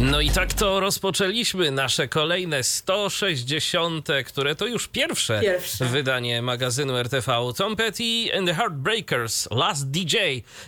[0.00, 5.84] No i tak to rozpoczęliśmy nasze kolejne 160, które to już pierwsze, Pierwsze.
[5.84, 7.32] wydanie magazynu RTV.
[7.56, 8.04] Tom Petty
[8.38, 10.16] and the Heartbreakers, Last DJ.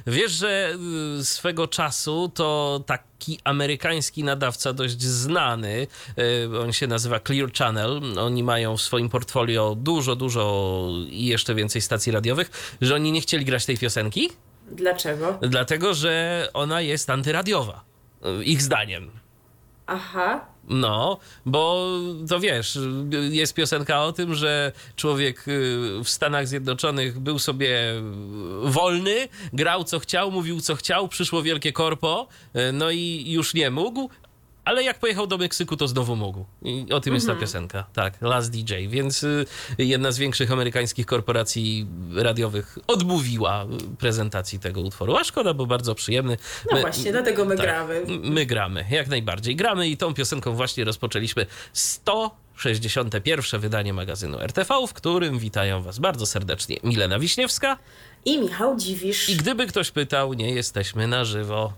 [0.07, 0.77] Wiesz, że
[1.21, 5.87] y, swego czasu to taki amerykański nadawca dość znany,
[6.53, 11.55] y, on się nazywa Clear Channel, oni mają w swoim portfolio dużo, dużo i jeszcze
[11.55, 14.31] więcej stacji radiowych, że oni nie chcieli grać tej piosenki,
[14.73, 15.39] Dlaczego?
[15.43, 17.85] dlatego że ona jest antyradiowa,
[18.41, 19.22] y, ich zdaniem.
[19.93, 20.41] Aha.
[20.69, 21.89] No, bo
[22.29, 22.79] to wiesz,
[23.31, 27.79] jest piosenka o tym, że człowiek y, w Stanach Zjednoczonych był sobie
[28.63, 33.71] wolny, grał co chciał, mówił co chciał, przyszło wielkie korpo, y, no i już nie
[33.71, 34.11] mógł.
[34.65, 36.45] Ale jak pojechał do Meksyku, to znowu mógł.
[36.63, 37.85] I o tym jest ta piosenka.
[37.93, 38.75] Tak, Last DJ.
[38.89, 39.47] Więc y,
[39.79, 45.17] jedna z większych amerykańskich korporacji radiowych odmówiła y, prezentacji tego utworu.
[45.17, 46.37] A szkoda, bo bardzo przyjemny.
[46.73, 47.95] No właśnie, dlatego my gramy.
[48.09, 49.57] m- My gramy, jak najbardziej.
[49.57, 53.61] Gramy i tą piosenką właśnie rozpoczęliśmy 161.
[53.61, 57.79] wydanie magazynu RTV, w którym witają Was bardzo serdecznie Milena Wiśniewska.
[58.25, 59.29] I Michał Dziwisz.
[59.29, 61.73] I gdyby ktoś pytał, nie jesteśmy na żywo.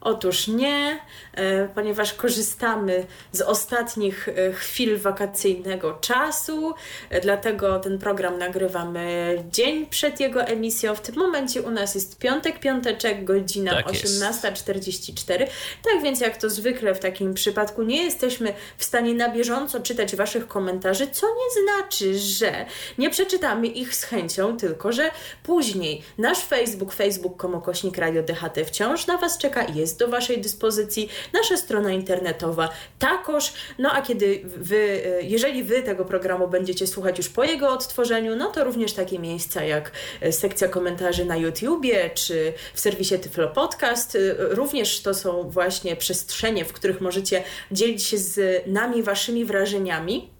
[0.00, 1.00] Otóż nie,
[1.34, 6.74] e, ponieważ korzystamy z ostatnich e, chwil wakacyjnego czasu,
[7.10, 10.94] e, dlatego ten program nagrywamy dzień przed jego emisją.
[10.94, 14.22] W tym momencie u nas jest piątek, piąteczek, godzina Tak jest.
[14.22, 15.46] 18.44.
[15.82, 20.16] Tak więc jak to zwykle w takim przypadku nie jesteśmy w stanie na bieżąco czytać
[20.16, 22.66] Waszych komentarzy, co nie znaczy, że
[22.98, 25.10] nie przeczytamy ich z chęcią, tylko że
[25.42, 30.40] później nasz Facebook, facebook.com ukośnik Radio DHT wciąż na Was czeka i jest do Waszej
[30.40, 32.68] dyspozycji, nasza strona internetowa
[32.98, 37.68] takoż, no a kiedy Wy, e, jeżeli Wy tego programu będziecie słuchać już po jego
[37.68, 43.18] odtworzeniu, no to również takie miejsca jak e, sekcja komentarzy na YouTubie, czy w serwisie
[43.18, 49.02] Tyflo Podcast, e, również to są właśnie przestrzenie, w których możecie dzielić się z nami
[49.02, 50.39] Waszymi wrażeniami.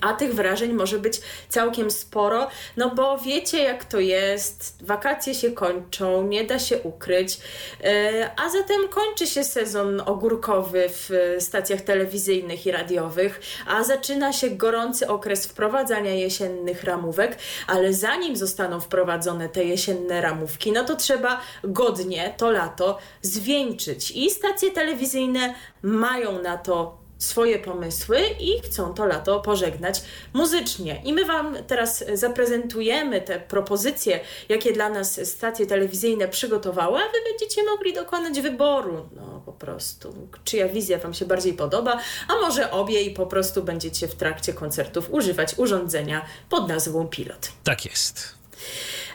[0.00, 5.52] A tych wrażeń może być całkiem sporo, no bo wiecie jak to jest, wakacje się
[5.52, 7.38] kończą, nie da się ukryć,
[7.84, 14.50] e, a zatem kończy się sezon ogórkowy w stacjach telewizyjnych i radiowych, a zaczyna się
[14.50, 21.40] gorący okres wprowadzania jesiennych ramówek, ale zanim zostaną wprowadzone te jesienne ramówki, no to trzeba
[21.64, 24.10] godnie to lato zwieńczyć.
[24.10, 31.02] I stacje telewizyjne mają na to swoje pomysły i chcą to lato pożegnać muzycznie.
[31.04, 37.18] I my Wam teraz zaprezentujemy te propozycje, jakie dla nas stacje telewizyjne przygotowały, a Wy
[37.30, 39.08] będziecie mogli dokonać wyboru.
[39.16, 43.62] No po prostu, czyja wizja Wam się bardziej podoba, a może obie i po prostu
[43.62, 47.48] będziecie w trakcie koncertów używać urządzenia pod nazwą Pilot.
[47.64, 48.34] Tak jest.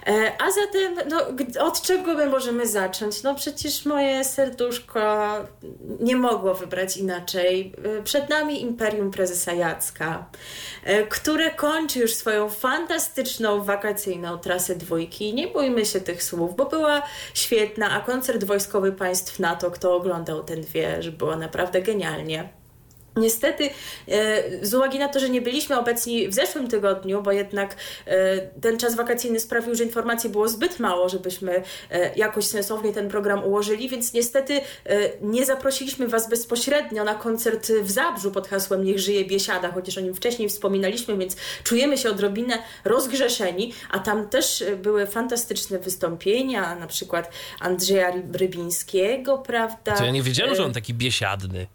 [0.07, 1.21] E, A zatem, no,
[1.65, 3.23] od czego my możemy zacząć?
[3.23, 5.27] No przecież moje serduszko
[5.99, 7.73] nie mogło wybrać inaczej.
[7.99, 10.25] E, Przed nami Imperium Prezesa Jacka,
[10.83, 15.33] e, które kończy już swoją fantastyczną wakacyjną trasę dwójki.
[15.33, 17.01] Nie bójmy się tych słów, bo była
[17.33, 22.60] świetna, a koncert wojskowy państw NATO, kto oglądał ten wie, że było naprawdę genialnie.
[23.15, 23.69] Niestety,
[24.07, 28.37] e, z uwagi na to, że nie byliśmy obecni w zeszłym tygodniu, bo jednak e,
[28.37, 33.43] ten czas wakacyjny sprawił, że informacji było zbyt mało, żebyśmy e, jakoś sensownie ten program
[33.43, 34.61] ułożyli, więc niestety
[35.21, 40.01] nie zaprosiliśmy Was bezpośrednio na koncert w Zabrzu pod hasłem Niech żyje Biesiada, chociaż o
[40.01, 46.87] nim wcześniej wspominaliśmy, więc czujemy się odrobinę rozgrzeszeni, a tam też były fantastyczne wystąpienia, na
[46.87, 49.95] przykład Andrzeja Rybińskiego, prawda?
[49.97, 51.67] To ja nie wiedziałem, że on taki biesiadny.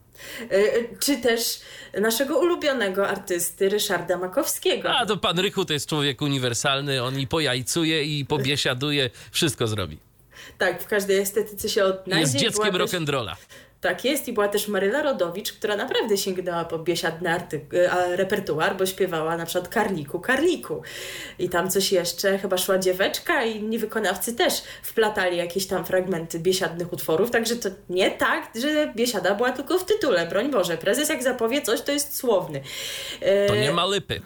[0.53, 1.61] Y, czy też
[2.01, 4.91] naszego ulubionego artysty Ryszarda Makowskiego.
[4.91, 9.99] A to pan Rychu to jest człowiek uniwersalny, on i pojajcuje, i pobiesiaduje, wszystko zrobi.
[10.59, 12.21] Tak, w każdej estetyce się odnajdzie.
[12.21, 13.35] Jest dzieckiem była też- rock'n'rolla.
[13.81, 17.39] Tak jest i była też Maryla Rodowicz, która naprawdę sięgnęła po biesiadny a,
[18.17, 20.83] repertuar, bo śpiewała na przykład Karliku, Karliku.
[21.39, 26.39] I tam coś jeszcze, chyba szła dzieweczka i inni wykonawcy też wplatali jakieś tam fragmenty
[26.39, 30.77] biesiadnych utworów, także to nie tak, że biesiada była tylko w tytule, broń Boże.
[30.77, 32.61] Prezes jak zapowie coś, to jest słowny.
[33.21, 34.21] E, To nie ma lypy.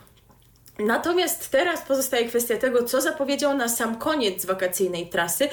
[0.81, 5.49] Natomiast teraz pozostaje kwestia tego, co zapowiedział na sam koniec wakacyjnej trasy,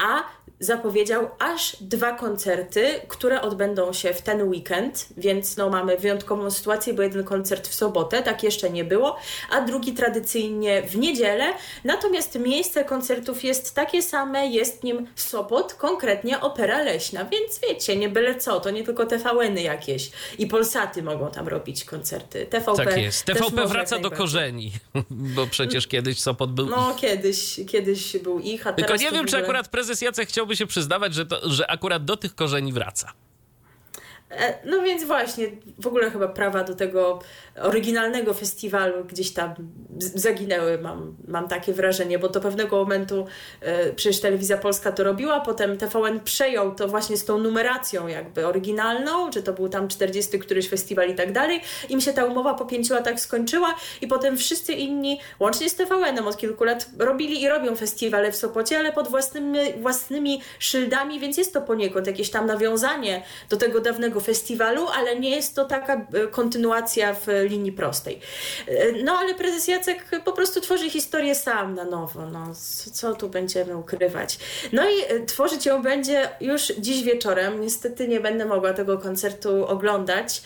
[0.00, 0.22] a
[0.62, 6.94] zapowiedział aż dwa koncerty, które odbędą się w ten weekend, więc no, mamy wyjątkową sytuację,
[6.94, 9.16] bo jeden koncert w sobotę, tak jeszcze nie było,
[9.50, 11.44] a drugi tradycyjnie w niedzielę.
[11.84, 18.08] Natomiast miejsce koncertów jest takie same, jest nim Sopot, konkretnie Opera Leśna, więc wiecie, nie
[18.08, 22.46] byle co, to nie tylko TVN-y jakieś i Polsaty mogą tam robić koncerty.
[22.46, 23.24] TVP tak jest.
[23.24, 24.71] TVP wraca do korzeni,
[25.34, 29.36] bo przecież kiedyś Sopot był No, kiedyś, kiedyś był ich, a Tylko nie wiem, czy
[29.36, 33.12] akurat prezes Jacek chciałby się przyznawać, że, to, że akurat do tych korzeni wraca.
[34.38, 35.46] E, No więc właśnie,
[35.78, 37.18] w ogóle chyba prawa do tego
[37.60, 39.54] oryginalnego festiwalu gdzieś tam
[39.98, 43.26] zaginęły, mam, mam takie wrażenie, bo do pewnego momentu
[43.60, 48.46] e, przecież Telewizja Polska to robiła, potem TVN przejął to właśnie z tą numeracją jakby
[48.46, 51.60] oryginalną, czy to był tam 40 któryś festiwal i tak dalej.
[51.88, 56.28] Im się ta umowa po pięciu latach skończyła i potem wszyscy inni, łącznie z TVN-em
[56.28, 61.36] od kilku lat, robili i robią festiwale w Sopocie, ale pod własnymi, własnymi szyldami, więc
[61.36, 65.94] jest to poniekąd jakieś tam nawiązanie do tego dawnego festiwalu, ale nie jest to taka
[65.94, 68.20] e, kontynuacja w linii prostej.
[68.68, 72.26] E, No ale prezes Jacek po prostu tworzy historię sam na nowo.
[72.26, 72.52] No,
[72.92, 74.38] co tu będziemy ukrywać?
[74.72, 77.60] No i e, tworzyć ją będzie już dziś wieczorem.
[77.60, 80.42] Niestety nie będę mogła tego koncertu oglądać,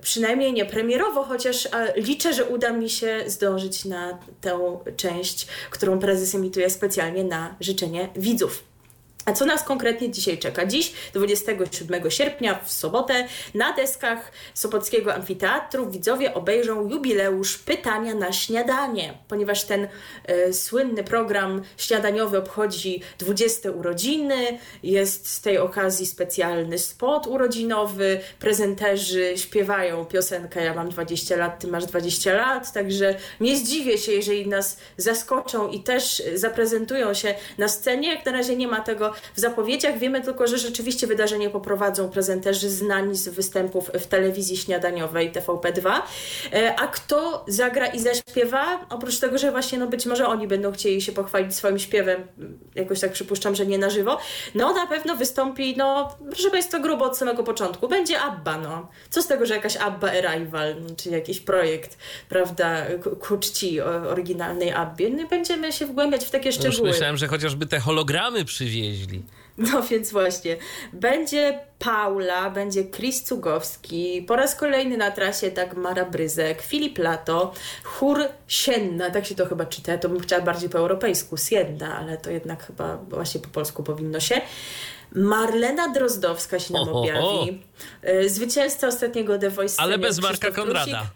[0.00, 6.34] przynajmniej nie premierowo, chociaż liczę, że uda mi się zdążyć na tę część, którą prezes
[6.34, 8.75] emituje specjalnie na życzenie widzów.
[9.26, 10.66] A co nas konkretnie dzisiaj czeka?
[10.66, 19.14] Dziś, 27 sierpnia, w sobotę, na deskach Sopockiego Amfiteatru widzowie obejrzą jubileusz Pytania na śniadanie,
[19.28, 19.88] ponieważ ten
[20.24, 29.32] e, słynny program śniadaniowy obchodzi 20 urodziny, jest z tej okazji specjalny spot urodzinowy, prezenterzy
[29.36, 34.48] śpiewają piosenkę Ja mam 20 lat, ty masz 20 lat, także nie zdziwię się, jeżeli
[34.48, 38.14] nas zaskoczą i też zaprezentują się na scenie.
[38.14, 42.70] Jak na razie nie ma tego w zapowiedziach, wiemy tylko, że rzeczywiście wydarzenie poprowadzą prezenterzy
[42.70, 45.92] znani z występów w telewizji śniadaniowej TVP2.
[46.52, 48.86] E, A kto zagra i zaśpiewa?
[48.90, 52.26] Oprócz tego, że właśnie no być może oni będą chcieli się pochwalić swoim śpiewem,
[52.74, 54.18] jakoś tak przypuszczam, że nie na żywo,
[54.54, 57.88] no na pewno wystąpi, no proszę Państwa, grubo od samego początku.
[57.88, 58.88] Będzie ABBA, no.
[59.10, 61.98] Co z tego, że jakaś ABBA Arrival, no, czy jakiś projekt,
[62.28, 62.86] prawda,
[63.28, 65.10] ku- czci oryginalnej ABBie.
[65.10, 66.88] No i będziemy się wgłębiać w takie Już szczegóły.
[66.90, 69.05] myślałem, że chociażby te hologramy przywieźli.
[69.58, 70.56] No więc właśnie,
[70.92, 77.52] będzie Paula, będzie Chris Cugowski, po raz kolejny na trasie Dagmara Bryzek, Filip Lato,
[77.84, 82.16] chór Sienna, tak się to chyba czyta, to bym chciała bardziej po europejsku, Sienna, ale
[82.16, 84.40] to jednak chyba właśnie po polsku powinno się.
[85.12, 87.62] Marlena Drozdowska się nam objawi.
[88.08, 91.06] Y, Zwycięzca ostatniego The Voice Ale bez Marka Konrada.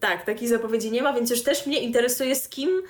[0.00, 2.82] Tak, takiej zapowiedzi nie ma, więc już też mnie interesuje, z kim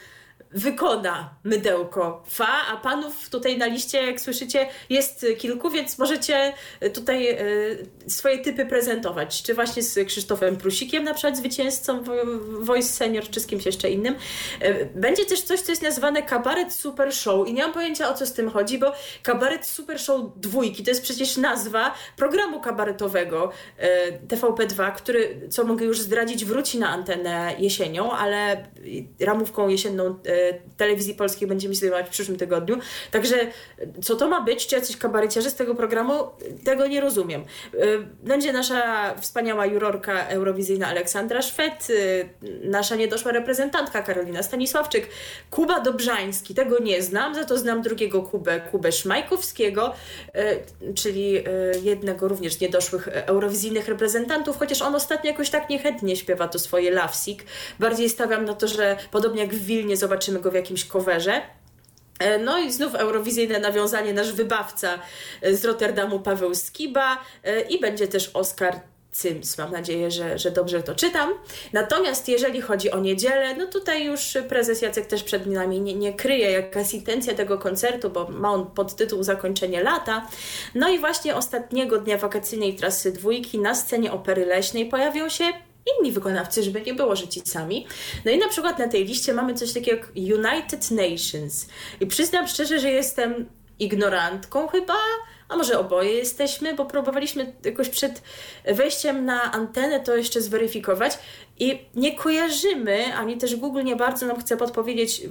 [0.56, 6.52] wykona mydełko fa, a panów tutaj na liście, jak słyszycie, jest kilku, więc możecie
[6.94, 7.36] tutaj e,
[8.06, 9.42] swoje typy prezentować.
[9.42, 12.02] Czy właśnie z Krzysztofem Prusikiem, na przykład zwycięzcą
[12.60, 14.14] Voice Senior, czy z kimś jeszcze innym.
[14.60, 18.14] E, Będzie też coś, co jest nazwane kabaret super show i nie mam pojęcia o
[18.14, 18.92] co z tym chodzi, bo
[19.22, 25.84] kabaret super show dwójki to jest przecież nazwa programu kabaretowego e, TVP2, który, co mogę
[25.84, 28.66] już zdradzić, wróci na antenę jesienią, ale
[29.20, 30.25] ramówką jesienną e,
[30.76, 32.78] telewizji polskiej będziemy się zajmować w przyszłym tygodniu.
[33.11, 33.50] Także e,
[34.02, 34.67] co to ma być?
[34.67, 36.14] Czy jacyś kabareciarze z tego programu?
[36.64, 37.44] Tego nie rozumiem.
[37.75, 37.87] E,
[38.23, 45.08] Będzie nasza wspaniała jurorka eurowizyjna Aleksandra Szwed, e, nasza niedoszła reprezentantka Karolina Stanisławczyk,
[45.50, 49.93] Kuba Dobrzański, tego nie znam, za to znam drugiego Kubę, Kubę Szmajkowskiego,
[50.34, 50.56] e,
[50.94, 51.43] czyli e,
[51.82, 56.91] jednego również niedoszłych e, eurowizyjnych reprezentantów, chociaż on ostatnio jakoś tak niechętnie śpiewa to swoje
[56.91, 57.44] Lovesick.
[57.79, 61.43] Bardziej stawiam na to, że podobnie jak w Wilnie zobaczymy go w jakimś coverze.
[62.19, 64.99] E, No i znów eurowizyjne nawiązanie, nasz wybawca
[65.43, 68.81] e, z Rotterdamu Paweł Skiba e, i będzie też Oskar
[69.13, 69.58] Cyms.
[69.58, 71.35] Mam nadzieję, że, że dobrze to czytam.
[71.73, 76.13] Natomiast jeżeli chodzi o niedzielę, no tutaj już prezes Jacek też przed nami nie, nie
[76.13, 80.29] kryje, jaka jest intencja tego koncertu, bo ma on podtytuł Zakończenie lata.
[80.75, 85.44] No i właśnie ostatniego dnia wakacyjnej trasy dwójki na scenie Opery Leśnej pojawią się
[85.86, 87.86] inni wykonawcy, żeby nie było, że ci sami.
[88.24, 91.66] No i na przykład na tej liście mamy coś takiego jak United Nations.
[92.00, 93.46] I przyznam szczerze, że jestem
[93.78, 94.94] ignorantką chyba,
[95.48, 98.22] a może oboje jesteśmy, bo próbowaliśmy jakoś przed
[98.64, 101.19] wejściem na antenę to jeszcze zweryfikować
[101.58, 105.22] i nie kojarzymy, ani też Google nie bardzo nam chce podpowiedzieć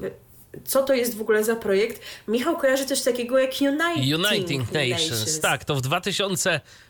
[0.66, 5.12] co to jest w ogóle za projekt, Michał kojarzy coś takiego jak Uniting, Uniting Nations.
[5.12, 5.40] Nations.
[5.40, 5.82] Tak, to w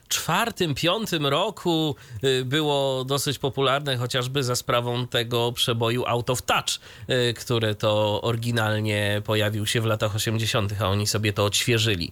[0.09, 7.33] 2004-2005 roku y, było dosyć popularne, chociażby za sprawą tego przeboju Out of Touch, y,
[7.33, 12.11] które to oryginalnie pojawił się w latach 80., a oni sobie to odświeżyli.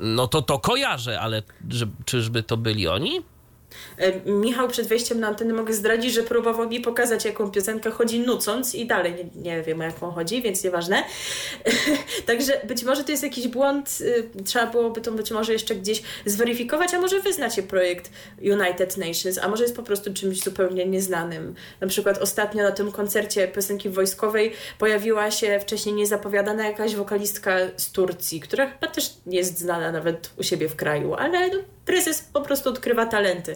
[0.00, 1.42] No to to kojarzę, ale
[2.04, 3.33] czyżby to byli oni?
[4.26, 8.74] Michał przed wejściem na antenę mogę zdradzić, że próbował mi pokazać, jaką piosenkę chodzi nucąc
[8.74, 11.04] i dalej nie, nie wiem, o jaką chodzi, więc nieważne.
[12.26, 16.02] Także być może to jest jakiś błąd, y, trzeba byłoby to być może jeszcze gdzieś
[16.24, 18.10] zweryfikować, a może wy znacie projekt
[18.42, 21.54] United Nations, a może jest po prostu czymś zupełnie nieznanym.
[21.80, 27.92] Na przykład ostatnio na tym koncercie piosenki wojskowej pojawiła się wcześniej niezapowiadana jakaś wokalistka z
[27.92, 31.50] Turcji, która chyba też nie jest znana nawet u siebie w kraju, ale
[31.86, 33.54] prezes po prostu odkrywa talenty.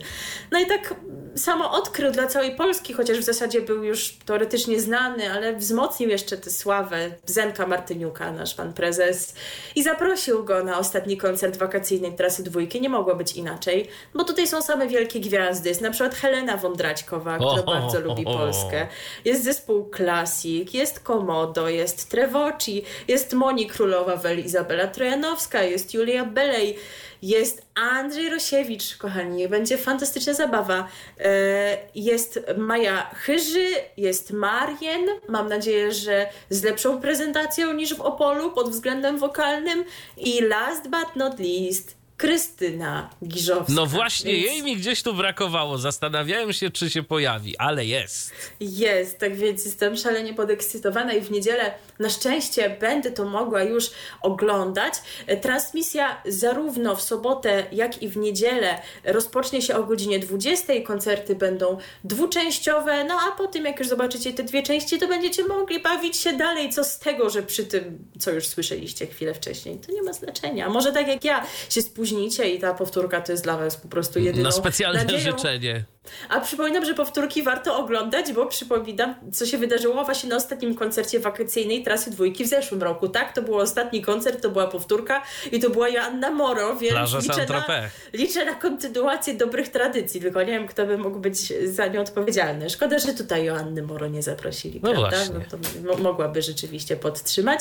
[0.51, 0.95] No i tak
[1.37, 6.37] samo odkrył dla całej Polski, chociaż w zasadzie był już teoretycznie znany, ale wzmocnił jeszcze
[6.37, 9.35] tę sławę Zenka Martyniuka, nasz pan prezes,
[9.77, 12.81] i zaprosił go na ostatni koncert wakacyjnej trasy dwójki.
[12.81, 15.69] Nie mogło być inaczej, bo tutaj są same wielkie gwiazdy.
[15.69, 18.25] Jest na przykład Helena Wądraćkowa, która bardzo lubi.
[18.25, 18.87] Polskę.
[19.25, 26.79] Jest zespół Classic, jest Komodo, jest Trevoci, jest Moni Królowa-Wel, Izabela Trojanowska, jest Julia Belej,
[27.23, 30.89] jest Andrzej Rosiewicz, kochani, będzie fantastyczna zabawa.
[31.21, 38.53] E, Jest Maja Chyży, jest Marien, mam nadzieję, że z lepszą prezentacją niż w Opolu
[38.53, 39.85] pod względem wokalnym
[40.17, 43.73] i last but not least Krystyna Giżowska.
[43.73, 45.79] No właśnie, Więc- jej mi gdzieś tu brakowało.
[45.79, 48.33] Zastanawiałem się, czy się pojawi, ale jest.
[48.61, 53.91] Jest, tak więc jestem szalenie podekscytowana i w niedzielę na szczęście będę to mogła już
[54.23, 54.95] oglądać.
[55.43, 60.73] Transmisja zarówno w sobotę, jak i w niedzielę rozpocznie się o godzinie 20.
[60.87, 65.45] Koncerty będą dwuczęściowe, no a po tym jak już zobaczycie te dwie części, to będziecie
[65.45, 66.71] mogli bawić się dalej.
[66.71, 70.69] Co z tego, że przy tym, co już słyszeliście chwilę wcześniej, to nie ma znaczenia.
[70.69, 74.19] Może tak jak ja się spóźnicie i ta powtórka to jest dla was po prostu
[74.19, 75.21] jedyną Na specjalne nadzieją.
[75.37, 75.85] życzenie.
[76.29, 81.21] A przypominam, że powtórki warto oglądać, bo przypominam, co się wydarzyło właśnie na ostatnim koncercie
[81.21, 83.09] wakacyjnej trasy dwójki w zeszłym roku.
[83.09, 85.23] Tak, to był ostatni koncert, to była powtórka
[85.53, 87.65] i to była Joanna Moro, więc Plaża liczę na,
[88.13, 92.71] liczę na kontynuację dobrych tradycji, tylko nie wiem, kto by mógł być za nią odpowiedzialny.
[92.71, 95.17] Szkoda, że tutaj Joanny Moro nie zaprosili, No prawda?
[95.17, 95.35] właśnie.
[95.35, 97.61] No to mo- mogłaby rzeczywiście podtrzymać.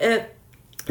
[0.00, 0.24] E,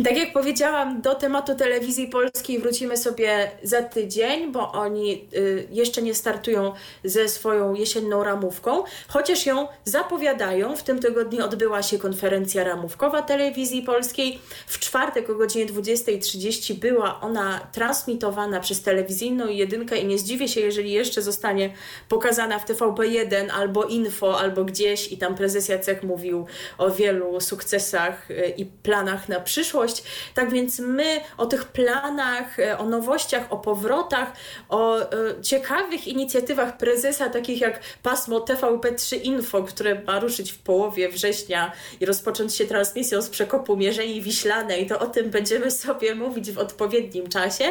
[0.03, 6.01] tak jak powiedziałam, do tematu telewizji polskiej wrócimy sobie za tydzień, bo oni y, jeszcze
[6.01, 10.75] nie startują ze swoją jesienną ramówką, chociaż ją zapowiadają.
[10.75, 14.39] W tym tygodniu odbyła się konferencja ramówkowa telewizji polskiej.
[14.67, 20.61] W czwartek o godzinie 20.30 była ona transmitowana przez telewizyjną jedynkę i nie zdziwię się,
[20.61, 21.73] jeżeli jeszcze zostanie
[22.09, 26.45] pokazana w TVP1 albo Info, albo gdzieś i tam prezes Jacek mówił
[26.77, 29.88] o wielu sukcesach y, i planach na przyszłość.
[30.33, 34.33] Tak więc my o tych planach, y, o nowościach, o powrotach,
[34.69, 35.05] o y,
[35.41, 42.05] ciekawych inicjatywach prezesa, takich jak pasmo TVP3 Info, które ma ruszyć w połowie września i
[42.05, 47.29] rozpocząć się transmisją z przekopu Mierzei Wiślanej, to o tym będziemy sobie mówić w odpowiednim
[47.29, 47.65] czasie,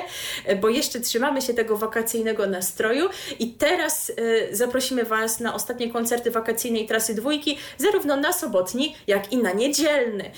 [0.50, 3.08] y, bo jeszcze trzymamy się tego wakacyjnego nastroju
[3.38, 4.12] i teraz
[4.50, 10.30] zaprosimy Was na ostatnie koncerty wakacyjnej trasy dwójki, zarówno na sobotni, jak i na niedzielny.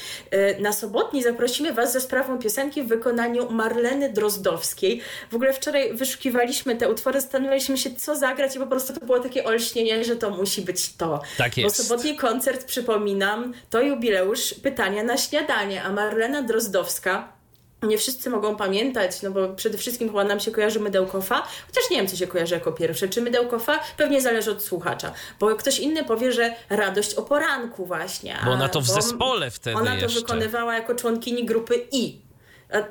[0.58, 5.00] Na sobotni zaprosimy Was za sprawą piosenki w wykonaniu Marleny Drozdowskiej.
[5.30, 9.20] W ogóle wczoraj wyszukiwaliśmy te utwory, zastanawialiśmy się, co zagrać i po prostu to było
[9.20, 11.22] takie olśnienie, że to musi być to.
[11.38, 11.78] Tak jest.
[11.78, 17.39] Bo sobotni koncert, przypominam, to jubileusz pytania na śniadanie, a Marlena Drozdowska
[17.82, 21.96] nie wszyscy mogą pamiętać, no bo przede wszystkim chyba nam się kojarzy Mydełkowa, chociaż nie
[21.96, 23.08] wiem, co się kojarzy jako pierwsze.
[23.08, 23.80] Czy Mydełkowa?
[23.96, 28.36] Pewnie zależy od słuchacza, bo ktoś inny powie, że radość o poranku właśnie.
[28.44, 30.20] Bo ona to w zespole wtedy Ona to jeszcze.
[30.20, 32.29] wykonywała jako członkini grupy I.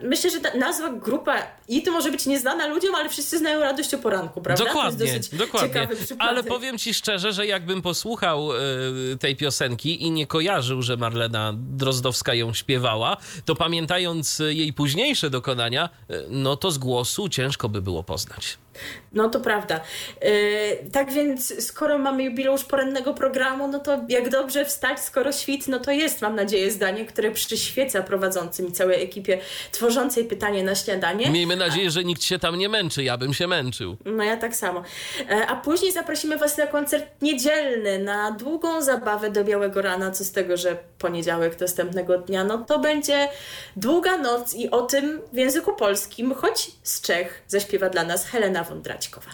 [0.01, 3.93] Myślę, że ta nazwa grupa I to może być nieznana ludziom, ale wszyscy znają radość
[3.93, 4.65] o poranku, prawda?
[4.65, 5.87] Dokładnie, to jest dosyć dokładnie.
[6.19, 11.53] Ale powiem ci szczerze, że jakbym posłuchał y, tej piosenki i nie kojarzył, że Marlena
[11.55, 17.81] Drozdowska ją śpiewała, to pamiętając jej późniejsze dokonania, y, no to z głosu ciężko by
[17.81, 18.57] było poznać.
[19.13, 19.79] No to prawda.
[20.21, 20.29] Yy,
[20.91, 25.79] tak więc, skoro mamy jubileusz porannego programu, no to jak dobrze wstać, skoro świt, no
[25.79, 29.39] to jest, mam nadzieję, zdanie, które przyświeca prowadzącym i całej ekipie
[29.71, 31.29] tworzącej pytanie na śniadanie.
[31.29, 33.97] Miejmy nadzieję, że nikt się tam nie męczy, ja bym się męczył.
[34.05, 34.83] No ja tak samo.
[35.29, 40.23] E, A później zaprosimy Was na koncert niedzielny, na długą zabawę do białego rana, co
[40.23, 43.27] z tego, że poniedziałek następnego dnia, no to będzie
[43.75, 48.63] długa noc i o tym w języku polskim, choć z Czech, zaśpiewa dla nas Helena
[48.69, 49.31] Wądraćkowa.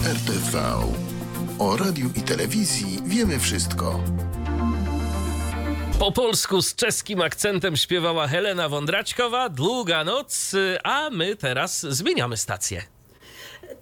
[0.00, 0.58] RTV.
[1.58, 4.00] O radiu i telewizji wiemy wszystko.
[5.98, 10.52] Po polsku z czeskim akcentem śpiewała Helena Wądraćkowa, Długa noc,
[10.84, 12.82] a my teraz zmieniamy stację.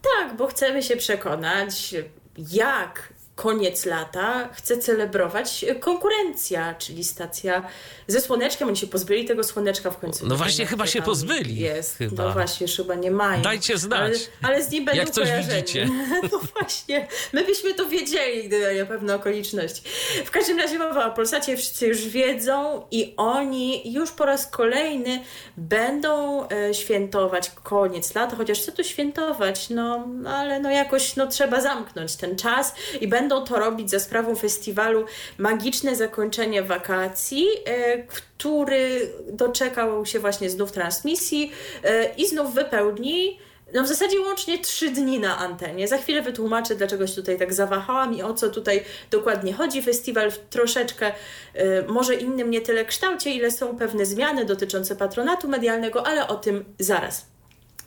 [0.02, 1.95] Tak, bo chcemy się przekonać,
[2.38, 7.62] jak koniec lata chce celebrować konkurencja, czyli stacja
[8.07, 8.69] ze słoneczkiem.
[8.69, 10.26] Oni się pozbyli tego słoneczka w końcu.
[10.26, 11.57] No właśnie, chyba się pozbyli.
[11.57, 11.99] Jest.
[11.99, 12.25] Chyba.
[12.25, 13.43] No właśnie, chyba nie mają.
[13.43, 14.12] Dajcie znać.
[14.43, 15.62] Ale, ale z nim będą jak coś kojarzeni.
[15.62, 15.88] widzicie.
[16.33, 19.83] No właśnie, my byśmy to wiedzieli, gdyby nie pewne okoliczności.
[20.25, 25.23] W każdym razie mowa o Polsacie wszyscy już wiedzą i oni już po raz kolejny
[25.57, 31.61] będą e, świętować koniec lata, chociaż co tu świętować, no ale no jakoś no, trzeba
[31.61, 35.04] zamknąć ten czas i będą to robić za sprawą festiwalu
[35.38, 41.52] Magiczne Zakończenie Wakacji, e, który doczekał się właśnie znów transmisji
[41.85, 43.38] e, i znów wypełni
[43.75, 45.88] no w zasadzie łącznie trzy dni na antenie.
[45.88, 49.83] Za chwilę wytłumaczę, dlaczego się tutaj tak zawahałam i o co tutaj dokładnie chodzi.
[49.83, 51.12] Festiwal w troszeczkę
[51.56, 56.35] y, może innym nie tyle kształcie, ile są pewne zmiany dotyczące patronatu medialnego, ale o
[56.35, 57.26] tym zaraz.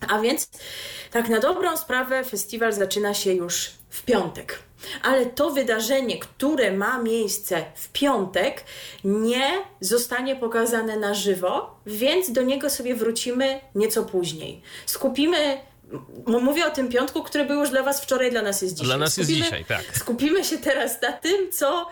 [0.08, 0.50] A więc
[1.12, 4.60] tak na dobrą sprawę festiwal zaczyna się już w piątek.
[5.04, 8.64] Ale to wydarzenie, które ma miejsce w piątek,
[9.04, 14.62] nie zostanie pokazane na żywo, więc do niego sobie wrócimy nieco później.
[14.86, 15.70] Skupimy
[16.26, 18.88] Mówię o tym piątku, który był już dla Was wczoraj, dla nas jest dzisiaj.
[18.88, 19.84] Dla nas jest dzisiaj, tak.
[19.94, 21.88] Skupimy się teraz na tym, co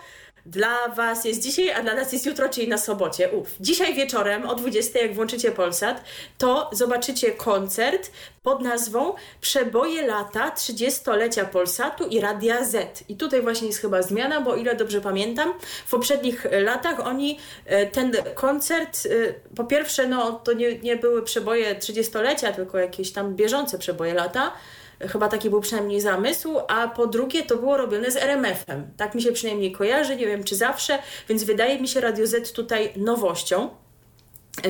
[0.47, 3.29] dla Was jest dzisiaj, a dla nas jest jutro, czyli na sobocie.
[3.29, 3.47] Uf.
[3.59, 6.03] Dzisiaj wieczorem o 20, jak włączycie Polsat,
[6.37, 8.11] to zobaczycie koncert
[8.43, 13.03] pod nazwą Przeboje lata 30-lecia Polsatu i Radia Z.
[13.09, 15.53] I tutaj właśnie jest chyba zmiana, bo o ile dobrze pamiętam,
[15.85, 21.23] w poprzednich latach oni e, ten koncert, e, po pierwsze, no to nie, nie były
[21.23, 24.53] przeboje 30-lecia, tylko jakieś tam bieżące przeboje lata.
[24.99, 28.91] Chyba taki był przynajmniej zamysł, a po drugie to było robione z RMF-em.
[28.97, 30.99] Tak mi się przynajmniej kojarzy, nie wiem czy zawsze,
[31.29, 33.69] więc wydaje mi się Radio Z tutaj nowością.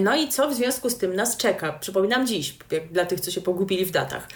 [0.02, 1.74] No i co w związku z tym nas czeka?
[1.74, 2.56] Przypominam dziś,
[2.92, 4.28] dla tych, co się pogubili w datach.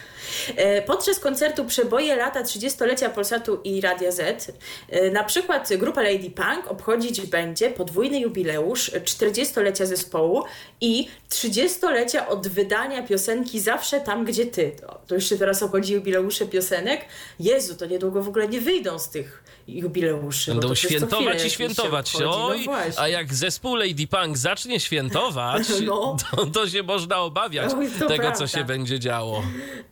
[0.55, 4.51] E, Podczas koncertu Przeboje lata 30-lecia Polsatu i Radia Z
[4.89, 10.43] e, na przykład grupa Lady Punk obchodzić będzie podwójny jubileusz 40-lecia zespołu
[10.81, 14.71] i 30-lecia od wydania piosenki Zawsze tam, gdzie ty.
[14.81, 17.01] To, to się teraz obchodzi jubileusze piosenek.
[17.39, 19.43] Jezu, to niedługo w ogóle nie wyjdą z tych
[19.79, 20.51] jubileuszy.
[20.51, 22.15] Będą świętować i świętować.
[22.15, 22.25] obchodzi.
[22.25, 22.99] No Oj, właśnie.
[23.01, 26.17] a jak zespół Lady Punk zacznie świętować, No.
[26.35, 28.31] to, to się można obawiać Oj, tego, prawda.
[28.31, 29.43] co się będzie działo.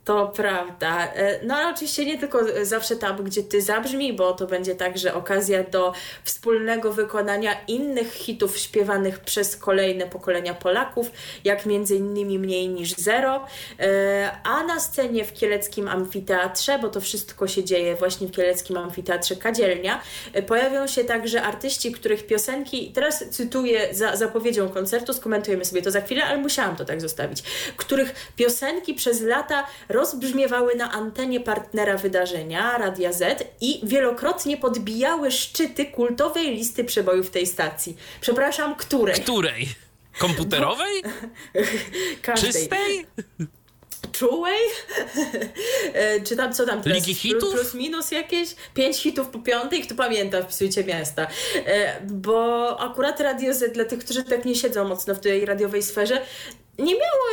[0.06, 1.08] To prawda.
[1.13, 5.13] E, No ale oczywiście nie tylko zawsze tam, gdzie ty zabrzmi, bo to będzie także
[5.13, 11.12] okazja do wspólnego wykonania innych hitów śpiewanych przez kolejne pokolenia Polaków,
[11.43, 13.45] jak między innymi Mniej niż Zero,
[13.80, 18.77] E, a na scenie w Kieleckim Amfiteatrze, bo to wszystko się dzieje właśnie w Kieleckim
[18.77, 19.68] Amfiteatrze Kadzielnia,
[20.34, 25.91] e, pojawią się także artyści, których piosenki, teraz cytuję za zapowiedzią koncertu, skomentujemy sobie to
[25.91, 27.43] za chwilę, ale musiałam to tak zostawić,
[27.77, 35.86] których piosenki przez lata rozbrzmiewały na antenie partnera wydarzenia, Radia Z i wielokrotnie podbijały szczyty
[35.86, 37.97] kultowej listy przebojów tej stacji.
[38.21, 39.15] Przepraszam, której?
[39.15, 39.67] Której?
[40.19, 41.03] Komputerowej?
[42.21, 42.51] Każdej.
[42.53, 43.05] Czystej?
[44.12, 44.59] Czułej?
[45.93, 46.97] E, Czy tam co tam teraz?
[46.97, 47.53] Ligi hitów?
[47.53, 48.55] Plus minus jakieś?
[48.73, 51.27] Pięć hitów po piątej, kto pamięta, wpisujcie miasta.
[51.65, 55.83] E, Bo akurat Radio Z, dla tych, którzy tak nie siedzą mocno w tej radiowej
[55.83, 56.21] sferze,
[56.79, 57.23] nie miało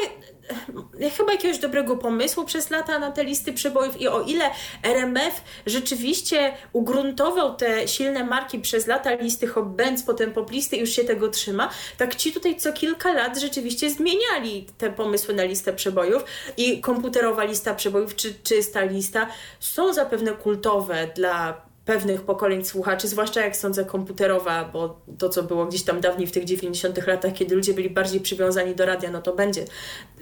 [1.17, 4.51] chyba jakiegoś dobrego pomysłu przez lata na te listy przebojów i o ile
[4.83, 11.05] RMF rzeczywiście ugruntował te silne marki przez lata listy Hot Bands, potem poplisty już się
[11.05, 16.25] tego trzyma, tak ci tutaj co kilka lat rzeczywiście zmieniali te pomysły na listę przebojów
[16.57, 19.27] i komputerowa lista przebojów czy czysta lista
[19.61, 25.67] są zapewne kultowe dla pewnych pokoleń słuchaczy, zwłaszcza jak sądzę komputerowa, bo to, co było
[25.67, 29.23] gdzieś tam dawniej w tych 90 latach, kiedy ludzie byli bardziej przywiązani do radia, no
[29.23, 29.65] to będzie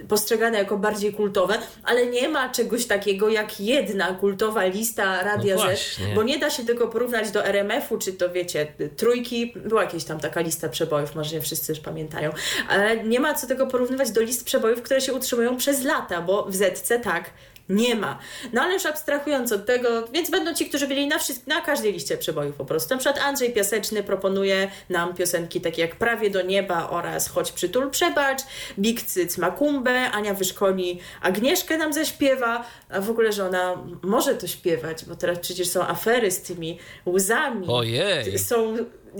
[0.08, 5.62] postrzegane jako bardziej kultowe, ale nie ma czegoś takiego jak jedna kultowa lista Radia No
[5.76, 10.04] Z, bo nie da się tego porównać do RMF-u, czy to wiecie, trójki, była jakaś
[10.04, 12.30] tam taka lista przebojów, może nie wszyscy już pamiętają,
[12.68, 16.44] ale nie ma co tego porównywać do list przebojów, które się utrzymują przez lata, bo
[16.44, 17.30] w Zetce tak,
[17.68, 18.18] nie ma.
[18.52, 22.18] No ale już abstrahując od tego, więc będą ci, którzy byli na, na każdej liście
[22.18, 22.94] przebojów po prostu.
[22.94, 27.90] Na przykład Andrzej Piaseczny proponuje nam piosenki takie jak Prawie do nieba oraz Chodź przytul
[27.90, 28.40] przebacz,
[28.78, 34.46] Big Cyc Makumbę, Ania Wyszkoli Agnieszkę nam zaśpiewa, a w ogóle, że ona może to
[34.46, 37.66] śpiewać, bo teraz przecież są afery z tymi łzami.
[37.68, 38.38] Ojej.
[38.38, 38.76] Są...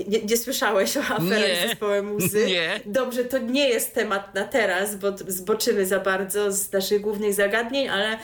[0.09, 1.57] Nie, nie słyszałeś o aferach Nie.
[1.57, 2.47] z zespołem łzy?
[2.55, 2.81] Nie.
[2.87, 7.89] Dobrze, to nie jest temat na teraz, bo zboczymy za bardzo z naszych głównych zagadnień,
[7.89, 8.19] ale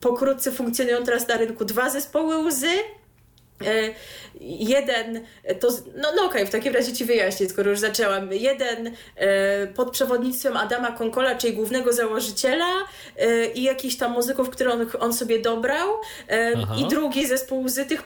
[0.00, 2.72] pokrótce funkcjonują teraz na rynku dwa zespoły łzy.
[3.66, 3.94] E,
[4.40, 5.24] jeden,
[5.60, 8.32] to, no, no okej, okay, w takim razie ci wyjaśnię, skoro już zaczęłam.
[8.32, 12.72] Jeden e, pod przewodnictwem Adama Konkola, czyli głównego założyciela
[13.16, 15.88] e, i jakichś tam muzyków, które on, on sobie dobrał
[16.78, 18.04] i drugi zespół z tych,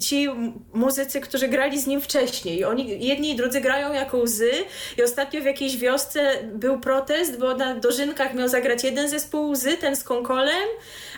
[0.00, 0.28] ci
[0.72, 2.64] muzycy, którzy grali z nim wcześniej.
[2.64, 4.50] Oni, jedni i drudzy grają jako łzy
[4.98, 9.76] i ostatnio w jakiejś wiosce był protest, bo na dożynkach miał zagrać jeden zespół łzy,
[9.76, 10.68] ten z Konkolem,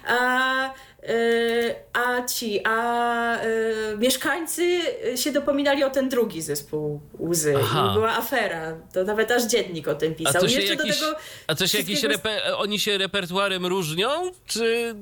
[0.07, 0.75] a
[1.93, 4.81] a ci, a y, mieszkańcy
[5.17, 7.55] się dopominali o ten drugi zespół łzy.
[7.91, 8.77] I była afera.
[8.93, 10.33] To nawet aż dziennik o tym pisał.
[10.37, 14.09] A to się, jakiś, tego a to się jakieś reper, oni się repertuarem różnią,
[14.47, 14.95] czy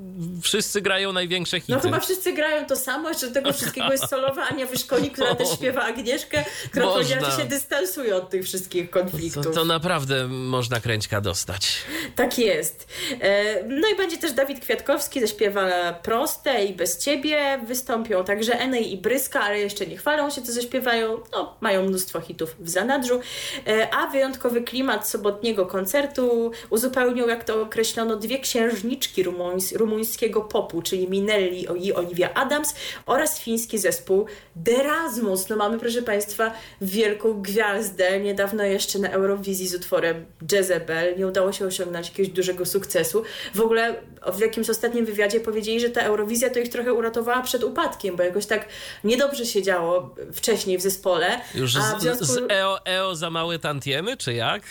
[0.42, 1.72] wszyscy grają największe hity?
[1.72, 5.34] No chyba wszyscy grają to samo, jeszcze do tego wszystkiego jest solowa Ania Wyszkoni, która
[5.34, 9.44] też śpiewa Agnieszkę, która powiedziała, że się dystansuje od tych wszystkich konfliktów.
[9.44, 11.76] To, to naprawdę można kręćka dostać.
[12.16, 12.88] Tak jest.
[13.20, 18.92] E, no i będzie też Dawid Kwiatkowski, zaśpiewa proste i bez ciebie wystąpią także Enej
[18.92, 21.20] i Bryska, ale jeszcze nie chwalą się, co zaśpiewają.
[21.32, 23.20] No, mają mnóstwo hitów w zanadrzu.
[23.66, 30.82] E, a wyjątkowy klimat sobotniego koncertu uzupełnią, jak to określono, dwie księżniczki rumuńs rumuńskiego popu,
[30.82, 32.74] czyli Minelli i Olivia Adams
[33.06, 35.48] oraz fiński zespół Derasmus.
[35.48, 38.20] No mamy, proszę Państwa, wielką gwiazdę.
[38.20, 41.18] Niedawno jeszcze na Eurowizji z utworem Jezebel.
[41.18, 43.22] Nie udało się osiągnąć jakiegoś dużego sukcesu.
[43.54, 43.94] W ogóle
[44.32, 48.22] w jakimś ostatnim wywiadzie powiedzieli, że ta Eurowizja to ich trochę uratowała przed upadkiem, bo
[48.22, 48.68] jakoś tak
[49.04, 51.40] niedobrze się działo wcześniej w zespole.
[51.54, 52.24] Już a w związku...
[52.24, 54.62] z EO, EO za małe tantiemy, czy jak?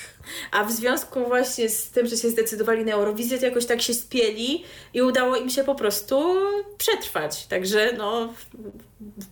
[0.52, 3.94] A w związku właśnie z tym, że się zdecydowali na Eurowizję, to jakoś tak się
[3.94, 4.64] spieli
[4.94, 6.36] i udało im się po prostu
[6.78, 7.46] przetrwać.
[7.46, 8.34] Także no,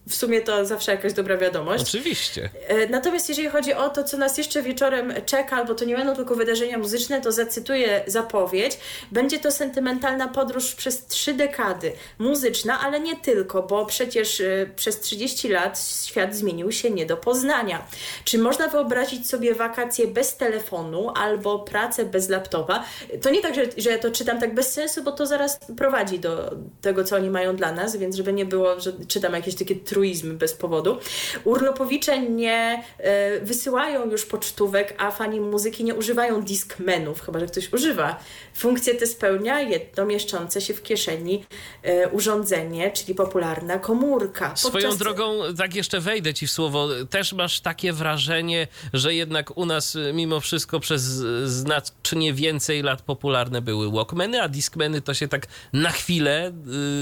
[0.10, 1.84] w sumie to zawsze jakaś dobra wiadomość.
[1.84, 2.49] Oczywiście.
[2.67, 6.15] E, natomiast jeżeli chodzi o to, co nas jeszcze wieczorem czeka, bo to nie będą
[6.15, 8.77] tylko wydarzenia muzyczne, to zacytuję zapowiedź.
[9.12, 11.93] Będzie to sentymentalna podróż przez trzy dekady.
[12.19, 17.17] Muzyczna, ale nie tylko, bo przecież e, przez 30 lat świat zmienił się nie do
[17.17, 17.88] poznania.
[18.23, 20.84] Czy można wyobrazić sobie wakacje bez telefonu
[21.15, 22.83] albo pracę bez laptopa?
[23.21, 26.19] To nie tak, że, że ja to czytam tak bez sensu, bo to zaraz prowadzi
[26.19, 29.75] do tego, co oni mają dla nas, więc żeby nie było, że czytam jakieś takie
[29.75, 30.97] truizmy bez powodu.
[31.43, 37.73] Urlopowicze nie e, wysyłają już pocztówek, a fani muzyki nie używają diskmenów, chyba że ktoś
[37.73, 38.19] używa.
[38.53, 41.45] Funkcję tę spełnia jedno mieszczące się w kieszeni
[41.83, 44.49] e, urządzenie, czyli popularna komórka.
[44.49, 44.61] Podczas...
[44.61, 49.65] Swoją drogą, tak jeszcze wejdę ci w słowo, też masz takie wrażenie, że jednak u
[49.65, 51.01] nas e, mimo wszystko przez
[51.45, 56.51] znacznie więcej lat popularne były Walkmany, a Discmany to się tak na chwilę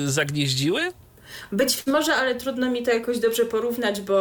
[0.06, 0.92] y, zagnieździły?
[1.52, 4.20] Być może, ale trudno mi to jakoś dobrze porównać, bo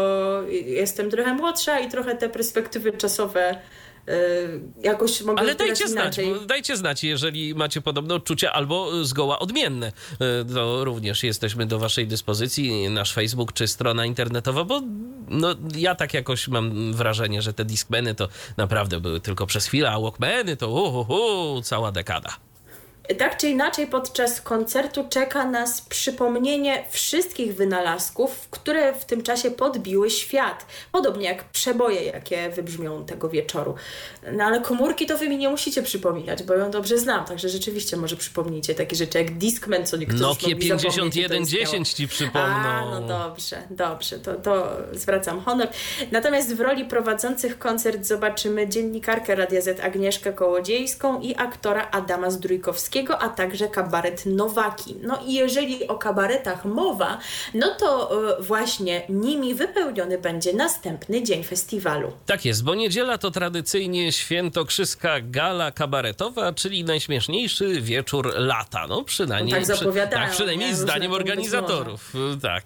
[0.67, 3.59] jestem trochę młodsza i trochę te perspektywy czasowe
[4.83, 9.93] jakoś mogą Ale dajcie znać, dajcie znać, jeżeli macie podobne odczucia albo zgoła odmienne.
[10.43, 14.83] Y, to również jesteśmy do waszej dyspozycji, nasz Facebook czy strona internetowa, bo
[15.29, 19.91] no, ja tak jakoś mam wrażenie, że te Discmany to naprawdę były tylko przez chwilę,
[19.91, 22.37] a Walkmany to uh, cała dekada.
[23.19, 30.11] Tak czy inaczej, podczas koncertu czeka nas przypomnienie wszystkich wynalazków, które w tym czasie podbiły
[30.11, 30.67] świat.
[30.93, 33.75] Podobnie jak przeboje, jakie wybrzmią tego wieczoru.
[34.33, 37.97] No ale komórki to wy mi nie musicie przypominać, bo ją dobrze znam, także rzeczywiście
[37.97, 42.49] może przypomnijcie takie rzeczy jak Discman, co niektórzy Nokia 5110 ci przypomną.
[42.49, 45.69] A, no dobrze, dobrze, to, to zwracam honor.
[46.13, 52.92] Natomiast w roli prowadzących koncert zobaczymy dziennikarkę Radia Z Agnieszkę Kołodziejską i aktora Adama Zdrójkowskiego
[53.19, 54.95] a także kabaret Nowaki.
[55.03, 57.19] No i jeżeli o kabaretach mowa,
[57.55, 62.13] no to e, właśnie nimi wypełniony będzie następny dzień festiwalu.
[62.27, 68.87] Tak jest, bo niedziela to tradycyjnie świętokrzyska gala kabaretowa, czyli najśmieszniejszy wieczór lata.
[68.87, 70.23] No przynajmniej, tak zapowiadają.
[70.23, 72.13] Tak, przynajmniej zdaniem organizatorów.
[72.43, 72.65] Tak.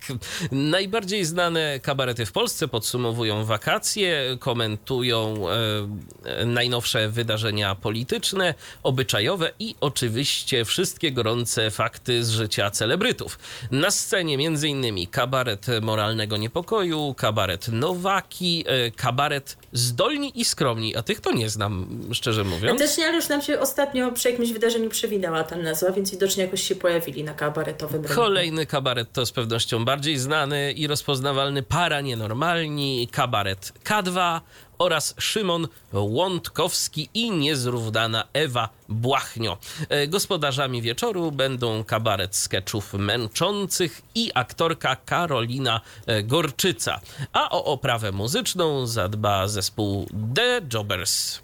[0.53, 10.16] Najbardziej znane kabarety w Polsce podsumowują wakacje, komentują e, najnowsze wydarzenia polityczne, obyczajowe i oczywiście
[10.17, 13.39] oczywiście wszystkie gorące fakty z życia celebrytów.
[13.71, 15.07] Na scenie m.in.
[15.07, 22.01] kabaret moralnego niepokoju, kabaret Nowaki, e, kabaret Zdolni i Skromni, a tych to nie znam,
[22.13, 22.81] szczerze mówiąc.
[22.81, 26.45] Też nie, ale już nam się ostatnio przy jakimś wydarzeniu przewinęła ta nazwa, więc widocznie
[26.45, 28.17] jakoś się pojawili na kabaretowym rynku.
[28.17, 34.41] Kolejny kabaret to z pewnością bardziej znany i rozpoznawalny Para Nienormalni, kabaret K2,
[34.79, 39.59] oraz Szymon Łądkowski i niezrównana Ewa Błachnio.
[39.89, 47.01] E, gospodarzami wieczoru będą kabaret sketchów męczących i aktorka Karolina e, Gorczyca.
[47.33, 51.41] A o oprawę muzyczną zadba zespół The Jobbers.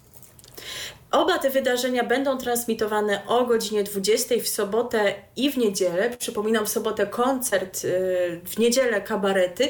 [1.12, 6.11] Oba te wydarzenia będą transmitowane o godzinie 20 w sobotę i w niedzielę.
[6.18, 9.68] Przypominam, w sobotę koncert, y, w niedzielę kabarety.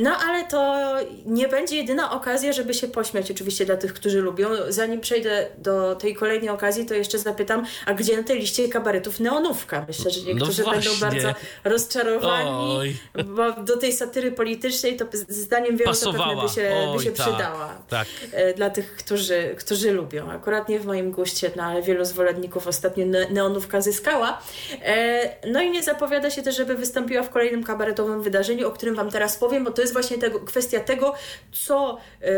[0.00, 0.92] No ale to
[1.26, 4.48] nie będzie jedyna okazja, żeby się pośmiać, oczywiście dla tych, którzy lubią.
[4.68, 9.20] Zanim przejdę do tej kolejnej okazji, to jeszcze zapytam, a gdzie na tej liście kabaretów
[9.20, 9.84] neonówka?
[9.88, 12.96] Myślę, że niektórzy no będą bardzo rozczarowani, Oj.
[13.24, 17.12] bo do tej satyry politycznej to zdaniem wielu to pewnie by się, Oj, by się
[17.12, 17.78] tak, przydała.
[17.88, 18.08] Tak.
[18.32, 20.30] E, Dla tych, którzy, którzy lubią.
[20.30, 24.42] Akurat nie w moim guście, no ale wielu zwolenników ostatnio ne- neonówka zyskała.
[24.84, 28.94] E, No i nie zapowiada się też, żeby wystąpiła w kolejnym kabaretowym wydarzeniu, o którym
[28.94, 31.14] Wam teraz powiem, bo to jest właśnie tego, kwestia tego,
[31.52, 32.28] co e,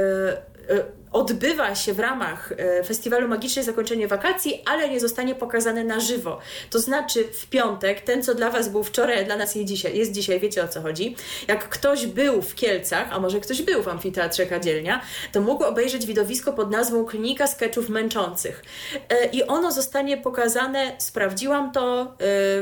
[1.14, 6.38] odbywa się w ramach e, Festiwalu Magiczne Zakończenie Wakacji, ale nie zostanie pokazane na żywo.
[6.70, 10.12] To znaczy w piątek, ten co dla Was był wczoraj, dla nas jest dzisiaj, jest
[10.12, 11.16] dzisiaj, wiecie o co chodzi.
[11.48, 15.00] Jak ktoś był w Kielcach, a może ktoś był w Amfiteatrze Kadzielnia,
[15.32, 18.64] to mógł obejrzeć widowisko pod nazwą Klinika Skeczów Męczących.
[19.08, 22.06] E, I ono zostanie pokazane, sprawdziłam to, e,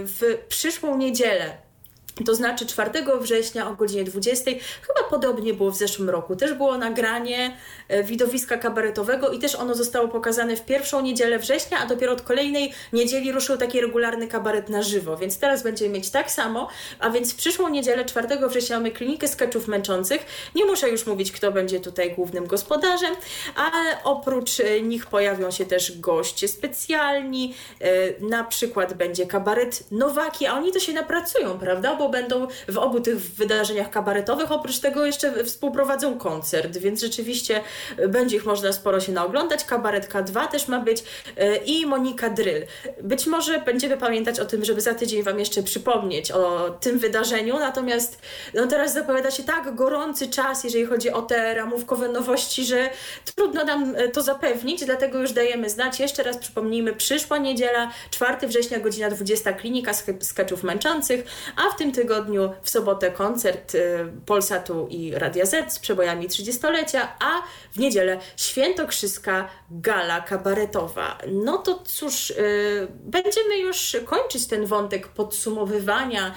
[0.04, 1.71] w przyszłą niedzielę.
[2.26, 4.50] To znaczy 4 września o godzinie 20.
[4.82, 6.36] Chyba podobnie było w zeszłym roku.
[6.36, 7.56] Też było nagranie
[7.88, 12.22] e, widowiska kabaretowego i też ono zostało pokazane w pierwszą niedzielę września, a dopiero od
[12.22, 15.16] kolejnej niedzieli ruszył taki regularny kabaret na żywo.
[15.16, 19.28] Więc teraz będziemy mieć tak samo, a więc w przyszłą niedzielę 4 września mamy klinikę
[19.28, 20.26] skeczów męczących.
[20.54, 23.14] Nie muszę już mówić, kto będzie tutaj głównym gospodarzem,
[23.56, 27.54] ale oprócz e, nich pojawią się też goście specjalni.
[27.80, 32.01] E, Na przykład będzie kabaret Nowaki, a oni to się napracują, prawda?
[32.08, 34.52] Będą w obu tych wydarzeniach kabaretowych.
[34.52, 37.60] Oprócz tego jeszcze współprowadzą koncert, więc rzeczywiście
[37.96, 39.64] e, będzie ich można sporo się naoglądać.
[39.64, 41.04] Kabaret K2 też ma być
[41.36, 42.66] e, i Monika Dryl.
[43.02, 47.58] Być może będziemy pamiętać o tym, żeby za tydzień Wam jeszcze przypomnieć o tym wydarzeniu,
[47.58, 48.18] natomiast
[48.54, 52.90] no teraz zapowiada się tak gorący czas, jeżeli chodzi o te ramówkowe nowości, że
[53.36, 56.00] trudno nam e, to zapewnić, dlatego już dajemy znać.
[56.00, 61.24] Jeszcze raz przypomnijmy, przyszła niedziela, 4 września, godzina 20, klinika skeczów męczących,
[61.56, 63.80] a w tym tygodniu w sobotę koncert y,
[64.26, 71.18] Polsatu i Radia Z z przebojami 30-lecia, a w niedzielę Świętokrzyska Gala Kabaretowa.
[71.32, 76.34] No to cóż, y, będziemy już kończyć ten wątek podsumowywania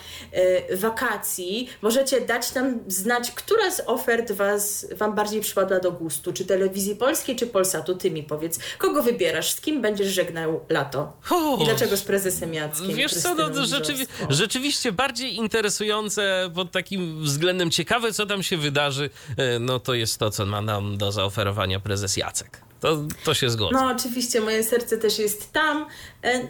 [0.72, 1.70] y, wakacji.
[1.82, 6.96] Możecie dać nam znać, która z ofert was, Wam bardziej przypadła do gustu, czy telewizji
[6.96, 7.96] polskiej, czy Polsatu.
[7.96, 11.14] Ty mi powiedz, kogo wybierasz, z kim będziesz żegnał lato?
[11.62, 12.96] I dlaczego z prezesem Jackiem?
[12.96, 19.10] Wiesz co, no, rzeczywi rzeczywiście bardziej interesujące pod takim względem ciekawe, co tam się wydarzy,
[19.38, 22.62] e, no to jest to, co ma nam do zaoferowania prezes Jacek.
[22.80, 23.74] To, to się zgodzę.
[23.74, 25.86] No, oczywiście, moje serce też jest tam,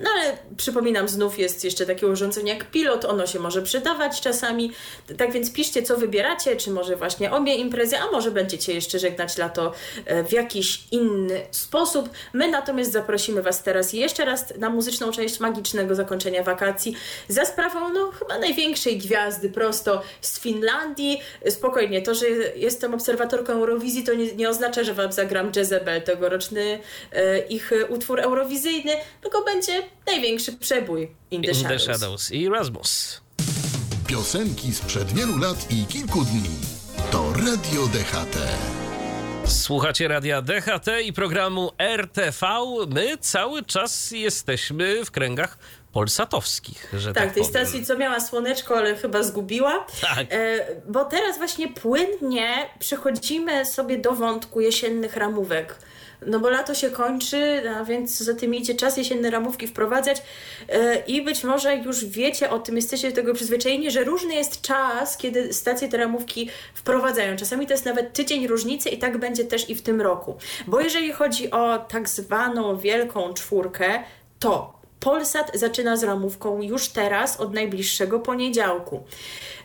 [0.02, 4.72] no ale przypominam, znów jest jeszcze takie urządzenie jak pilot, ono się może przydawać czasami.
[5.18, 9.38] Tak więc piszcie, co wybieracie, czy może właśnie obie imprezy, a może będziecie jeszcze żegnać
[9.38, 9.74] lato
[10.06, 12.10] e, w jakiś inny sposób.
[12.34, 16.96] My natomiast zaprosimy Was teraz jeszcze raz na muzyczną część magicznego zakończenia wakacji
[17.28, 21.22] za sprawą, no, chyba największej gwiazdy prosto z Finlandii.
[21.50, 26.80] Spokojnie, to, że jestem obserwatorką Eurowizji, to nie, nie oznacza, że Wam zagram Jezebel, tegoroczny
[27.12, 29.65] e, ich e, utwór eurowizyjny, tylko będzie
[30.08, 31.86] największy przebój In the In Shadows.
[31.86, 33.22] the Shadows i Rasmus.
[34.08, 36.50] Piosenki sprzed wielu lat i kilku dni.
[37.12, 38.38] To Radio DHT.
[39.46, 42.48] Słuchacie radia DHT i programu RTV.
[42.88, 45.58] My cały czas jesteśmy w kręgach
[45.92, 47.66] polsatowskich, że tak, Tak, tej powiem.
[47.66, 49.86] stacji, co miała słoneczko, ale chyba zgubiła.
[50.02, 50.28] Tak.
[50.30, 55.76] E, bo teraz właśnie płynnie przechodzimy sobie do wątku jesiennych ramówek.
[56.28, 60.22] No bo lato się kończy, a więc za tym idzie czas jesienne ramówki wprowadzać
[60.70, 64.62] e, i być może już wiecie o tym, jesteście do tego przyzwyczajeni, że różny jest
[64.62, 67.36] czas, kiedy stacje te ramówki wprowadzają.
[67.38, 70.38] Czasami to jest nawet tydzień różnicy i tak będzie też i w tym roku.
[70.68, 74.04] Bo jeżeli chodzi o tak zwaną wielką czwórkę,
[74.40, 74.76] to
[75.06, 79.04] Polsat zaczyna z ramówką już teraz, od najbliższego poniedziałku.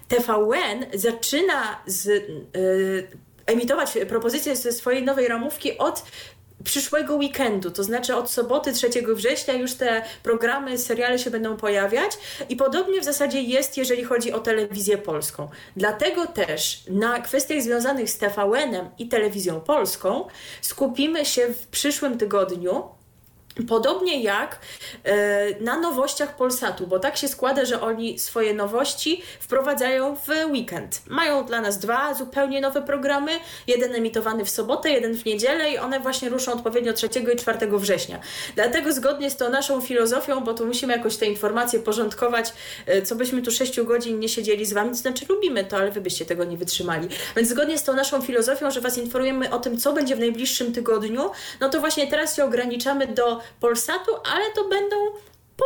[0.08, 3.08] TVN zaczyna z, y,
[3.46, 6.04] emitować propozycje ze swojej nowej ramówki od
[6.64, 12.12] przyszłego weekendu, to znaczy od soboty 3 września już te programy, seriale się będą pojawiać
[12.48, 15.48] i podobnie w zasadzie jest, jeżeli chodzi o telewizję polską.
[15.76, 20.26] Dlatego też na kwestiach związanych z TVN-em i telewizją polską
[20.60, 22.99] skupimy się w przyszłym tygodniu
[23.68, 24.58] Podobnie jak
[25.04, 31.02] e, na nowościach Polsatu, bo tak się składa, że oni swoje nowości wprowadzają w weekend.
[31.06, 33.32] Mają dla nas dwa zupełnie nowe programy,
[33.66, 37.78] jeden emitowany w sobotę, jeden w niedzielę i one właśnie ruszą odpowiednio 3 i 4
[37.78, 38.20] września.
[38.54, 42.52] Dlatego zgodnie z tą naszą filozofią, bo tu musimy jakoś te informacje porządkować,
[42.86, 45.90] e, co byśmy tu 6 godzin nie siedzieli z Wami, to znaczy lubimy to, ale
[45.90, 47.08] Wy byście tego nie wytrzymali.
[47.36, 50.72] Więc zgodnie z tą naszą filozofią, że Was informujemy o tym, co będzie w najbliższym
[50.72, 54.96] tygodniu, no to właśnie teraz się ograniczamy do Polsatu, ale to będą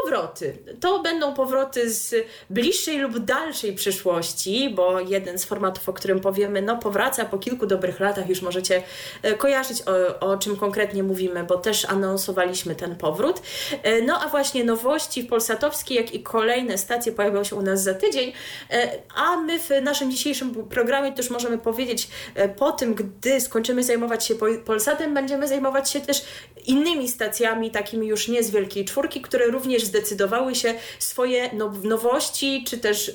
[0.02, 0.58] powroty.
[0.80, 2.14] To będą powroty z
[2.50, 7.66] bliższej lub dalszej przyszłości, bo jeden z formatów, o którym powiemy, no powraca po kilku
[7.66, 8.82] dobrych latach, już możecie
[9.22, 13.42] e, kojarzyć o, o czym konkretnie mówimy, bo też anonsowaliśmy ten powrót.
[13.82, 17.94] E, no a właśnie nowości polsatowskie, jak i kolejne stacje pojawią się u nas za
[17.94, 18.32] tydzień,
[18.70, 22.08] e, a my w naszym dzisiejszym programie też możemy powiedzieć,
[22.56, 26.24] po tym, gdy skończymy zajmować się Polsatem, będziemy zajmować się też
[26.66, 31.50] innymi stacjami, takimi już nie z Wielkiej Czwórki, które również zdecydowały się swoje
[31.82, 33.12] nowości, czy też e,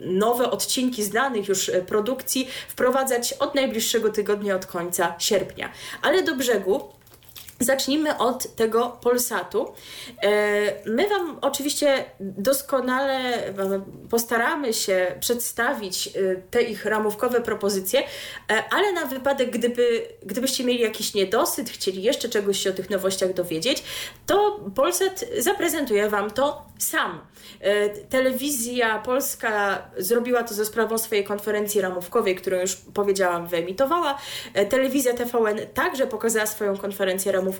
[0.00, 5.72] nowe odcinki znanych już e, produkcji wprowadzać od najbliższego tygodnia, od końca sierpnia.
[6.02, 6.88] Ale do brzegu
[7.64, 9.72] Zacznijmy od tego Polsatu.
[10.22, 10.30] E,
[10.86, 13.42] my Wam oczywiście doskonale
[14.10, 16.10] postaramy się przedstawić
[16.50, 18.02] te ich ramówkowe propozycje,
[18.70, 23.32] ale na wypadek, gdyby, gdybyście mieli jakiś niedosyt, chcieli jeszcze czegoś się o tych nowościach
[23.32, 23.84] dowiedzieć,
[24.26, 27.20] to Polsat zaprezentuje Wam to sam.
[27.60, 34.18] E, telewizja polska zrobiła to ze sprawą swojej konferencji ramówkowej, którą już powiedziałam, wyemitowała.
[34.54, 37.53] E, telewizja TVN także pokazała swoją konferencję ramówkową,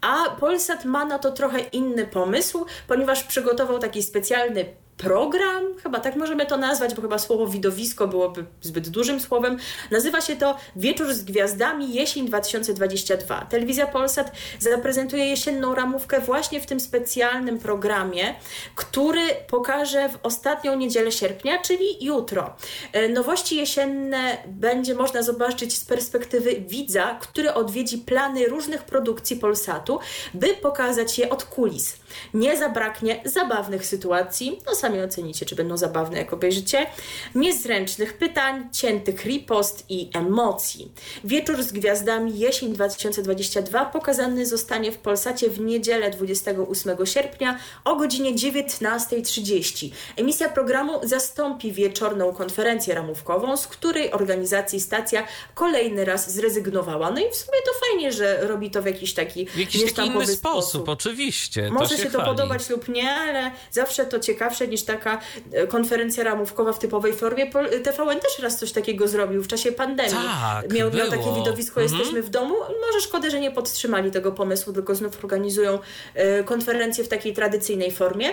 [0.00, 4.64] a Polsat ma na to trochę inny pomysł, ponieważ przygotował taki specjalny
[5.00, 9.58] program, chyba tak możemy to nazwać, bo chyba słowo widowisko byłoby zbyt dużym słowem.
[9.90, 13.46] Nazywa się to Wieczór z Gwiazdami jesień 2022.
[13.50, 18.34] Telewizja Polsat zaprezentuje jesienną ramówkę właśnie w tym specjalnym programie,
[18.74, 22.56] który pokaże w ostatnią niedzielę sierpnia, czyli jutro.
[22.92, 29.98] E, nowości jesienne będzie można zobaczyć z perspektywy widza, który odwiedzi plany różnych produkcji Polsatu,
[30.34, 31.99] by pokazać je od kulis.
[32.34, 36.86] Nie zabraknie zabawnych sytuacji, no sami ocenicie, czy będą zabawne, jak obejrzycie,
[37.34, 40.92] niezręcznych pytań, ciętych ripost i emocji.
[41.24, 48.34] Wieczór z gwiazdami jesień 2022 pokazany zostanie w Polsacie w niedzielę 28 sierpnia o godzinie
[48.34, 49.90] 19.30.
[50.16, 57.10] Emisja programu zastąpi wieczorną konferencję ramówkową, z której organizacji stacja kolejny raz zrezygnowała.
[57.10, 60.08] No i w sumie to fajnie, że robi to w jakiś taki w jakiś taki
[60.08, 60.88] inny sposób, sposób.
[60.88, 61.70] oczywiście.
[61.70, 65.20] Może się, się to podobać lub nie, ale zawsze to ciekawsze niż taka
[65.52, 67.50] e, konferencja ramówkowa w typowej formie.
[67.84, 70.12] TVN też raz coś takiego zrobił w czasie pandemii.
[70.12, 71.98] Tak, miał, miał takie widowisko mhm.
[71.98, 72.54] Jesteśmy w domu.
[72.86, 75.78] Może szkoda, że nie podtrzymali tego pomysłu, tylko znów organizują
[76.14, 78.32] e, konferencję w takiej tradycyjnej formie.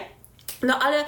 [0.63, 1.05] No ale e,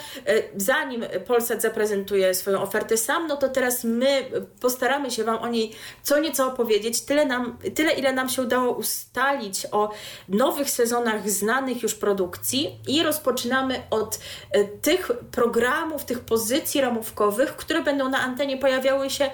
[0.56, 4.32] zanim Polsat zaprezentuje swoją ofertę sam, no to teraz my
[4.62, 5.72] postaramy się Wam o niej
[6.04, 7.02] co nieco opowiedzieć.
[7.02, 9.92] Tyle, nam, tyle ile nam się udało ustalić o
[10.30, 14.20] nowych sezonach znanych już produkcji i rozpoczynamy od
[14.52, 19.30] e, tych programów, tych pozycji ramówkowych, które będą na antenie pojawiały się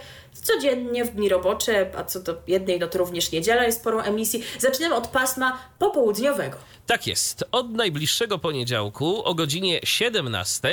[0.46, 4.44] codziennie w dni robocze, a co do jednej, no to również niedziela jest porą emisji.
[4.60, 6.58] Zaczynamy od pasma popołudniowego.
[6.86, 7.44] Tak jest.
[7.52, 10.70] Od najbliższego poniedziałku o godzinie 17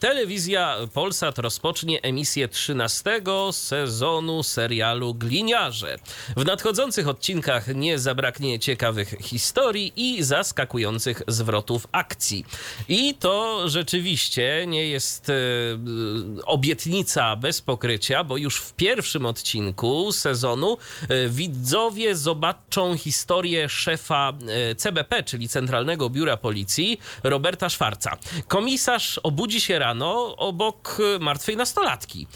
[0.00, 3.20] telewizja Polsat rozpocznie emisję 13
[3.52, 5.98] sezonu serialu Gliniarze.
[6.36, 12.44] W nadchodzących odcinkach nie zabraknie ciekawych historii i zaskakujących zwrotów akcji.
[12.88, 15.34] I to rzeczywiście nie jest e,
[16.44, 20.76] obietnica bez pokrycia, bo już w pierwszym odcinku sezonu
[21.08, 24.32] e, widzowie zobaczą historię szefa
[24.70, 28.16] e, CBP, czyli Centralnego Biura Policji Roberta Szwarca.
[28.48, 32.26] Komisarz obudzi się rano obok martwej nastolatki.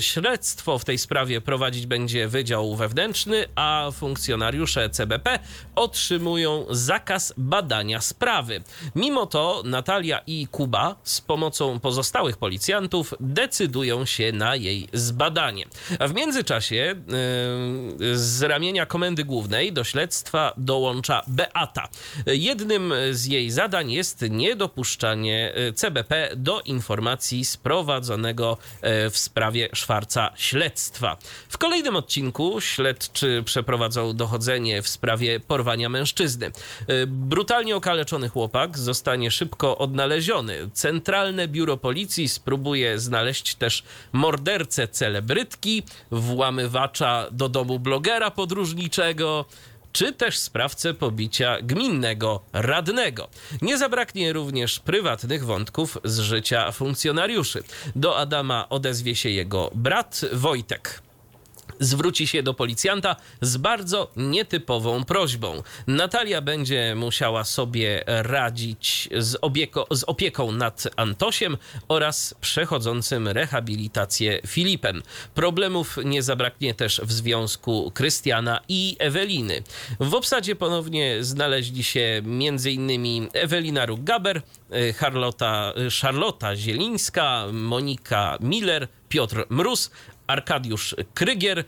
[0.00, 5.38] Śledztwo w tej sprawie prowadzić będzie Wydział Wewnętrzny, a funkcjonariusze CBP
[5.74, 8.62] otrzymują zakaz badania sprawy.
[8.94, 15.64] Mimo to Natalia i Kuba z pomocą pozostałych policjantów decydują się na jej zbadanie.
[15.98, 16.94] A w międzyczasie
[18.00, 21.88] y, z ramienia Komendy Głównej do śledztwa dołącza Beata.
[22.26, 30.30] Jednym z jej zadań jest niedopuszczanie e, CBP do informacji sprowadzonego e, w sprawie Szwarca
[30.36, 31.16] śledztwa.
[31.48, 36.46] W kolejnym odcinku śledczy przeprowadzą dochodzenie w sprawie porwania mężczyzny.
[36.46, 36.52] E,
[37.06, 40.70] brutalnie okaleczony chłopak zostanie szybko odnaleziony.
[40.72, 43.82] Centralne Biuro Policji spróbuje znaleźć też
[44.12, 49.44] mordercę celebrytki, włamywacza do domu blogera podróżniczego,
[49.92, 53.28] czy też sprawcę pobicia gminnego radnego.
[53.62, 57.62] Nie zabraknie również prywatnych wątków z życia funkcjonariuszy.
[57.96, 61.02] Do Adama odezwie się jego brat Wojtek
[61.80, 65.62] zwróci się do policjanta z bardzo nietypową prośbą.
[65.86, 71.56] Natalia będzie musiała sobie radzić z, obieko, z opieką nad Antosiem
[71.88, 75.02] oraz przechodzącym rehabilitację Filipem.
[75.34, 79.62] Problemów nie zabraknie też w związku Krystiana i Eweliny.
[80.00, 83.28] W obsadzie ponownie znaleźli się m.in.
[83.32, 84.42] Ewelina Ruggaber,
[84.98, 89.90] Charlota, Charlota Zielińska, Monika Miller, Piotr Mróz,
[90.28, 91.64] Arkadiusz Krygier,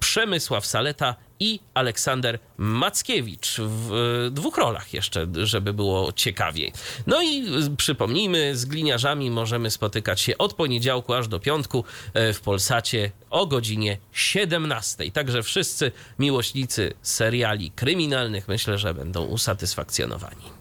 [0.00, 6.72] Przemysław Saleta i Aleksander Mackiewicz w dwóch rolach jeszcze, żeby było ciekawiej.
[7.06, 7.44] No i
[7.76, 11.84] przypomnijmy, z gliniarzami możemy spotykać się od poniedziałku aż do piątku
[12.14, 15.10] w Polsacie o godzinie 17.
[15.12, 20.55] Także wszyscy miłośnicy seriali kryminalnych myślę, że będą usatysfakcjonowani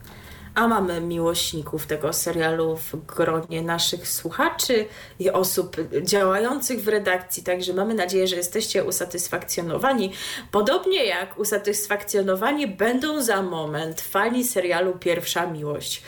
[0.55, 4.85] a mamy miłośników tego serialu w gronie naszych słuchaczy
[5.19, 10.11] i osób działających w redakcji, także mamy nadzieję, że jesteście usatysfakcjonowani.
[10.51, 16.03] Podobnie jak usatysfakcjonowani będą za moment fani serialu Pierwsza Miłość.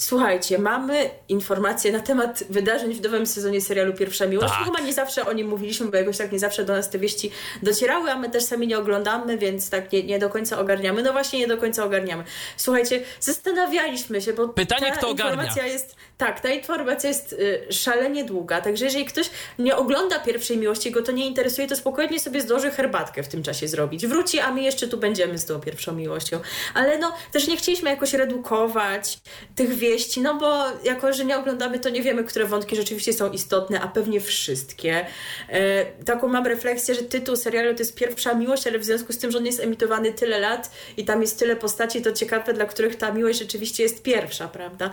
[0.00, 4.52] Słuchajcie, mamy informacje na temat wydarzeń w nowym sezonie serialu Pierwsza Miłość.
[4.52, 4.64] Tak.
[4.64, 7.30] Chyba nie zawsze o nim mówiliśmy, bo jakoś tak nie zawsze do nas te wieści
[7.62, 11.02] docierały, a my też sami nie oglądamy, więc tak nie, nie do końca ogarniamy.
[11.02, 12.24] No właśnie, nie do końca ogarniamy.
[12.56, 15.72] Słuchajcie, zastanawialiśmy się, bo Pytanie, ta kto informacja ogarnia?
[15.72, 20.90] jest tak, ta informacja jest y, szalenie długa, także jeżeli ktoś nie ogląda Pierwszej Miłości,
[20.90, 24.06] go to nie interesuje, to spokojnie sobie zdąży herbatkę w tym czasie zrobić.
[24.06, 26.40] Wróci, a my jeszcze tu będziemy z tą Pierwszą Miłością.
[26.74, 29.18] Ale no, też nie chcieliśmy jakoś redukować
[29.56, 33.30] tych wieści, no bo jako, że nie oglądamy, to nie wiemy, które wątki rzeczywiście są
[33.30, 35.06] istotne, a pewnie wszystkie.
[35.48, 39.18] E, taką mam refleksję, że tytuł serialu to jest Pierwsza Miłość, ale w związku z
[39.18, 42.64] tym, że on jest emitowany tyle lat i tam jest tyle postaci, to ciekawe, dla
[42.64, 44.90] których ta miłość rzeczywiście jest pierwsza, prawda?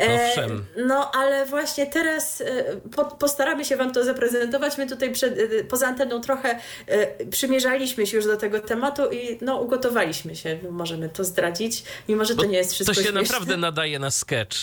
[0.00, 0.55] E, Owszem.
[0.86, 2.64] No, ale właśnie teraz e,
[2.96, 4.78] po, postaramy się Wam to zaprezentować.
[4.78, 9.38] My tutaj przed, e, poza anteną trochę e, przymierzaliśmy się już do tego tematu i
[9.40, 13.08] no, ugotowaliśmy się, możemy to zdradzić, mimo że to Bo nie jest wszystko To się
[13.08, 13.22] śmieszne.
[13.22, 14.56] naprawdę nadaje na sketch.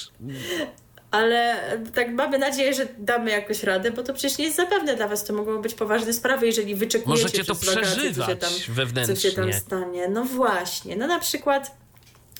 [1.12, 1.56] Ale
[1.96, 5.24] tak mamy nadzieję, że damy jakoś radę, bo to przecież nie jest zapewne dla was.
[5.24, 9.16] To mogą być poważne sprawy, jeżeli wyczekujecie Możecie to przeżywać co się, tam, wewnętrznie.
[9.16, 10.08] co się tam stanie.
[10.08, 10.96] No właśnie.
[10.96, 11.72] No na przykład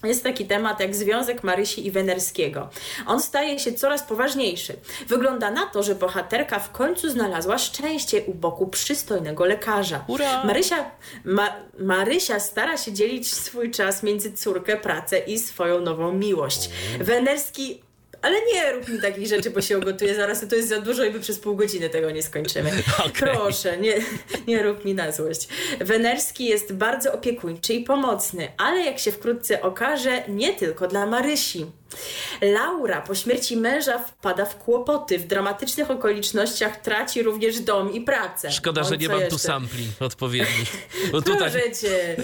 [0.08, 2.70] jest taki temat jak związek Marysi i Wenerskiego.
[3.08, 4.76] On staje się coraz poważniejszy.
[5.08, 10.04] Wygląda na to, że bohaterka w końcu znalazła szczęście u boku przystojnego lekarza.
[10.08, 10.44] Ura!
[10.44, 10.92] Marysia,
[11.26, 16.70] Ma, Marysia stara się dzielić swój czas między córkę, pracę i swoją nową miłość.
[17.00, 17.83] Wenerski
[18.24, 21.12] ale nie rób mi takich rzeczy, bo się ogotuję zaraz, to jest za dużo i
[21.12, 22.72] my przez pół godziny tego nie skończymy.
[23.04, 23.12] Okay.
[23.12, 23.96] Proszę, nie,
[24.48, 25.48] nie rób mi na złość.
[25.80, 31.66] Wenerski jest bardzo opiekuńczy i pomocny, ale jak się wkrótce okaże, nie tylko dla Marysi.
[32.42, 35.20] Laura po śmierci męża wpada w kłopoty.
[35.20, 38.52] W dramatycznych okolicznościach traci również dom i pracę.
[38.52, 39.32] Szkoda, On że nie mam jeszcze?
[39.32, 40.88] tu sampli odpowiednich.
[41.12, 41.52] Bo tutaj...
[41.52, 42.16] Proszę cię.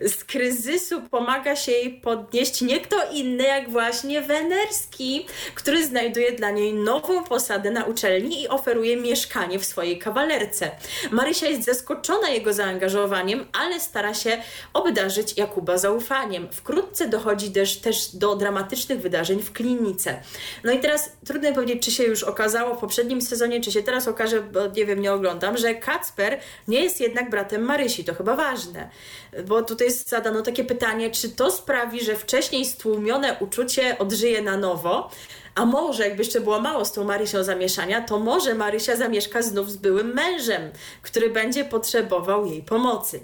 [0.00, 6.50] Z kryzysu pomaga się jej podnieść nie kto inny jak właśnie Wenerski, który znajduje dla
[6.50, 10.70] niej nową posadę na uczelni i oferuje mieszkanie w swojej kawalerce.
[11.10, 14.42] Marysia jest zaskoczona jego zaangażowaniem, ale stara się
[14.72, 16.48] obdarzyć Jakuba zaufaniem.
[16.52, 20.20] Wkrótce dochodzi też, też do dramatycznych wydarzeń w klinice.
[20.64, 24.08] No i teraz trudno powiedzieć, czy się już okazało w poprzednim sezonie, czy się teraz
[24.08, 28.04] okaże, bo nie wiem, nie oglądam, że Kacper nie jest jednak bratem Marysi.
[28.04, 28.90] To chyba ważne,
[29.46, 35.10] bo tutaj zadano takie pytanie, czy to sprawi, że wcześniej stłumione uczucie odżyje na nowo,
[35.54, 39.70] a może, jakby jeszcze było mało z tą Marysią zamieszania, to może Marysia zamieszka znów
[39.70, 40.70] z byłym mężem,
[41.02, 43.20] który będzie potrzebował jej pomocy.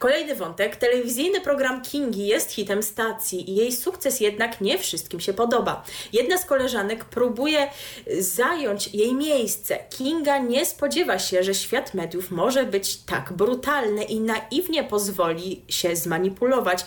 [0.00, 0.76] Kolejny wątek.
[0.76, 5.84] Telewizyjny program Kingi jest hitem stacji i jej sukces jednak nie wszystkim się podoba.
[6.12, 7.70] Jedna z koleżanek próbuje
[8.18, 9.78] zająć jej miejsce.
[9.90, 15.96] Kinga nie spodziewa się, że świat mediów może być tak brutalny i naiwnie pozwoli się
[15.96, 16.84] zmanipulować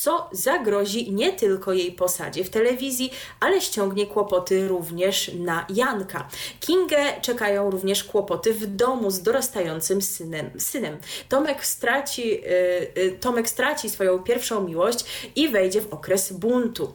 [0.00, 6.28] co zagrozi nie tylko jej posadzie w telewizji, ale ściągnie kłopoty również na Janka.
[6.60, 10.50] Kingę czekają również kłopoty w domu z dorastającym synem.
[10.58, 10.98] synem.
[11.28, 12.40] Tomek, straci,
[13.20, 15.04] Tomek straci swoją pierwszą miłość
[15.36, 16.92] i wejdzie w okres buntu.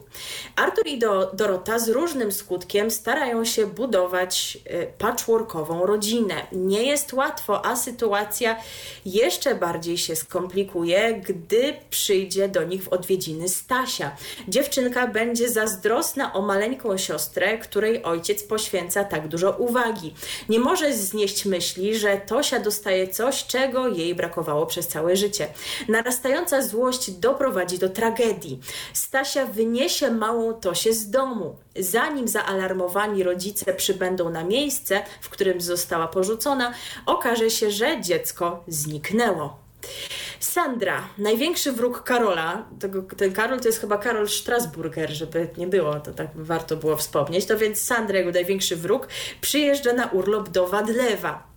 [0.56, 6.34] Artur i Do, Dorota z różnym skutkiem starają się budować yy, patchworkową rodzinę.
[6.52, 8.56] Nie jest łatwo, a sytuacja
[9.06, 14.16] jeszcze bardziej się skomplikuje, gdy przyjdzie do nich w odwiedziny Stasia.
[14.48, 20.14] Dziewczynka będzie zazdrosna o maleńką siostrę, której ojciec poświęca tak dużo uwagi.
[20.48, 25.45] Nie może znieść myśli, że Tosia dostaje coś, czego jej brakowało przez całe życie.
[25.88, 28.60] Narastająca złość doprowadzi do tragedii.
[28.92, 31.56] Stasia wyniesie małą Tosię z domu.
[31.78, 36.74] Zanim zaalarmowani rodzice przybędą na miejsce, w którym została porzucona,
[37.06, 39.66] okaże się, że dziecko zniknęło.
[40.40, 46.00] Sandra, największy wróg Karola, tego, ten Karol to jest chyba Karol Strasburger, żeby nie było,
[46.00, 49.08] to tak warto było wspomnieć, to więc Sandra, jego największy wróg,
[49.40, 51.55] przyjeżdża na urlop do Wadlewa.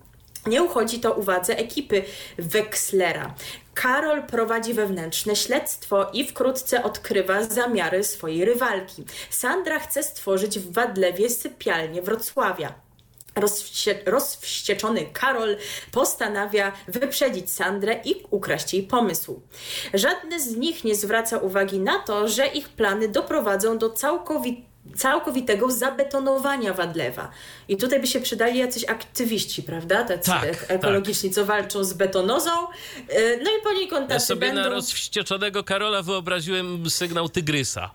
[0.50, 2.04] Nie uchodzi to uwadze ekipy
[2.38, 3.36] Wexlera.
[3.74, 9.06] Karol prowadzi wewnętrzne śledztwo i wkrótce odkrywa zamiary swojej rywalki.
[9.30, 12.74] Sandra chce stworzyć w Wadlewie sypialnię Wrocławia.
[13.36, 15.58] Rozwście, rozwścieczony Karol
[15.92, 19.42] postanawia wyprzedzić Sandrę i ukraść jej pomysł.
[19.94, 25.72] Żadny z nich nie zwraca uwagi na to, że ich plany doprowadzą do całkowitego całkowitego
[25.72, 27.30] zabetonowania Wadlewa.
[27.70, 30.04] I tutaj by się przydali jacyś aktywiści, prawda?
[30.04, 32.52] Tacy Tak, ekologiczni, co walczą z betonozą.
[33.14, 34.62] Y, No i poniekąd Ja tacy sobie będą...
[34.62, 37.92] na rozwścieczonego Karola wyobraziłem sygnał tygrysa.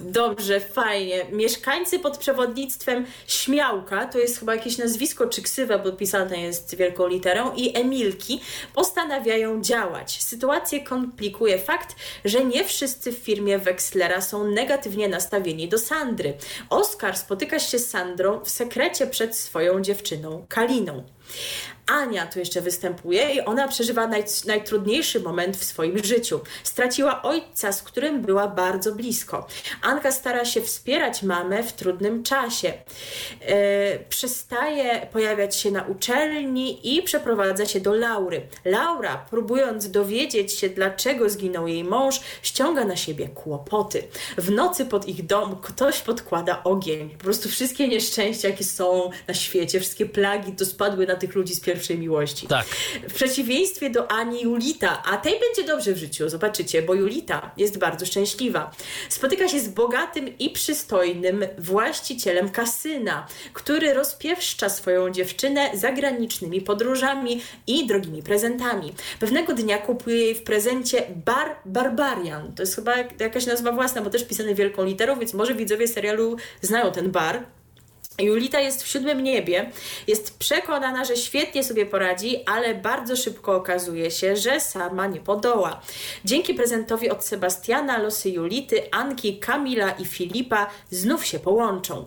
[0.00, 1.24] Dobrze, fajnie.
[1.32, 7.06] Mieszkańcy pod przewodnictwem Śmiałka, to jest chyba jakieś nazwisko czy ksywa, bo pisane jest wielką
[7.08, 8.40] literą, i Emilki
[8.74, 10.22] postanawiają działać.
[10.22, 16.34] Sytuację komplikuje fakt, że nie wszyscy w firmie Wexlera są negatywnie nastawieni do Sandry.
[16.70, 21.04] Oskar spotyka się z Sandrą w sekrecie przed swoją dziewczyną Kaliną.
[21.88, 26.40] Ania tu jeszcze występuje i ona przeżywa naj, najtrudniejszy moment w swoim życiu.
[26.64, 29.46] Straciła ojca, z którym była bardzo blisko.
[29.82, 32.72] Anka stara się wspierać mamę w trudnym czasie.
[33.40, 38.42] E, przestaje pojawiać się na uczelni i przeprowadza się do Laury.
[38.64, 44.02] Laura, próbując dowiedzieć się, dlaczego zginął jej mąż, ściąga na siebie kłopoty.
[44.38, 47.10] W nocy pod ich dom ktoś podkłada ogień.
[47.10, 51.54] Po prostu wszystkie nieszczęścia, jakie są na świecie, wszystkie plagi, to spadły na tych ludzi
[51.54, 52.46] z pierwszej miłości.
[52.46, 52.66] Tak.
[53.08, 57.78] W przeciwieństwie do Ani Julita, a tej będzie dobrze w życiu, zobaczycie, bo Julita jest
[57.78, 58.70] bardzo szczęśliwa.
[59.08, 67.86] Spotyka się z bogatym i przystojnym właścicielem kasyna, który rozpieszcza swoją dziewczynę zagranicznymi podróżami i
[67.86, 68.92] drogimi prezentami.
[69.20, 72.52] Pewnego dnia kupuje jej w prezencie bar Barbarian.
[72.54, 75.88] To jest chyba jak- jakaś nazwa własna, bo też pisane wielką literą, więc może widzowie
[75.88, 77.57] serialu znają ten bar.
[78.22, 79.70] Julita jest w siódmym niebie,
[80.06, 85.80] jest przekonana, że świetnie sobie poradzi, ale bardzo szybko okazuje się, że sama nie podoła.
[86.24, 92.04] Dzięki prezentowi od Sebastiana losy Julity, Anki, Kamila i Filipa znów się połączą.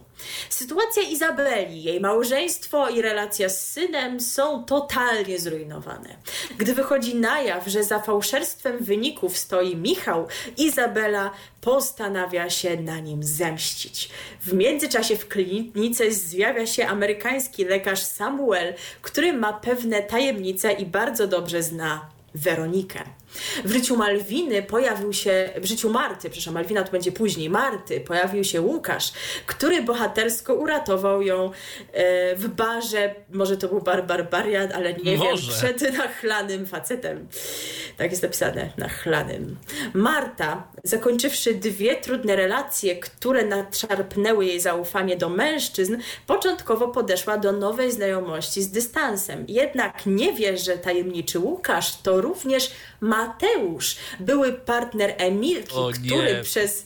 [0.49, 6.15] Sytuacja Izabeli, jej małżeństwo i relacja z synem są totalnie zrujnowane.
[6.57, 13.23] Gdy wychodzi na jaw, że za fałszerstwem wyników stoi Michał, Izabela postanawia się na nim
[13.23, 14.09] zemścić.
[14.41, 21.27] W międzyczasie w klinice zjawia się amerykański lekarz Samuel, który ma pewne tajemnice i bardzo
[21.27, 23.03] dobrze zna Weronikę.
[23.65, 28.43] W życiu Malwiny pojawił się, w życiu Marty, przepraszam, Malwina to będzie później, Marty, pojawił
[28.43, 29.11] się Łukasz,
[29.45, 31.51] który bohatersko uratował ją
[31.93, 35.47] e, w barze, może to był bar Barbarian, ale nie Może.
[35.63, 37.27] wiem, przed nachlanym facetem.
[37.97, 39.57] Tak jest napisane, nachlanym.
[39.93, 47.91] Marta, zakończywszy dwie trudne relacje, które nadszarpnęły jej zaufanie do mężczyzn, początkowo podeszła do nowej
[47.91, 49.45] znajomości z dystansem.
[49.47, 52.71] Jednak nie wie, że tajemniczy Łukasz to również
[53.01, 55.97] Mateusz, były partner Emilki, O nie.
[56.07, 56.85] który przez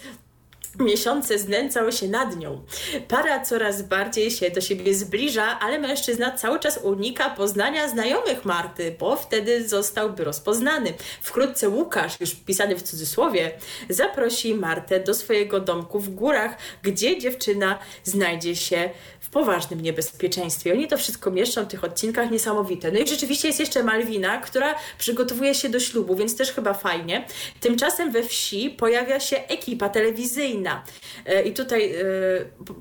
[0.79, 2.61] miesiące znęcał się nad nią.
[3.07, 8.95] Para coraz bardziej się do siebie zbliża, ale mężczyzna cały czas unika poznania znajomych Marty,
[8.99, 10.93] bo wtedy zostałby rozpoznany.
[11.21, 13.51] Wkrótce Łukasz, już pisany w cudzysłowie,
[13.89, 18.89] zaprosi Martę do swojego domku w górach, gdzie dziewczyna znajdzie się
[19.35, 20.73] poważnym niebezpieczeństwie.
[20.73, 22.91] Oni to wszystko mieszczą w tych odcinkach niesamowite.
[22.91, 27.25] No i rzeczywiście jest jeszcze Malwina, która przygotowuje się do ślubu, więc też chyba fajnie.
[27.59, 30.83] Tymczasem we wsi pojawia się ekipa telewizyjna.
[31.25, 32.01] E, I tutaj e,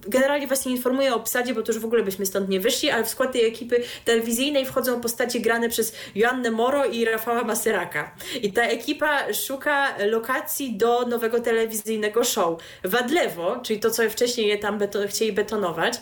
[0.08, 2.90] generalnie was nie informuję o obsadzie, bo to już w ogóle byśmy stąd nie wyszli,
[2.90, 8.14] ale w skład tej ekipy telewizyjnej wchodzą postacie grane przez Joannę Moro i Rafała Maseraka.
[8.42, 12.60] I ta ekipa szuka lokacji do nowego telewizyjnego show.
[12.84, 14.78] Wadlewo, czyli to, co wcześniej je tam
[15.08, 15.94] chcieli betonować,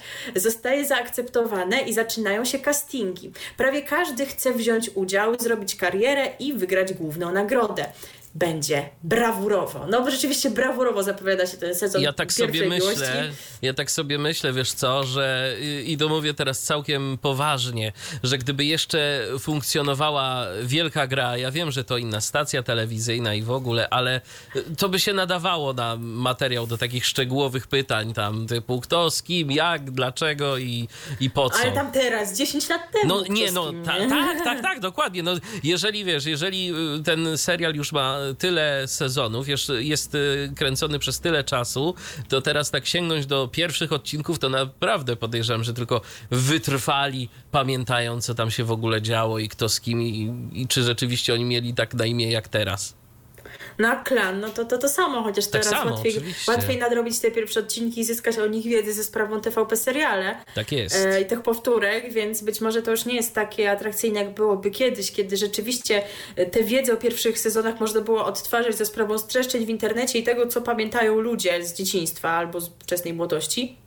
[0.43, 3.33] zostaje zaakceptowane i zaczynają się castingi.
[3.57, 7.85] Prawie każdy chce wziąć udział, zrobić karierę i wygrać główną nagrodę.
[8.35, 9.87] Będzie brawurowo.
[9.91, 12.89] No bo rzeczywiście brawurowo zapowiada się ten sezon Ja tak sobie miłości.
[12.89, 13.31] myślę,
[13.63, 15.57] ja tak sobie myślę, wiesz co, że
[15.87, 21.85] i to mówię teraz całkiem poważnie, że gdyby jeszcze funkcjonowała wielka gra, ja wiem, że
[21.85, 24.21] to inna stacja telewizyjna i w ogóle, ale
[24.79, 29.51] to by się nadawało na materiał do takich szczegółowych pytań tam typu kto z kim,
[29.51, 30.89] jak, dlaczego i,
[31.21, 31.59] i po co.
[31.63, 33.05] Ale tam teraz, 10 lat temu.
[33.15, 35.23] No nie, no ta, tak, tak, tak, dokładnie.
[35.23, 35.33] No,
[35.65, 41.21] jeżeli wiesz, jeżeli y, ten serial już ma tyle sezonów, jeszcze jest y, kręcony przez
[41.21, 41.95] tyle czasu,
[42.29, 46.01] to teraz tak sięgnąć do pierwszych odcinków, to naprawdę podejrzewam, że tylko
[46.31, 50.83] wytrwali, pamiętają, co tam się w ogóle działo i kto z kim i, i czy
[50.83, 53.02] rzeczywiście oni mieli tak na imię jak teraz.
[53.79, 56.53] Na klan, no to, to to samo, chociaż teraz samo, łatwiej, oczywiście.
[56.53, 60.73] łatwiej nadrobić te pierwsze odcinki i zyskać o nich wiedzę ze sprawą TVP seriale Tak
[60.73, 61.07] jest.
[61.07, 64.71] e, i tych powtórek, więc być może to już nie jest takie atrakcyjne, jak byłoby
[64.71, 66.03] kiedyś, kiedy rzeczywiście
[66.37, 70.23] e, tę wiedzę o pierwszych sezonach można było odtwarzać za sprawą streszczeń w internecie i
[70.23, 73.82] tego, co pamiętają ludzie z dzieciństwa albo z wczesnej młodości.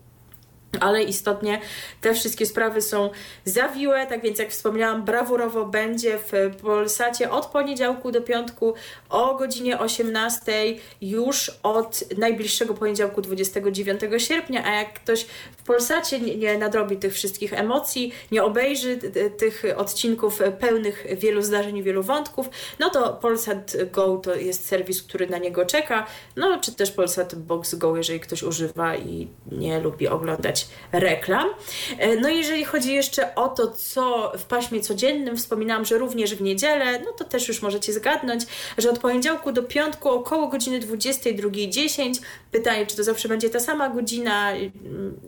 [0.79, 1.61] Ale istotnie
[2.01, 3.09] te wszystkie sprawy są
[3.45, 8.73] zawiłe, tak więc jak wspomniałam, brawurowo będzie w Polsacie od poniedziałku do piątku
[9.09, 15.25] o godzinie 18 już od najbliższego poniedziałku 29 sierpnia, a jak ktoś
[15.57, 18.97] w Polsacie nie, nadrobi tych wszystkich emocji, nie obejrzy
[19.37, 22.49] tych odcinków pełnych wielu zdarzeń wielu wątków,
[22.79, 26.05] no to Polsat Go to jest serwis, który na niego czeka,
[26.35, 30.54] no czy też Polsat Box Go, jeżeli ktoś używa i nie lubi oglądać
[30.91, 31.49] reklam.
[31.97, 36.41] E, No jeżeli chodzi jeszcze o to, co w paśmie codziennym, wspominałam, że również w
[36.41, 38.43] niedzielę, no to też już możecie zgadnąć,
[38.77, 42.21] że od poniedziałku do piątku około godziny 22.10.
[42.51, 44.71] Pytanie, czy to zawsze będzie ta sama godzina, mm,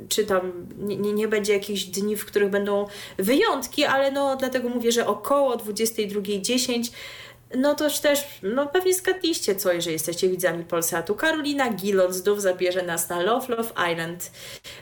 [0.10, 4.92] czy tam nie, nie będzie jakichś dni, w których będą wyjątki, ale no dlatego mówię,
[4.92, 6.92] że około 22.10
[7.56, 11.16] no toż też, no pewnie zgadliście co, jeżeli jesteście widzami Polsatu.
[11.16, 14.32] Karolina Gilon znów zabierze nas na Love Love Island,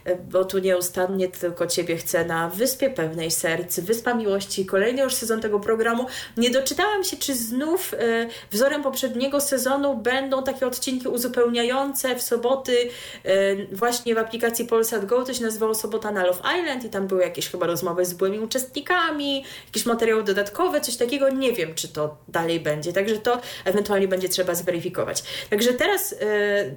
[0.05, 5.13] e, bo tu nieustannie tylko Ciebie chcę na Wyspie Pełnej Serc, Wyspa Miłości, kolejny już
[5.13, 6.05] sezon tego programu.
[6.37, 12.89] Nie doczytałam się, czy znów e, wzorem poprzedniego sezonu będą takie odcinki uzupełniające w soboty
[13.23, 17.07] e, właśnie w aplikacji Polsat Go, to się nazywało Sobota na Love Island i tam
[17.07, 21.29] były jakieś chyba rozmowy z byłymi uczestnikami, jakieś materiały dodatkowe, coś takiego.
[21.29, 25.23] Nie wiem, czy to dalej będzie, także to ewentualnie będzie trzeba zweryfikować.
[25.49, 26.17] Także teraz y,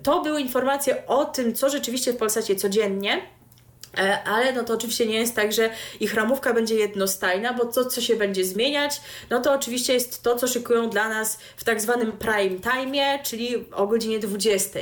[0.03, 3.38] to były informacje o tym, co rzeczywiście w Polsacie codziennie.
[3.97, 5.71] E, Ale no to oczywiście nie jest tak, że
[6.01, 10.37] ich ramówka będzie jednostajna, bo to, co się będzie zmieniać, no to oczywiście jest to,
[10.37, 14.79] co szykują dla nas w tak zwanym prime time, czyli o godzinie 20.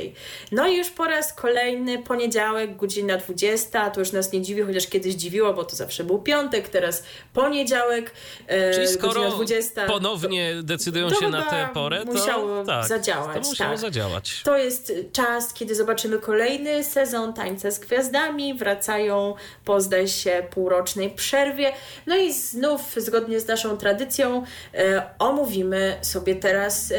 [0.51, 4.87] No i już po raz kolejny poniedziałek, godzina 20, to już nas nie dziwi, chociaż
[4.87, 7.03] kiedyś dziwiło, bo to zawsze był piątek, teraz
[7.33, 8.11] poniedziałek,
[8.47, 9.85] e, Czyli skoro 20.
[9.85, 13.79] ponownie decydują się na tę porę, to musiało tak, zadziałać, To musiało tak.
[13.79, 14.41] zadziałać.
[14.43, 18.53] To jest czas, kiedy zobaczymy kolejny sezon Tańca z Gwiazdami.
[18.97, 19.33] Wracają
[19.65, 21.71] po, zdaje się, półrocznej przerwie.
[22.07, 24.43] No i znów, zgodnie z naszą tradycją,
[24.73, 26.95] e, omówimy sobie teraz e,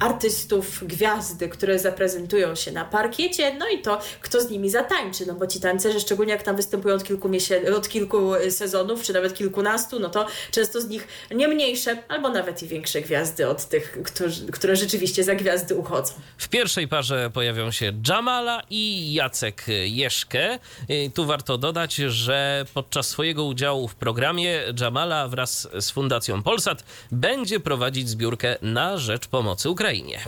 [0.00, 5.34] artystów, gwiazdy, które zaprezentują się na parkiecie, no i to, kto z nimi zatańczy, no
[5.34, 9.12] bo ci tancerze, szczególnie jak tam występują od kilku, miesię- od kilku e, sezonów, czy
[9.12, 13.64] nawet kilkunastu, no to często z nich nie mniejsze, albo nawet i większe gwiazdy od
[13.68, 16.14] tych, którzy, które rzeczywiście za gwiazdy uchodzą.
[16.38, 20.58] W pierwszej parze pojawią się Jamala i Jacek Jeszkę.
[20.88, 26.84] I Tu warto dodać, że podczas swojego udziału w programie Jamala wraz z Fundacją Polsat
[27.12, 29.85] będzie prowadzić zbiórkę na rzecz pomocy Ukrainie.
[29.86, 30.20] Ukrainie.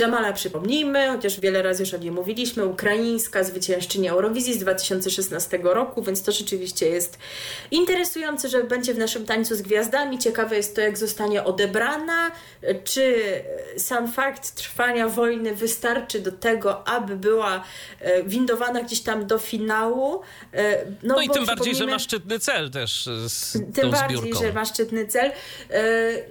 [0.00, 6.02] Jamala przypomnijmy, chociaż wiele razy już o niej mówiliśmy, ukraińska zwyciężczyni Eurowizji z 2016 roku,
[6.02, 7.18] więc to rzeczywiście jest
[7.70, 10.18] interesujące, że będzie w naszym tańcu z gwiazdami.
[10.18, 12.30] Ciekawe jest to, jak zostanie odebrana,
[12.84, 13.14] czy
[13.76, 17.64] sam fakt trwania wojny wystarczy do tego, aby była
[18.00, 20.20] e, windowana gdzieś tam do finału.
[20.54, 24.18] E, No, i bo tym bardziej, że ma szczytny cel też z tym tą bardziej,
[24.18, 24.40] zbiórką.
[24.42, 25.30] że ma szczytny cel.
[25.70, 25.82] E,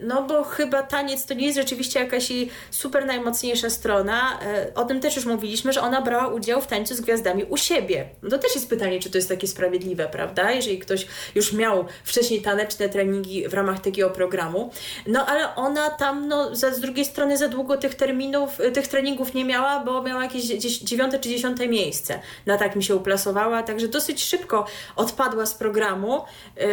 [0.02, 2.28] No bo chyba taniec to nie jest rzeczywiście jakaś
[2.72, 3.37] super najmocniejsza
[3.70, 4.40] strona.
[4.42, 7.58] E, O tym też już mówiliśmy, że ona brała udział w tańcu z gwiazdami u
[7.58, 8.10] siebie.
[8.24, 10.52] No to też jest pytanie, czy to jest takie sprawiedliwe, prawda?
[10.52, 14.72] Jeżeli ktoś już miał wcześniej taneczne treningi w ramach takiego programu.
[15.08, 18.88] No ale ona tam, no za, z drugiej strony za długo tych terminów, e, tych
[18.88, 20.44] treningów nie miała, bo miała jakieś
[20.82, 22.20] dziewiąte czy dziesiąte miejsce.
[22.46, 24.66] Na tak mi się uplasowała, także dosyć szybko
[24.96, 26.22] odpadła z programu.
[26.58, 26.66] Yy,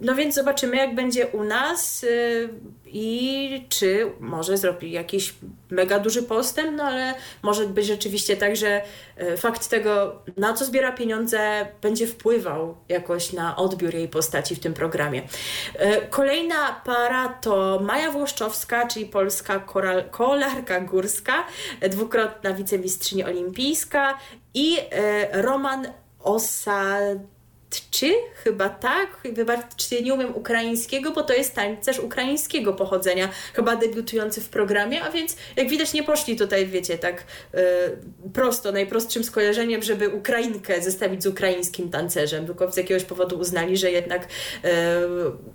[0.00, 2.06] No więc zobaczymy, jak będzie u nas.
[2.94, 5.34] I czy może zrobi jakiś
[5.70, 8.82] mega duży postęp, no ale może być rzeczywiście tak, że
[9.16, 14.60] e, fakt tego, na co zbiera pieniądze, będzie wpływał jakoś na odbiór jej postaci w
[14.60, 15.22] tym programie.
[15.74, 21.46] E, kolejna para to Maja Włoszczowska, czyli polska koral, kolarka górska,
[21.90, 24.18] dwukrotna wicemistrzyni olimpijska
[24.54, 25.86] i e, Roman
[26.20, 27.18] Osad
[27.90, 34.40] czy chyba tak, wybaczcie, nie umiem ukraińskiego, bo to jest tańcerz ukraińskiego pochodzenia, chyba debiutujący
[34.40, 37.58] w programie, a więc jak widać nie poszli tutaj, wiecie, tak y,
[38.32, 43.90] prosto, najprostszym skojarzeniem, żeby Ukrainkę zestawić z ukraińskim tancerzem, tylko z jakiegoś powodu uznali, że
[43.90, 44.28] jednak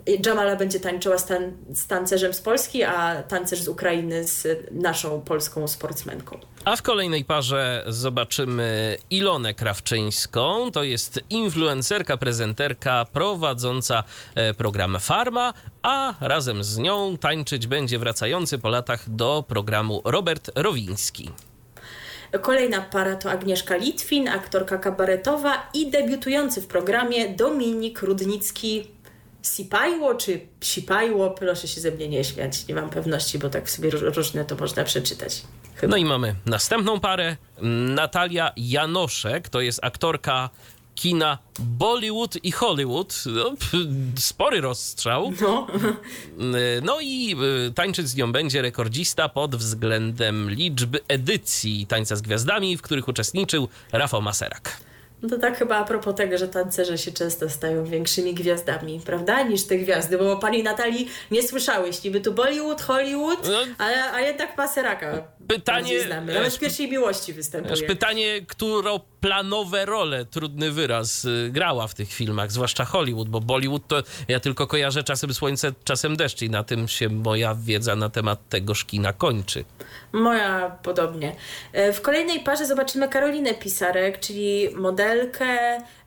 [0.07, 4.47] y, Jamala będzie tańczyła z, tan z tancerzem z Polski, a tancerz z Ukrainy z
[4.71, 6.39] naszą polską sportsmenką.
[6.67, 10.71] A w kolejnej parze zobaczymy Ilonę Krawczyńską.
[10.71, 14.03] To jest influencerka, prezenterka prowadząca
[14.35, 20.51] e, program Farma, a razem z nią tańczyć będzie wracający po latach do programu Robert
[20.55, 21.31] Rowiński.
[22.41, 28.87] Kolejna para to Agnieszka Litwin, aktorka kabaretowa i debiutujący w programie Dominik Rudnicki.
[29.55, 31.29] Sipajło czy Sipajło?
[31.29, 34.83] Proszę się ze mnie nie śmiać, nie mam pewności, bo tak sobie różne to można
[34.83, 35.41] przeczytać.
[35.75, 35.91] Chyba.
[35.91, 37.37] No i mamy następną parę.
[37.95, 40.49] Natalia Janoszek, to jest aktorka
[40.95, 43.23] kina Bollywood i Hollywood.
[43.25, 43.53] No,
[44.17, 45.33] spory rozstrzał.
[45.41, 45.67] No.
[46.87, 47.35] no i
[47.67, 53.07] y, tańczyć z nią będzie rekordzista pod względem liczby edycji Tańca z Gwiazdami, w których
[53.07, 54.86] uczestniczył Rafał Maserak.
[55.21, 59.41] No to tak chyba a propos tego, że tancerze się często stają większymi gwiazdami, prawda?
[59.41, 64.21] Niż te gwiazdy, bo pani Natalii nie słyszałeś, niby tu Bollywood, Hollywood, no, ale, a
[64.21, 66.33] jednak Maseraka pytanie, znamy.
[66.33, 67.87] Nawet w pierwszej miłości występuje.
[67.87, 73.87] Pytanie, którą planowe role, trudny wyraz, y, grała w tych filmach, zwłaszcza Hollywood, bo Bollywood
[73.87, 78.09] to ja tylko kojarzę czasem słońce, czasem deszcz i na tym się moja wiedza na
[78.09, 79.65] temat tego szkina kończy.
[80.11, 81.35] Moja podobnie.
[81.73, 85.06] E, w kolejnej parze zobaczymy Karolinę Pisarek, czyli modelkę,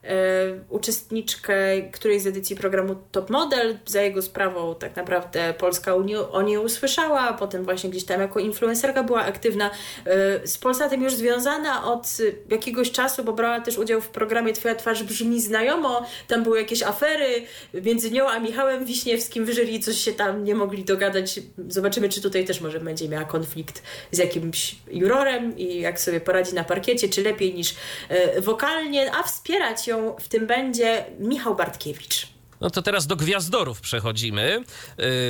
[0.69, 3.77] uczestniczkę którejś z edycji programu Top Model.
[3.85, 5.95] Za jego sprawą tak naprawdę Polska
[6.31, 9.71] o niej usłyszała, potem właśnie gdzieś tam jako influencerka była aktywna.
[10.05, 12.07] E, z Polsatem już związana od
[12.49, 16.05] jakiegoś czasu, bo brała też udział w programie Twoja twarz brzmi znajomo.
[16.27, 17.43] Tam były jakieś afery
[17.73, 19.45] między nią a Michałem Wiśniewskim.
[19.45, 21.39] Wyżeli coś się tam nie mogli dogadać.
[21.67, 26.53] Zobaczymy, czy tutaj też może będzie miała konflikt z jakimś jurorem i jak sobie poradzi
[26.53, 27.75] na parkiecie, czy lepiej niż
[28.09, 32.27] e, wokalnie, a wspierać ją w tym będzie Michał Bartkiewicz.
[32.61, 34.57] No to teraz do gwiazdorów przechodzimy.
[34.57, 34.63] Y,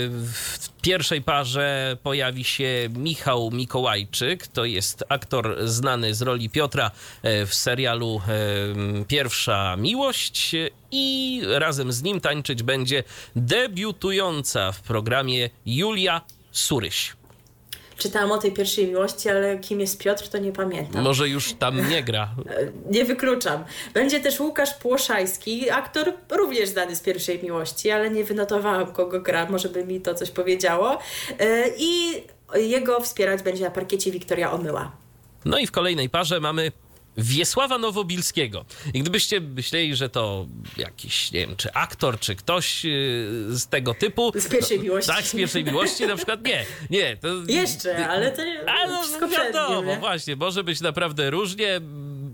[0.09, 4.47] w pierwszej parze pojawi się Michał Mikołajczyk.
[4.47, 6.91] To jest aktor znany z roli Piotra
[7.26, 8.22] y, w serialu
[9.01, 10.55] y, Pierwsza Miłość.
[10.91, 13.03] I razem z nim tańczyć będzie
[13.36, 17.14] debiutująca w programie Julia Suryś
[18.02, 21.04] czytałam o tej pierwszej miłości, ale kim jest Piotr, to nie pamiętam.
[21.04, 22.30] Może już tam nie gra.
[22.95, 23.64] nie wykluczam.
[23.93, 29.47] Będzie też Łukasz Płoszajski, aktor również znany z pierwszej miłości, ale nie wynotowałam kogo gra,
[29.49, 30.97] może by mi to coś powiedziało.
[31.39, 32.14] E, I
[32.56, 34.91] jego wspierać będzie na parkiecie Wiktoria Omyła.
[35.45, 36.72] No i w kolejnej parze mamy
[37.18, 38.66] Wiesława Nowobilskiego.
[38.93, 40.47] I gdybyście myśleli, że to
[40.78, 42.89] jakiś, nie wiem, czy aktor, czy ktoś y,
[43.49, 44.32] z tego typu.
[44.36, 45.12] Z pierwszej no, miłości.
[45.12, 46.66] Tak, z pierwszej miłości na przykład nie.
[46.89, 47.18] Nie.
[47.18, 49.99] To, Jeszcze, ale to ale no, wszystko wiadomo, nie?
[49.99, 51.82] właśnie, może być naprawdę różnie.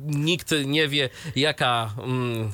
[0.05, 2.51] Nikt nie wie, jaka, mm,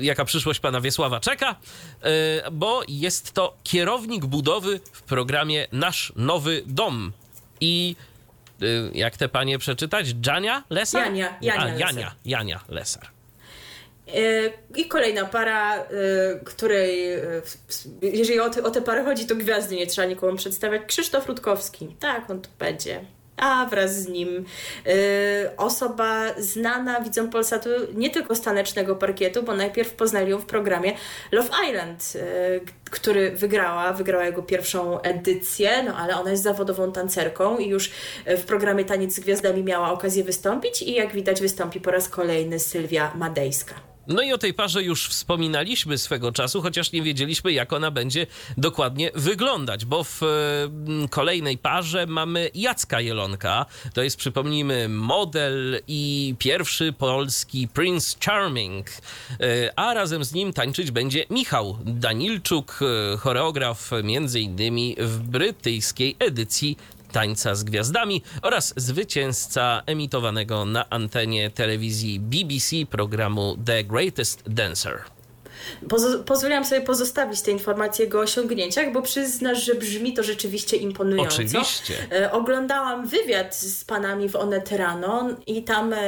[0.00, 6.12] y, jaka przyszłość pana Wiesława czeka, y, bo jest to kierownik budowy w programie Nasz
[6.16, 7.12] Nowy Dom.
[7.60, 8.11] I Y,
[8.94, 10.14] jak te panie przeczytać?
[10.26, 11.04] Jania Lesar?
[11.04, 13.06] Jania, Jania, A, Jania, Jania Lesar.
[14.08, 15.84] Y, I kolejna para, y,
[16.44, 17.08] której,
[18.02, 20.82] jeżeli o, te, o parę chodzi, to gwiazdy nie trzeba nikomu przedstawiać.
[20.86, 21.96] Krzysztof Rutkowski.
[22.00, 23.04] Tak, on tu będzie
[23.36, 24.44] a wraz z nim
[24.86, 30.46] y, osoba znana widzą Polsatu nie tylko z tanecznego parkietu, bo najpierw poznali ją w
[30.46, 30.92] programie
[31.32, 32.60] Love Island, y,
[32.90, 37.90] który wygrała, wygrała jego pierwszą edycję, no ale ona jest zawodową tancerką i już
[38.26, 42.58] w programie Taniec z Gwiazdami miała okazję wystąpić i jak widać wystąpi po raz kolejny
[42.58, 43.91] Sylwia Madejska.
[44.06, 48.26] No i o tej parze już wspominaliśmy swego czasu, chociaż nie wiedzieliśmy, jak ona będzie
[48.58, 53.66] dokładnie wyglądać, bo w mm, kolejnej parze mamy Jacka Jelonka.
[53.94, 58.86] To jest, przypomnijmy, model i pierwszy polski Prince Charming.
[59.40, 66.16] E, a razem z nim tańczyć będzie Michał Danilczuk, e, choreograf między innymi w brytyjskiej
[66.18, 66.76] edycji
[67.12, 75.02] Tańca z Gwiazdami oraz zwycięzca emitowanego na antenie telewizji BBC programu The Greatest Dancer.
[75.88, 80.76] Pozo- pozwoliłam sobie pozostawić te informacje o jego osiągnięciach, bo przyznasz, że brzmi to rzeczywiście
[80.76, 81.34] imponująco.
[81.34, 81.94] Oczywiście.
[82.12, 85.98] E, oglądałam wywiad z panami w Onet Rano i tam e,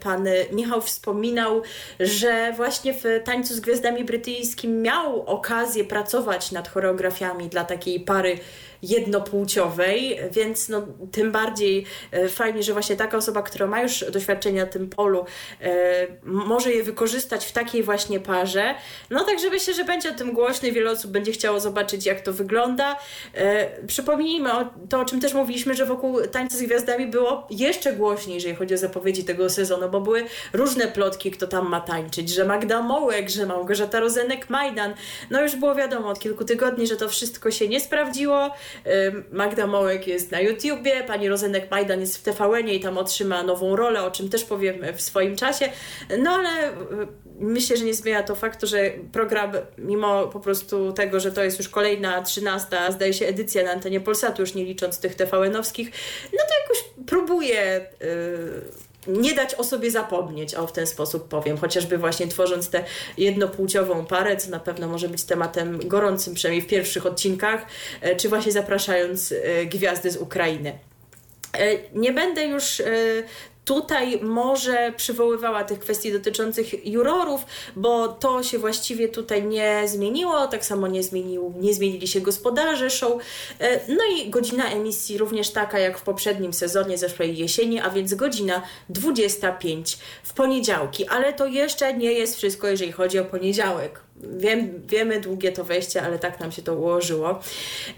[0.00, 1.62] pan Michał wspominał,
[2.00, 8.38] że właśnie w Tańcu z Gwiazdami Brytyjskim miał okazję pracować nad choreografiami dla takiej pary
[8.82, 14.60] jednopłciowej, więc no, tym bardziej e, fajnie, że właśnie taka osoba, która ma już doświadczenie
[14.60, 15.24] na tym polu,
[15.60, 18.74] e, może je wykorzystać w takiej właśnie parze.
[19.10, 22.20] No także myślę, że będzie o tym głośno i wiele osób będzie chciało zobaczyć, jak
[22.20, 22.96] to wygląda.
[23.34, 27.92] E, przypomnijmy o, to, o czym też mówiliśmy, że wokół Tańca z Gwiazdami było jeszcze
[27.92, 32.30] głośniej, jeżeli chodzi o zapowiedzi tego sezonu, bo były różne plotki, kto tam ma tańczyć,
[32.30, 34.94] że Magda Mołek, że Małgorzata Rozenek-Majdan.
[35.30, 38.50] No już było wiadomo od kilku tygodni, że to wszystko się nie sprawdziło.
[39.32, 43.76] Magda Mołek jest na YouTubie, pani Rozenek Majdan jest w tvn i tam otrzyma nową
[43.76, 45.68] rolę, o czym też powiemy w swoim czasie.
[46.18, 46.72] No ale
[47.38, 51.58] myślę, że nie zmienia to faktu, że program, mimo po prostu tego, że to jest
[51.58, 55.90] już kolejna, trzynasta, zdaje się, edycja na antenie Polsatu, już nie licząc tych TVN-owskich,
[56.32, 57.86] no to jakoś próbuje
[59.08, 62.84] nie dać o sobie zapomnieć, o w ten sposób powiem, chociażby właśnie tworząc tę
[63.18, 67.66] jednopłciową parę, co na pewno może być tematem gorącym, przynajmniej w pierwszych odcinkach,
[68.00, 70.78] e, czy właśnie zapraszając e, gwiazdy z Ukrainy.
[71.58, 71.58] E,
[71.94, 72.82] nie będę już
[73.66, 77.46] tutaj może przywoływała tych kwestii dotyczących jurorów,
[77.76, 82.90] bo to się właściwie tutaj nie zmieniło, tak samo nie, zmienił, nie zmienili się gospodarze
[82.90, 83.12] show.
[83.60, 88.14] E, no i godzina emisji również taka jak w poprzednim sezonie zeszłej jesieni, a więc
[88.14, 94.00] godzina 25 w poniedziałki, ale to jeszcze nie jest wszystko, jeżeli chodzi o poniedziałek.
[94.16, 97.40] Wiem, wiemy długie to wejście, ale tak nam się to ułożyło.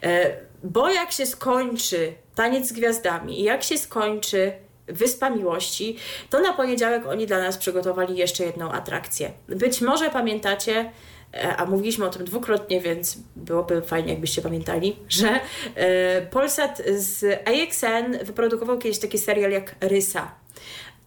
[0.02, 5.96] E, bo jak się skończy taniec z gwiazdami i jak się skończy Wyspa Miłości,
[6.30, 9.32] to na poniedziałek oni dla nas przygotowali jeszcze jedną atrakcję.
[9.48, 10.92] Być może pamiętacie,
[11.34, 15.40] e, a mówiliśmy o tym dwukrotnie, więc byłoby fajnie, jakbyście pamiętali, że
[15.74, 20.30] e, Polsat z AXN wyprodukował kiedyś taki serial jak Rysa.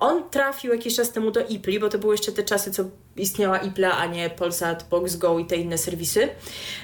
[0.01, 2.83] On trafił jakiś czas temu do Ipli, bo to były jeszcze te czasy, co
[3.15, 6.29] istniała Ipla, a nie Polsat, Box Go i te inne serwisy.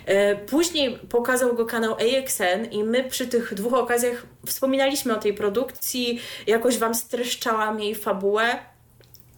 [0.06, 5.34] E, później pokazał go kanał AXN i my przy tych dwóch okazjach wspominaliśmy o tej
[5.34, 8.60] produkcji, jakoś Wam streszczałam jej fabułę.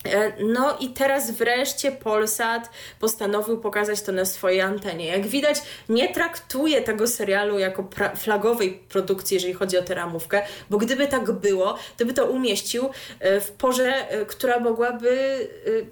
[0.06, 2.70] E, no i teraz wreszcie Polsat
[3.00, 5.06] postanowił pokazać to na swojej antenie.
[5.06, 5.58] Jak widać,
[5.89, 11.32] nie traktuje tego serialu jako flagowej produkcji, jeżeli chodzi o tę ramówkę, bo gdyby tak
[11.32, 12.89] było, to by to umieścił
[13.20, 15.10] e, w porze, e, która mogłaby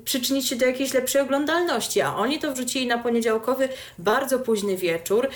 [0.06, 5.30] przyczynić się do jakiejś lepszej oglądalności, a oni to wrzucili na poniedziałkowy, bardzo późny wieczór,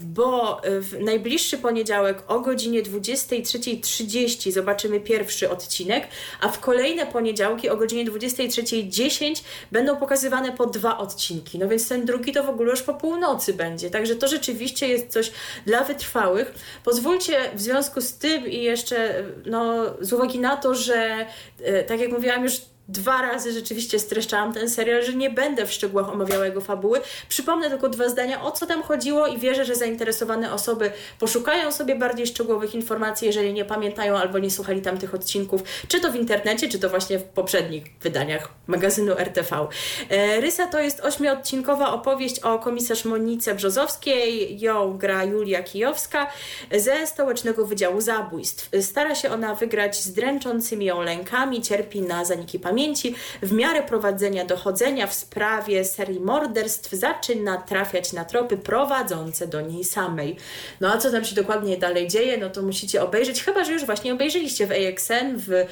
[0.00, 6.08] bo w najbliższy poniedziałek o godzinie 23.30 zobaczymy pierwszy odcinek,
[6.40, 11.58] a w kolejne poniedziałki o godzinie 23.10 będą pokazywane po dwa odcinki.
[11.58, 13.90] No więc ten drugi to w ogóle już po północy będzie.
[13.90, 15.32] Także to rzeczywiście jest coś
[15.66, 16.54] dla wytrwałych.
[16.84, 21.26] Pozwólcie w związku z tym i jeszcze no, z uwagi na to, że
[21.62, 25.72] e, tak jak mówiłam już dwa razy rzeczywiście streszczałam ten serial, że nie będę w
[25.72, 27.00] szczegółach omawiała jego fabuły.
[27.28, 31.96] Przypomnę tylko dwa zdania, o co tam chodziło i wierzę, że zainteresowane osoby poszukają sobie
[31.96, 36.68] bardziej szczegółowych informacji, jeżeli nie pamiętają albo nie słuchali tamtych odcinków, czy to w internecie,
[36.68, 39.66] czy to właśnie w poprzednich wydaniach magazynu RTV.
[40.10, 46.26] E, Rysa to jest ośmiodcinkowa opowieść o komisarz Monice Brzozowskiej, ją gra Julia Kijowska
[46.72, 48.70] ze Stołecznego Wydziału Zabójstw.
[48.80, 53.82] Stara się ona wygrać z dręczącymi ją lękami, cierpi na zaniki pamięci, pamięci, w miarę
[53.82, 60.36] prowadzenia dochodzenia w sprawie serii morderstw zaczyna trafiać na tropy prowadzące do niej samej.
[60.80, 63.86] No a co tam się dokładnie dalej dzieje, no to musicie obejrzeć, chyba że już
[63.86, 65.66] właśnie obejrzeliście w AXN, w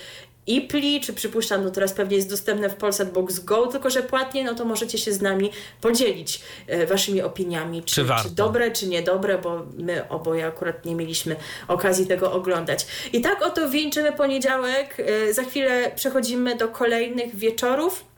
[0.50, 4.44] IPLI, czy przypuszczam, no teraz pewnie jest dostępne w Polsat Box Go, tylko że płatnie,
[4.44, 8.88] no to możecie się z nami podzielić e, waszymi opiniami, czy, czy, czy, dobre, czy
[8.88, 11.36] niedobre, bo my oboje akurat nie mieliśmy
[11.68, 12.86] okazji tego oglądać.
[13.12, 18.09] I tak oto wieńczymy poniedziałek, e, za chwilę przechodzimy do kolejnych wieczorów.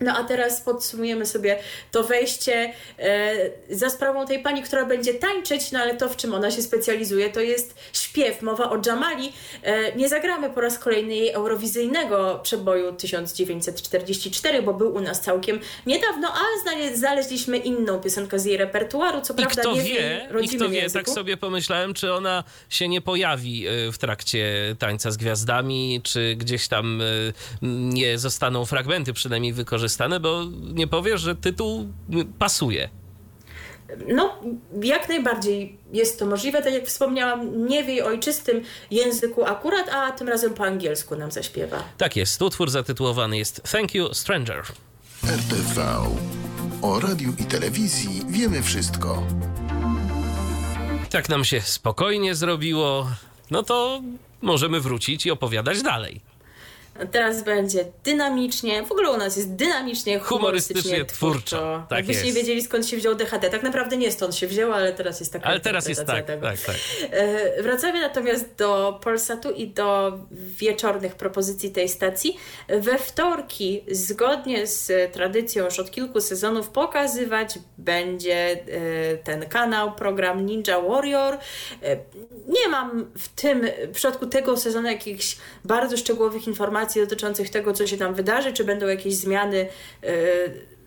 [0.00, 1.58] No a teraz podsumujemy sobie
[1.90, 3.34] to wejście e,
[3.70, 7.30] za sprawą tej pani, która będzie tańczyć, no ale to w czym ona się specjalizuje
[7.30, 9.32] to jest śpiew, mowa o Jamali.
[9.62, 15.60] E, nie zagramy po raz kolejny jej eurowizyjnego przeboju 1944, bo był u nas całkiem
[15.86, 20.48] niedawno, ale znaleźliśmy inną piosenkę z jej repertuaru, co I prawda kto nie wie, I
[20.48, 25.16] kto wie, tak sobie pomyślałem, czy ona się nie pojawi e, w trakcie tańca z
[25.16, 27.04] gwiazdami, czy gdzieś tam e,
[27.62, 31.88] nie zostaną fragmenty przynajmniej wykorzystane wykorzystane, bo nie powiesz, że tytuł
[32.38, 32.88] pasuje.
[34.08, 34.40] No,
[34.82, 36.62] jak najbardziej jest to możliwe.
[36.62, 41.30] Tak jak wspomniałam, nie w jej ojczystym języku akurat, a tym razem po angielsku nam
[41.30, 41.82] zaśpiewa.
[41.98, 42.42] Tak jest.
[42.42, 44.62] Utwór zatytułowany jest Thank You, Stranger.
[45.24, 45.82] RTV.
[46.82, 49.22] O radiu i telewizji wiemy wszystko.
[51.10, 53.06] Tak nam się spokojnie zrobiło.
[53.50, 54.02] No to
[54.42, 56.20] możemy wrócić i opowiadać dalej.
[57.12, 61.56] Teraz będzie dynamicznie, w ogóle u nas jest dynamicznie, humorystycznie, Humorystycznie, twórczo.
[61.56, 61.86] twórczo.
[61.88, 63.50] Tak Jakbyście nie wiedzieli skąd się wziął DHT.
[63.50, 66.66] Tak naprawdę nie stąd się wzięło, ale teraz jest taka Ale teraz jest tak, interpretacja
[66.66, 67.08] tak, tego.
[67.10, 67.20] tak.
[67.20, 72.36] E, Wracamy natomiast do Polsatu i do wieczornych propozycji tej stacji.
[72.68, 80.46] We wtorki, zgodnie z tradycją już od kilku sezonów, pokazywać będzie e, ten kanał, program
[80.46, 81.34] Ninja Warrior.
[81.82, 81.96] E,
[82.48, 87.86] Nie mam w tym, w przypadku tego sezonu jakichś bardzo szczegółowych informacji dotyczących tego, co
[87.86, 89.66] się tam wydarzy, czy będą jakieś zmiany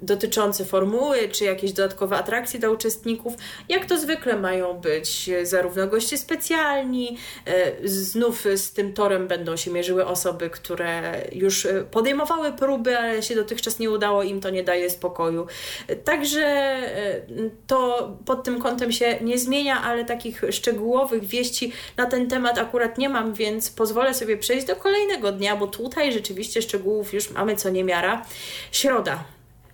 [0.01, 3.33] e, dotyczące formuły, czy jakieś dodatkowe atrakcje dla uczestników.
[3.69, 9.71] Jak to zwykle mają być zarówno goście specjalni, e, znów z tym torem będą się
[9.71, 14.63] mierzyły osoby, które już e, podejmowały próby, ale się dotychczas nie udało, im to nie
[14.63, 15.47] daje spokoju.
[15.87, 17.21] E, Także e,
[17.67, 22.97] to pod tym kątem się nie zmienia, ale takich szczegółowych wieści na ten temat akurat
[22.97, 27.55] nie mam, więc pozwolę sobie przejść do kolejnego dnia, bo tutaj rzeczywiście szczegółów już mamy
[27.55, 28.25] co niemiara.
[28.71, 29.23] Środa.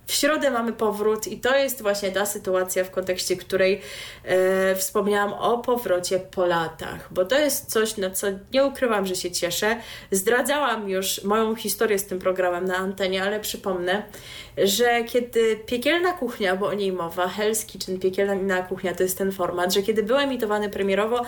[0.08, 3.80] W środę mamy powrót i to jest właśnie ta sytuacja, w kontekście której
[4.24, 9.16] e, wspomniałam o powrocie po latach, bo to jest coś, na co nie ukrywam, że
[9.16, 9.76] się cieszę.
[10.10, 14.02] Zdradzałam już moją historię z tym programem na antenie, ale przypomnę,
[14.58, 19.32] że kiedy Piekielna Kuchnia, bo o niej mowa, Hell's Kitchen, Piekielna Kuchnia to jest ten
[19.32, 21.22] format, że kiedy był emitowany premierowo,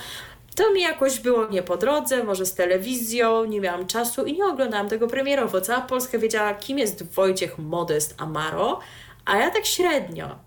[0.60, 4.44] to mi jakoś było nie po drodze, może z telewizją, nie miałam czasu i nie
[4.44, 5.60] oglądałam tego premierowo.
[5.60, 8.80] Cała Polska wiedziała, kim jest Wojciech Modest Amaro,
[9.24, 10.38] a ja tak średnio.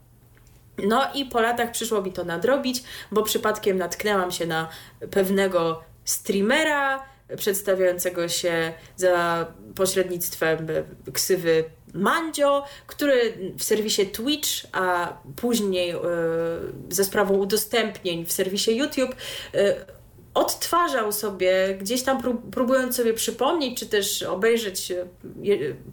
[0.77, 4.69] No i po latach przyszło mi to nadrobić, bo przypadkiem natknęłam się na
[5.11, 7.03] pewnego streamera
[7.37, 10.67] przedstawiającego się za pośrednictwem
[11.13, 15.97] ksywy Mandzio, który w serwisie Twitch, a później yy,
[16.89, 19.15] za sprawą udostępnień w serwisie YouTube
[19.53, 19.75] yy,
[20.33, 25.05] odtwarzał sobie, gdzieś tam prób, próbując sobie przypomnieć, czy też obejrzeć e,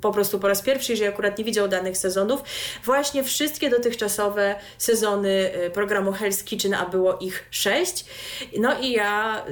[0.01, 2.43] po prostu po raz pierwszy, jeżeli akurat nie widział danych sezonów,
[2.85, 8.05] właśnie wszystkie dotychczasowe sezony programu Hell's Kitchen, a było ich sześć.
[8.59, 9.45] No i ja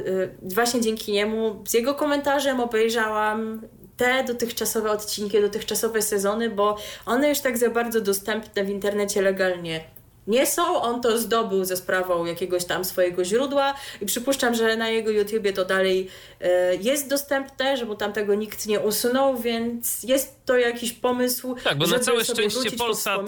[0.43, 3.61] właśnie dzięki niemu z jego komentarzem obejrzałam
[3.97, 6.77] te dotychczasowe odcinki, dotychczasowe sezony, bo
[7.07, 9.98] one już tak za bardzo dostępne w internecie legalnie
[10.29, 10.83] nie są.
[10.83, 15.53] On to zdobył ze sprawą jakiegoś tam swojego źródła i przypuszczam, że na jego YouTubie
[15.53, 16.09] to dalej
[16.41, 21.57] e, jest dostępne, że mu tam tego nikt nie usunął, więc jest to jakiś pomysł.
[21.65, 23.21] Tak, bo na całe szczęście Polsat,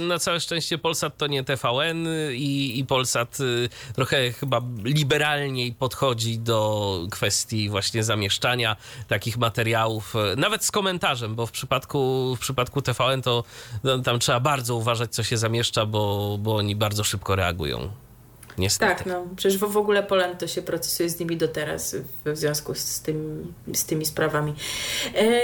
[0.00, 6.38] na całe szczęście Polsat to nie TVN i, i Polsat y, trochę chyba liberalniej podchodzi
[6.38, 8.76] do kwestii właśnie zamieszczania
[9.08, 13.44] takich materiałów, y, nawet z komentarzem, bo w przypadku, w przypadku TVN to
[13.84, 18.07] no, tam trzeba bardzo uważać, co się zamieszcza, bo, bo oni bardzo szybko reagują.
[18.58, 18.94] Niestety.
[18.94, 22.74] Tak, no przecież w ogóle Poland to się procesuje z nimi do teraz w związku
[22.74, 24.54] z, tym, z tymi sprawami.
[25.14, 25.40] E,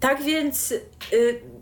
[0.00, 1.16] tak więc e,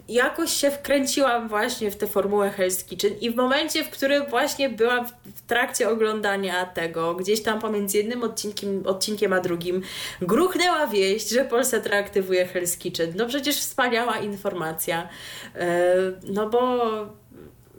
[0.08, 4.68] jakoś się wkręciłam właśnie w tę formułę Hell's Kitchen i w momencie, w którym właśnie
[4.68, 9.82] byłam w, w trakcie oglądania tego, gdzieś tam pomiędzy jednym odcinkiem, odcinkiem a drugim,
[10.20, 13.12] gruchnęła wieść, że Polsat reaktywuje Hell's Kitchen.
[13.16, 15.08] No przecież wspaniała informacja.
[15.54, 17.21] E, no bo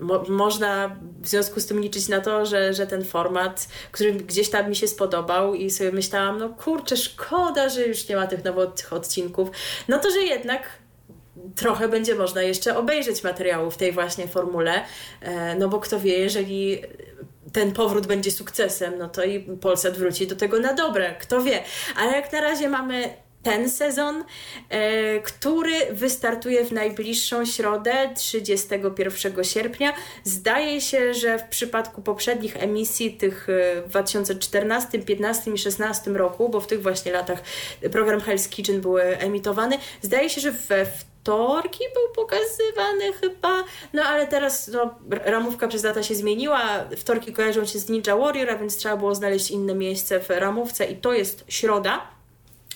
[0.03, 4.49] Mo można w związku z tym liczyć na to, że, że ten format, który gdzieś
[4.49, 8.43] tam mi się spodobał i sobie myślałam, no kurczę, szkoda, że już nie ma tych
[8.43, 9.49] nowych odcinków,
[9.87, 10.63] no to, że jednak
[11.55, 14.73] trochę będzie można jeszcze obejrzeć materiału w tej właśnie formule,
[15.21, 16.81] e, no bo kto wie, jeżeli
[17.53, 21.63] ten powrót będzie sukcesem, no to i Polsat wróci do tego na dobre, kto wie.
[21.97, 24.23] Ale jak na razie mamy ten sezon,
[24.69, 29.93] e, który wystartuje w najbliższą środę 31 sierpnia.
[30.23, 36.49] Zdaje się, że w przypadku poprzednich emisji, tych e, w 2014, 15 i 16 roku,
[36.49, 37.43] bo w tych właśnie latach
[37.91, 40.85] program Hell's Kitchen był emitowany, zdaje się, że we
[41.23, 43.63] wtorki był pokazywany chyba,
[43.93, 48.49] no ale teraz no, ramówka przez lata się zmieniła, wtorki kojarzą się z Ninja Warrior,
[48.49, 52.12] a więc trzeba było znaleźć inne miejsce w ramówce i to jest środa.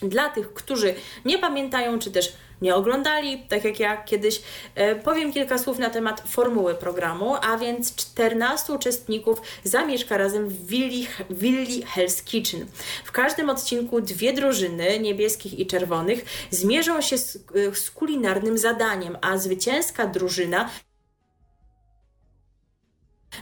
[0.02, 0.94] Dla tych, którzy
[1.26, 4.42] nie pamiętają, czy też nie oglądali, tak jak ja kiedyś,
[4.76, 10.66] e, powiem kilka słów na temat formuły programu, a więc 14 uczestników zamieszka razem w
[10.68, 12.66] willi, willi Hell's Kitchen.
[13.06, 19.18] W każdym odcinku dwie drużyny, niebieskich i czerwonych, zmierzą się z, e, z kulinarnym zadaniem,
[19.22, 20.70] a zwycięska drużyna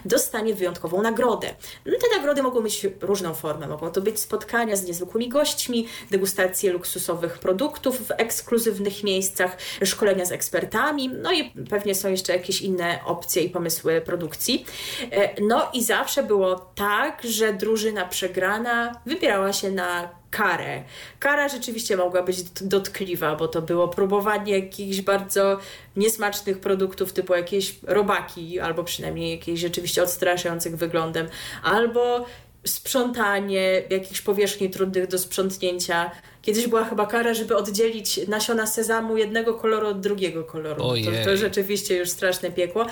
[0.06, 1.56] dostanie wyjątkową nagrodę.
[1.86, 3.68] No, te nagrody mogą mieć różną formę.
[3.68, 10.32] Mogą to być spotkania z niezwykłymi gośćmi, degustacje luksusowych produktów w ekskluzywnych miejscach, szkolenia z
[10.32, 14.66] ekspertami, no i pewnie są jeszcze jakieś inne opcje i pomysły produkcji.
[15.12, 20.84] E, no i zawsze było tak, że drużyna przegrana wybierała się na karę.
[21.20, 25.60] Kara rzeczywiście mogła być dotkliwa, bo to było próbowanie jakichś bardzo
[25.96, 31.28] niesmacznych produktów, typu jakieś robaki, albo przynajmniej jakichś rzeczywiście odstraszających wyglądem,
[31.64, 32.26] albo
[32.66, 36.12] sprzątanie jakichś powierzchni trudnych do sprzątnięcia.
[36.46, 40.82] Kiedyś była chyba kara, żeby oddzielić nasiona sezamu jednego koloru od drugiego koloru.
[40.82, 42.86] To, to rzeczywiście już straszne piekło.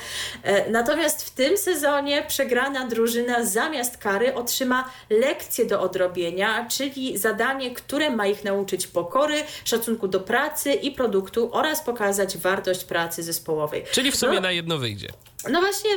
[0.44, 7.74] E, natomiast w tym sezonie przegrana drużyna zamiast kary otrzyma lekcję do odrobienia, czyli zadanie,
[7.74, 13.84] które ma ich nauczyć pokory, szacunku do pracy i produktu oraz pokazać wartość pracy zespołowej.
[13.92, 15.08] Czyli w sumie no, na jedno wyjdzie.
[15.50, 15.90] No właśnie,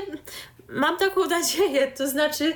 [0.68, 1.92] mam taką nadzieję.
[1.96, 2.52] To znaczy,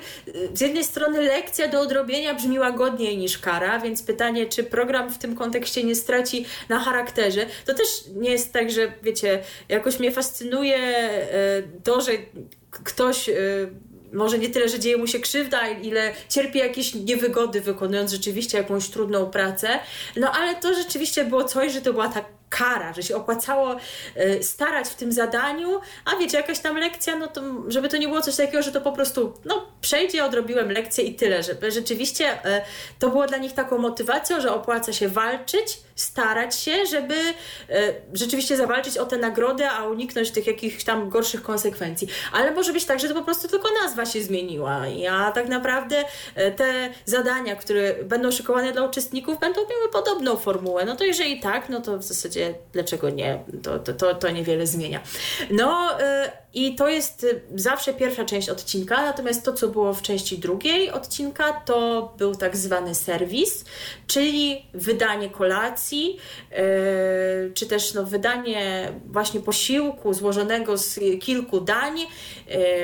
[0.53, 5.17] z jednej strony lekcja do odrobienia brzmi łagodniej niż kara, więc pytanie, czy program w
[5.17, 7.45] tym kontekście nie straci na charakterze.
[7.65, 12.11] To też nie jest tak, że wiecie, jakoś mnie fascynuje e, to, że
[12.71, 13.33] ktoś e,
[14.13, 18.89] może nie tyle, że dzieje mu się krzywda, ile cierpi jakieś niewygody, wykonując rzeczywiście jakąś
[18.89, 19.67] trudną pracę.
[20.15, 23.75] No ale to rzeczywiście było coś, że to była ta kara, że się opłacało
[24.17, 28.07] y, starać w tym zadaniu, a wiecie, jakaś tam lekcja, no to żeby to nie
[28.07, 32.33] było coś takiego, że to po prostu, no przejdzie, odrobiłem lekcję i tyle, żeby rzeczywiście
[32.33, 32.61] y,
[32.99, 38.57] to było dla nich taką motywacją, że opłaca się walczyć, starać się, żeby e, rzeczywiście
[38.57, 42.07] zawalczyć o tę nagrodę, a uniknąć tych jakichś tam gorszych konsekwencji.
[42.33, 44.81] Ale może być tak, że to po prostu tylko nazwa się zmieniła.
[45.11, 46.03] A tak naprawdę
[46.55, 50.85] te zadania, które będą szykowane dla uczestników, będą miały podobną formułę.
[50.85, 52.40] No to jeżeli tak, no to w zasadzie
[52.73, 53.43] dlaczego nie?
[53.63, 55.01] To, to, to, to niewiele zmienia.
[55.51, 57.25] No e, i to jest
[57.55, 62.57] zawsze pierwsza część odcinka, natomiast to, co było w części drugiej odcinka, to był tak
[62.57, 63.65] zwany serwis,
[64.07, 66.17] czyli wydanie kolacji,
[66.51, 66.57] yy,
[67.53, 71.99] czy też no, wydanie właśnie posiłku złożonego z kilku dań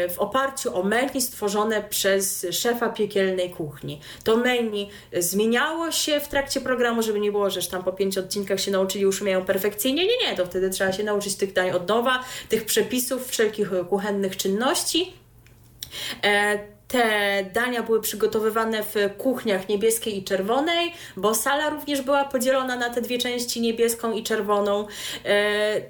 [0.10, 3.99] w oparciu o menu stworzone przez szefa piekielnej kuchni.
[4.24, 4.89] To menu
[5.20, 9.03] zmieniało się w trakcie programu, żeby nie było, że tam po pięciu odcinkach się nauczyli,
[9.03, 10.08] już umieją perfekcyjnie.
[10.08, 14.38] Nie, nie, to wtedy trzeba się nauczyć tych dań od nowa, tych przepisów, wszelkich kuchennych
[14.38, 15.14] czynności.
[16.24, 22.75] E, te dania były przygotowywane w kuchniach niebieskiej i czerwonej, bo sala również była podzielona
[22.75, 24.88] na te dwie części, niebieską i czerwoną.
[25.25, 25.81] E,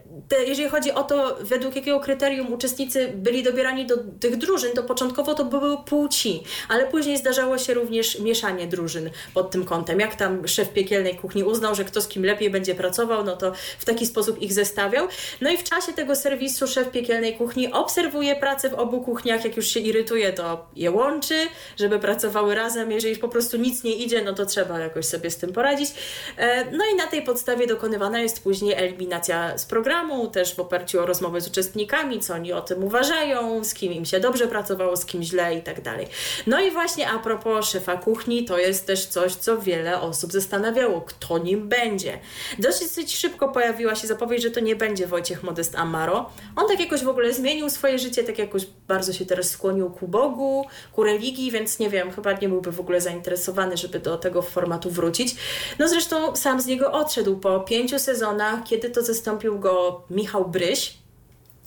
[0.47, 5.33] jeżeli chodzi o to, według jakiego kryterium uczestnicy byli dobierani do tych drużyn, to początkowo
[5.33, 9.99] to były płci, ale później zdarzało się również mieszanie drużyn pod tym kątem.
[9.99, 13.51] Jak tam szef piekielnej kuchni uznał, że kto z kim lepiej będzie pracował, no to
[13.79, 15.07] w taki sposób ich zestawiał.
[15.41, 19.57] No i w czasie tego serwisu szef piekielnej kuchni obserwuje pracę w obu kuchniach, jak
[19.57, 22.91] już się irytuje, to je je łączy, żeby pracowały razem.
[22.91, 25.89] Jeżeli po prostu nic nie idzie, no to trzeba jakoś sobie z tym poradzić.
[26.37, 30.99] E, no i na tej podstawie dokonywana jest później eliminacja z programu, też w oparciu
[30.99, 34.97] o rozmowy z uczestnikami, co oni o tym uważają, z kim im się dobrze pracowało,
[34.97, 36.07] z kim źle i tak dalej.
[36.47, 41.01] No i właśnie a propos szefa kuchni, to jest też coś, co wiele osób zastanawiało,
[41.01, 42.19] kto nim będzie.
[42.59, 46.29] Dosyć szybko pojawiła się zapowiedź, że to nie będzie Wojciech Modest Amaro.
[46.55, 50.07] On tak jakoś w ogóle zmienił swoje życie, tak jakoś bardzo się teraz skłonił ku
[50.07, 54.41] Bogu, ku religii, więc nie wiem, chyba nie byłby w ogóle zainteresowany, żeby do tego
[54.41, 55.35] formatu wrócić.
[55.79, 60.97] No zresztą sam z niego odszedł po pięciu sezonach, kiedy to zastąpił go Michał Bryś,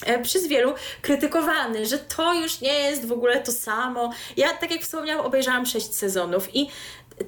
[0.07, 4.13] e, przez wielu krytykowany, że to już nie jest w ogóle to samo.
[4.37, 6.69] Ja, tak jak wspomniałam, obejrzałam sześć sezonów i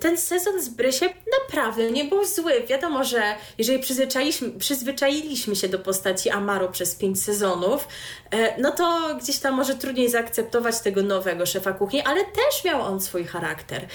[0.00, 1.08] ten sezon z Brysiem
[1.42, 2.52] naprawdę nie był zły.
[2.68, 3.22] Wiadomo, że
[3.58, 7.88] jeżeli przyzwyczailiśmy, przyzwyczailiśmy się do postaci Amaro przez pięć sezonów,
[8.30, 12.82] e, no to gdzieś tam może trudniej zaakceptować tego nowego szefa kuchni, ale też miał
[12.82, 13.86] on swój charakter.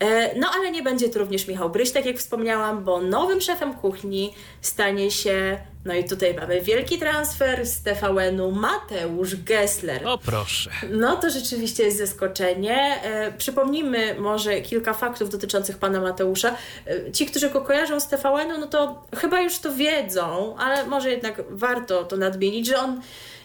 [0.00, 3.74] E, no ale nie będzie to również Michał Bryś, tak jak wspomniałam, bo nowym szefem
[3.74, 5.58] kuchni stanie się
[5.88, 10.06] no i tutaj mamy wielki transfer z TVN-u Mateusz Gessler.
[10.06, 10.70] O proszę.
[10.90, 13.02] No to rzeczywiście jest zaskoczenie.
[13.02, 16.54] E, przypomnijmy może kilka faktów dotyczących pana Mateusza.
[16.86, 21.10] E, ci, którzy go kojarzą z TVN-u, no to chyba już to wiedzą, ale może
[21.10, 23.00] jednak warto to nadmienić, że on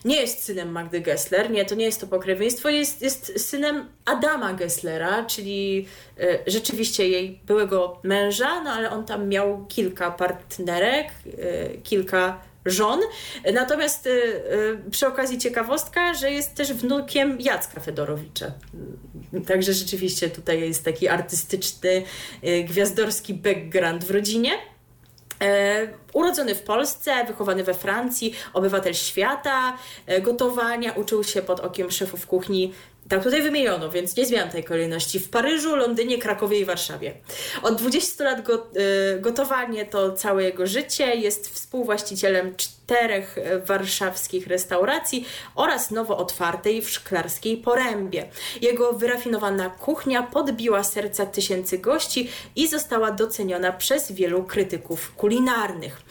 [0.06, 4.54] nie jest synem Magdy Gessler, nie, to nie jest to pokrewieństwo, jest, jest synem Adama
[4.54, 5.86] Gesslera, czyli
[6.20, 13.00] y, rzeczywiście jej byłego męża, no ale on tam miał kilka partnerek, y, kilka żon.
[13.54, 14.42] Natomiast y,
[14.92, 18.52] przy okazji ciekawostka, że jest też wnukiem Jacka Fedorowicza.
[19.48, 22.04] Także rzeczywiście tutaj jest taki artystyczny,
[22.66, 24.52] gwiazdorski background w rodzinie.
[25.44, 31.92] E, urodzony w Polsce, wychowany we Francji, obywatel świata, e, gotowania, uczył się pod okiem
[31.92, 32.74] szefów kuchni
[33.10, 35.20] tak tutaj wymieniono, więc nie zmieniam tej kolejności.
[35.20, 37.14] W Paryżu, Londynie, Krakowie i Warszawie.
[37.62, 38.68] Od 20 lat go,
[39.16, 41.16] y, gotowanie to całe jego życie.
[41.16, 42.56] Jest współwłaścicielem
[42.86, 45.26] czterech e, warszawskich restauracji
[45.56, 48.26] oraz nowo otwartej w Szklarskiej Porębie.
[48.62, 56.02] Jego wyrafinowana kuchnia podbiła serca tysięcy gości i została doceniona przez wielu krytyków kulinarnych.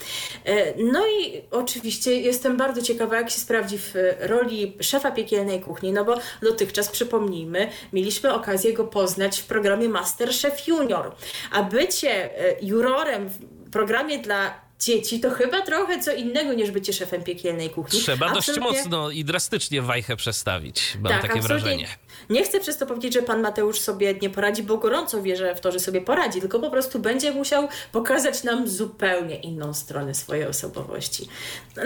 [0.45, 5.93] E, no i oczywiście jestem bardzo ciekawa, jak się sprawdzi w roli szefa piekielnej kuchni,
[5.93, 11.13] no bo dotychczas, przypomnijmy, mieliśmy okazję go poznać w programie Masterchef Junior,
[11.53, 16.93] a bycie e, jurorem w programie dla dzieci, to chyba trochę co innego niż bycie
[16.93, 18.01] szefem piekielnej kuchni.
[18.01, 18.71] Trzeba absolutnie...
[18.71, 21.89] dość mocno i drastycznie wajchę przestawić, mam tak, takie wrażenie.
[22.31, 25.61] Nie chcę przez to powiedzieć, że pan Mateusz sobie nie poradzi, bo gorąco wierzę w
[25.61, 30.47] to, że sobie poradzi, tylko po prostu będzie musiał pokazać nam zupełnie inną stronę swojej
[30.47, 31.29] osobowości.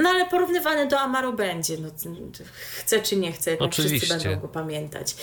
[0.02, 1.88] No ale porównywany do Amaru będzie, no,
[2.78, 5.16] chce czy nie chce, jak wszyscy będą go pamiętać.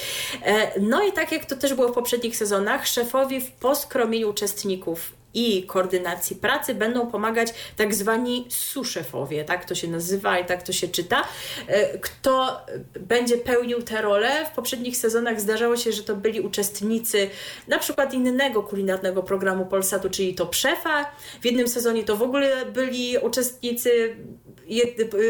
[0.44, 5.23] E, no i tak jak to też było w poprzednich sezonach, szefowi w poskromieniu uczestników
[5.34, 10.74] i koordynacji pracy będą pomagać tak zwani suszefowie, tak to się nazywa i tak to
[10.74, 11.24] się czyta.
[11.68, 12.66] E, kto
[13.00, 14.46] będzie pełnił tę rolę?
[14.46, 17.30] W poprzednich sezonach zdarzało się, że to byli uczestnicy
[17.68, 21.12] na przykład innego kulinarnego programu Polsatu, czyli to Szefa.
[21.42, 24.16] W jednym sezonie to w ogóle byli uczestnicy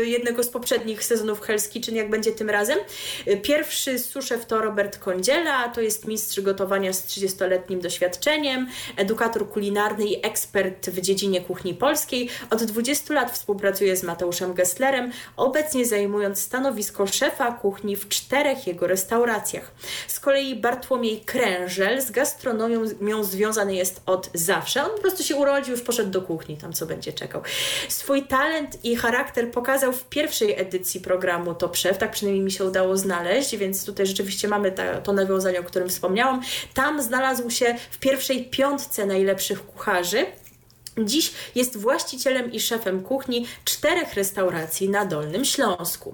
[0.03, 2.79] jednego z poprzednich sezonów Hell's Kitchen, jak będzie tym razem.
[3.41, 8.67] Pierwszy suszew to Robert Kądziela, to jest mistrz gotowania z 30-letnim doświadczeniem,
[8.97, 12.29] edukator kulinarny i ekspert w dziedzinie kuchni polskiej.
[12.49, 18.87] Od 20 lat współpracuje z Mateuszem Gesslerem, obecnie zajmując stanowisko szefa kuchni w czterech jego
[18.87, 19.71] restauracjach.
[20.07, 24.83] Z kolei Bartłomiej Krężel z gastronomią związany jest od zawsze.
[24.83, 27.41] On po prostu się urodził, już poszedł do kuchni, tam co będzie czekał.
[27.89, 32.51] Swój talent i charakter charakter pokazał w pierwszej edycji programu Top Chef, tak przynajmniej mi
[32.51, 36.41] się udało znaleźć, więc tutaj rzeczywiście mamy ta, to nawiązanie, o którym wspomniałam.
[36.73, 39.82] Tam znalazł się w pierwszej piątce najlepszych kucharzy.
[40.97, 46.13] Dziś jest właścicielem i szefem kuchni czterech restauracji na Dolnym Śląsku.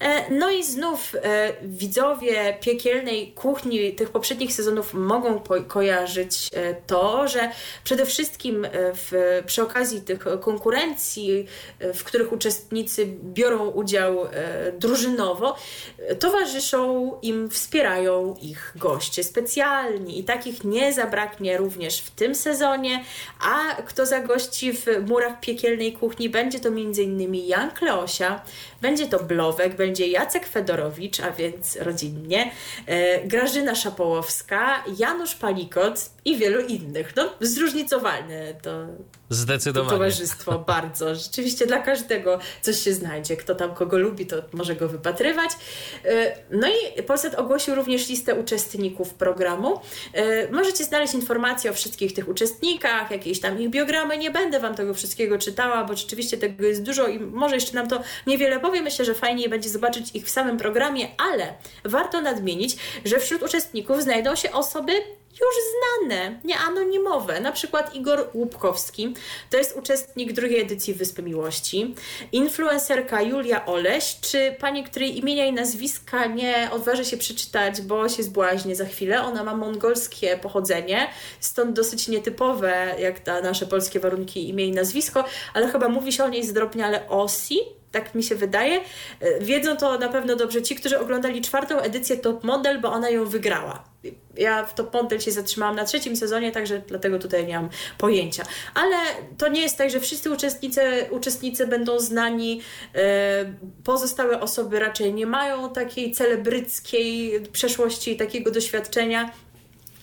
[0.00, 7.28] E, no i znów e, widzowie piekielnej kuchni tych poprzednich sezonów mogą kojarzyć e, to,
[7.28, 7.50] że
[7.84, 11.46] przede wszystkim w, przy okazji tych konkurencji,
[11.94, 14.18] w których uczestnicy biorą udział
[14.78, 15.56] drużynowo,
[16.18, 23.04] towarzyszą im, wspierają ich goście specjalni i takich nie zabraknie również w tym sezonie,
[23.40, 27.34] a kto zagości w murach piekielnej kuchni będzie to m.in.
[27.34, 28.40] Jan Kleosia,
[28.80, 32.50] będzie to Blowek, będzie Jacek Fedorowicz, a więc rodzinnie,
[32.86, 37.16] e, Grażyna Szapołowska, Janusz Palikot i wielu innych.
[37.16, 38.86] No, zróżnicowane to,
[39.30, 39.90] Zdecydowanie.
[39.90, 41.14] to towarzystwo bardzo.
[41.14, 43.36] Rzeczywiście dla każdego coś się znajdzie.
[43.36, 45.50] Kto tam kogo lubi, to może go wypatrywać.
[46.04, 49.80] E, no i Polsat ogłosił również listę uczestników programu.
[50.12, 54.18] E, możecie znaleźć informacje o wszystkich tych uczestnikach, jakieś tam ich biogramy.
[54.18, 57.88] Nie będę Wam tego wszystkiego czytała, bo rzeczywiście tego jest dużo i może jeszcze nam
[57.88, 58.82] to niewiele powie.
[58.82, 61.54] Myślę, że fajnie będzie zobaczyć ich w samym programie, ale
[61.84, 64.92] warto nadmienić, że wśród uczestników znajdą się osoby
[65.40, 67.40] już znane, nie anonimowe.
[67.40, 69.14] Na przykład Igor Łupkowski,
[69.50, 71.94] to jest uczestnik drugiej edycji Wyspy Miłości,
[72.32, 78.22] influencerka Julia Oleś, czy pani, której imienia i nazwiska nie odważy się przeczytać, bo się
[78.22, 79.22] zbłaźnie za chwilę.
[79.22, 81.08] Ona ma mongolskie pochodzenie,
[81.40, 86.24] stąd dosyć nietypowe, jak na nasze polskie warunki imię i nazwisko, ale chyba mówi się
[86.24, 87.58] o niej zdrobniale Osi,
[88.00, 88.80] tak mi się wydaje.
[89.20, 93.10] E, wiedzą to na pewno dobrze ci, którzy oglądali czwartą edycję Top Model, bo ona
[93.10, 93.84] ją wygrała.
[94.36, 97.68] Ja w Top Model się zatrzymałam na trzecim sezonie, także dlatego tutaj nie mam
[97.98, 98.42] pojęcia.
[98.74, 98.96] Ale
[99.38, 102.60] to nie jest tak, że wszyscy uczestnicy, uczestnicy będą znani.
[102.94, 103.52] E,
[103.84, 109.30] pozostałe osoby raczej nie mają takiej celebryckiej przeszłości, takiego doświadczenia.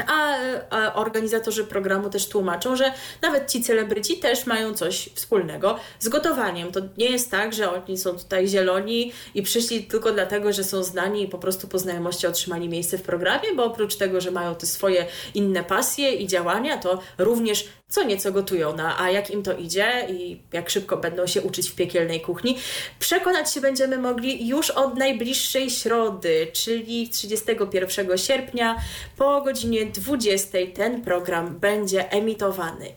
[0.08, 0.36] A,
[0.70, 6.72] a, organizatorzy programu też tłumaczą, że nawet ci celebryci też mają coś wspólnego z gotowaniem.
[6.72, 10.84] To nie jest tak, że oni są tutaj zieloni i przyszli tylko dlatego, że są
[10.84, 14.56] znani i po prostu po znajomości otrzymali miejsce w programie, bo oprócz tego, że mają
[14.56, 19.44] te swoje inne pasje i działania, to również co nieco gotują, no, a jak im
[19.44, 22.58] to idzie i jak szybko będą się uczyć w piekielnej kuchni,
[23.00, 28.78] przekonać się będziemy mogli już od najbliższej środy, czyli 31 sierpnia
[29.18, 32.90] po godzinie 20 ten program będzie emitowany.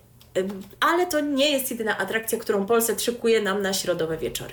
[0.81, 4.53] Ale to nie jest jedyna atrakcja, którą Polsat szykuje nam na środowe wieczory.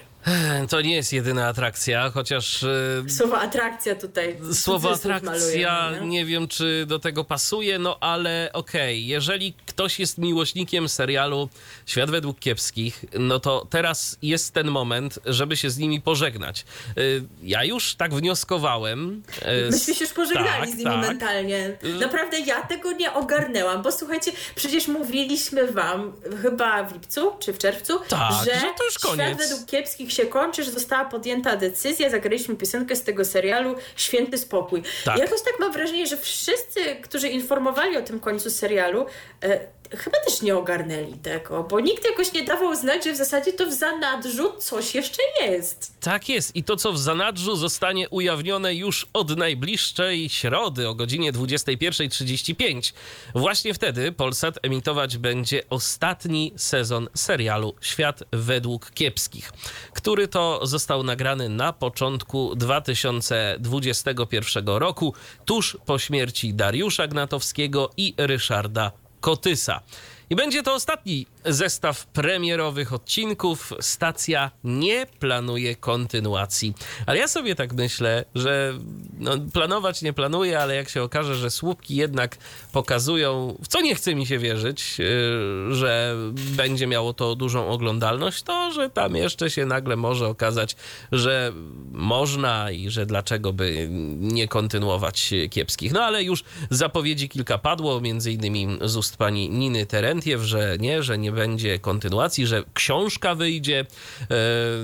[0.69, 4.37] To nie jest jedyna atrakcja, chociaż e, Słowo atrakcja tutaj.
[4.53, 10.17] słowo atrakcja malujemy, nie wiem, czy do tego pasuje, no ale okej, jeżeli ktoś jest
[10.17, 11.49] miłośnikiem serialu
[11.85, 16.65] Świat według kiepskich, no to teraz jest ten moment, żeby się z nimi pożegnać.
[16.97, 19.23] Y, Ja już tak wnioskowałem.
[19.67, 21.01] y, Myśmy się już pożegnali tak, z nimi tak.
[21.07, 21.77] mentalnie.
[21.99, 27.57] Naprawdę ja tego nie ogarnęłam, bo słuchajcie, przecież mówiliśmy wam chyba w lipcu czy w
[27.57, 29.27] czerwcu, Tak, że, że to już koniec.
[29.27, 34.37] świat według kiepskich się kończy, że została podjęta decyzja, zagraliśmy piosenkę z tego serialu Święty
[34.37, 34.83] Spokój.
[35.05, 35.17] Tak.
[35.17, 39.05] Jakoś tak mam wrażenie, że wszyscy, którzy informowali o tym końcu serialu,
[39.43, 39.59] e,
[39.97, 43.67] chyba też nie ogarnęli tego, bo nikt jakoś nie dawał znać, że w zasadzie to
[43.67, 45.93] w zanadrzu coś jeszcze jest.
[45.99, 46.55] Tak jest.
[46.55, 52.93] I to, co w zanadrzu zostanie ujawnione już od najbliższej środy o godzinie 21.35.
[53.35, 59.51] Właśnie wtedy Polsat emitować będzie ostatni sezon serialu Świat według kiepskich,
[59.93, 65.13] który to został nagrany na początku 2021 roku,
[65.45, 69.81] tuż po śmierci Dariusza Gnatowskiego i Ryszarda Kotysa.
[70.29, 73.73] I będzie to ostatni zestaw premierowych odcinków.
[73.79, 76.73] Stacja nie planuje kontynuacji.
[77.05, 78.73] Ale ja sobie tak myślę, że
[79.19, 82.37] no, planować nie planuje, ale jak się okaże, że słupki jednak
[82.71, 88.43] pokazują, w co nie chce mi się wierzyć, yy, że będzie miało to dużą oglądalność,
[88.43, 90.75] to że tam jeszcze się nagle może okazać,
[91.11, 91.53] że
[91.91, 93.87] można i że dlaczego by
[94.19, 95.93] nie kontynuować kiepskich.
[95.93, 101.03] No ale już zapowiedzi kilka padło, między innymi z ust pani Niny Terentiew, że nie,
[101.03, 104.25] że nie będzie kontynuacji, że książka wyjdzie e,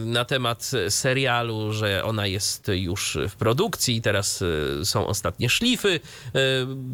[0.05, 4.41] na temat serialu, że ona jest już w produkcji teraz
[4.81, 6.39] e, są ostatnie szlify e,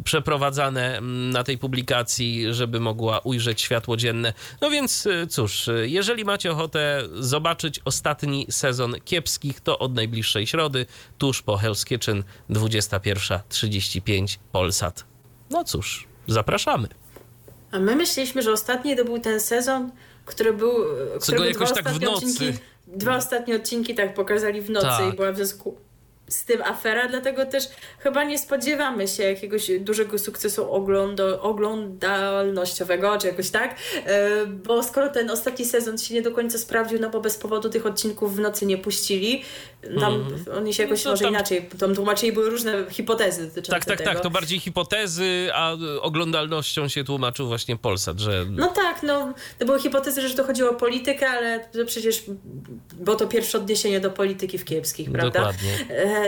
[0.04, 1.00] przeprowadzane
[1.30, 4.32] na tej publikacji, żeby mogła ujrzeć światło dzienne.
[4.60, 10.86] No więc cóż, jeżeli macie ochotę zobaczyć ostatni sezon kiepskich, to od najbliższej środy,
[11.18, 15.04] tuż po Hell's Kitchen, 21.35 Polsat.
[15.50, 16.88] No cóż, zapraszamy.
[17.76, 19.90] A my myśleliśmy, że ostatni to był ten sezon,
[20.24, 20.72] który był.
[21.20, 22.26] którego jakoś dwa tak w ostatnie nocy.
[22.26, 25.14] Odcinki, dwa ostatnie odcinki tak pokazali w nocy Tak.
[25.14, 25.76] i była w związku
[26.28, 27.64] z tym afera, dlatego też
[27.98, 33.74] chyba nie spodziewamy się jakiegoś dużego sukcesu oglądo, oglądalnościowego, czy jakoś tak,
[34.06, 37.68] e, bo skoro ten ostatni sezon się nie do końca sprawdził, no bo bez powodu
[37.70, 39.42] tych odcinków w nocy nie puścili,
[40.00, 40.24] tam
[40.56, 43.98] oni się jakoś No może tam- inaczej, tam tłumaczyli, były różne hipotezy dotyczące Tak, tak,
[43.98, 44.10] tego.
[44.10, 44.20] tak.
[44.20, 48.44] To bardziej hipotezy, a oglądalnością się tłumaczył właśnie Polsat, że.
[48.50, 52.24] No tak, no to były hipotezy, że to chodziło o politykę, ale przecież
[52.92, 55.38] było to pierwsze odniesienie do polityki w kiepskich, prawda?
[55.40, 55.70] Dokładnie.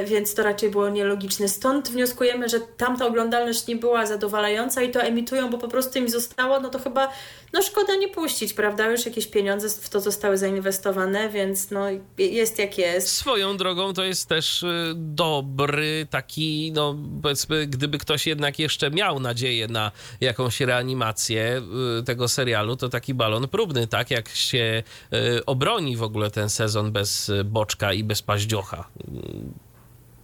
[0.06, 1.48] Więc to raczej było nielogiczne.
[1.48, 6.08] Stąd wnioskujemy, że tamta oglądalność nie była zadowalająca i to emitują, bo po prostu im
[6.08, 7.08] zostało, no to chyba
[7.52, 8.90] no szkoda nie puścić, prawda?
[8.90, 11.86] Już jakieś pieniądze w to zostały zainwestowane, więc no
[12.18, 13.08] jest jak jest.
[13.08, 19.20] Swoją drogą to jest też y, dobry taki, no powiedzmy, gdyby ktoś jednak jeszcze miał
[19.20, 21.62] nadzieję na jakąś reanimację
[22.00, 24.82] y, tego serialu, to taki balon próbny, tak jak się
[25.12, 28.88] y, obroni w ogóle ten sezon bez Boczka i bez Paździocha.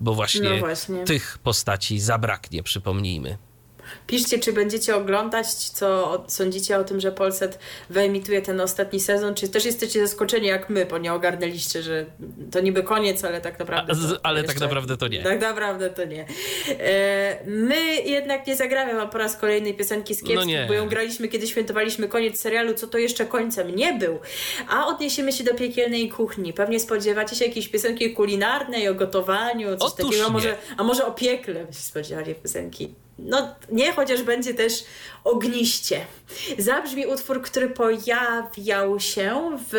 [0.04, 1.04] Bo właśnie, No właśnie.
[1.04, 3.38] tych postaci zabraknie, przypomnijmy.
[4.06, 7.58] Piszcie, czy będziecie oglądać, co sądzicie o tym, że Polsat
[7.90, 12.06] wyemituje ten ostatni sezon, czy też jesteście zaskoczeni jak my, bo nie ogarnęliście, że
[12.50, 15.22] to niby koniec, ale tak naprawdę A, z- ale jeszcze- tak naprawdę to nie.
[15.22, 16.26] Tak naprawdę to nie.
[16.68, 20.88] E, my jednak nie zagramy wam po raz kolejny piosenki z kiepskich, No bo ją
[20.88, 24.18] graliśmy, kiedy świętowaliśmy koniec serialu, co to jeszcze końcem nie był.
[24.68, 26.52] A odniesiemy się do piekielnej kuchni.
[26.52, 30.30] Pewnie spodziewacie się jakiejś piosenki kulinarnej, o gotowaniu, coś Otóż takiego, nie.
[30.32, 32.94] może a może o piekle by się spodziewali piosenki.
[33.18, 34.84] No nie, chociaż będzie też
[35.24, 36.00] ogniście.
[36.58, 39.74] Zabrzmi utwór, który pojawiał się w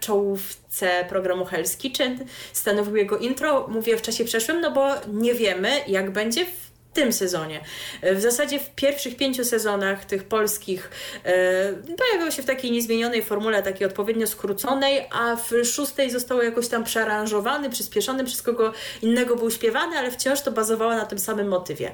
[0.00, 2.24] czołówce programu Hell's Kitchen.
[2.52, 6.61] Stanowił jego intro, mówię w czasie przeszłym, no bo nie wiemy jak będzie w
[6.92, 7.60] tym sezonie.
[8.02, 10.90] W zasadzie w pierwszych pięciu sezonach tych polskich
[11.24, 16.68] e, pojawiał się w takiej niezmienionej formule, takiej odpowiednio skróconej, a w szóstej został jakoś
[16.68, 21.48] tam przearanżowany, przyspieszony, przez kogo innego był śpiewany, ale wciąż to bazowało na tym samym
[21.48, 21.92] motywie.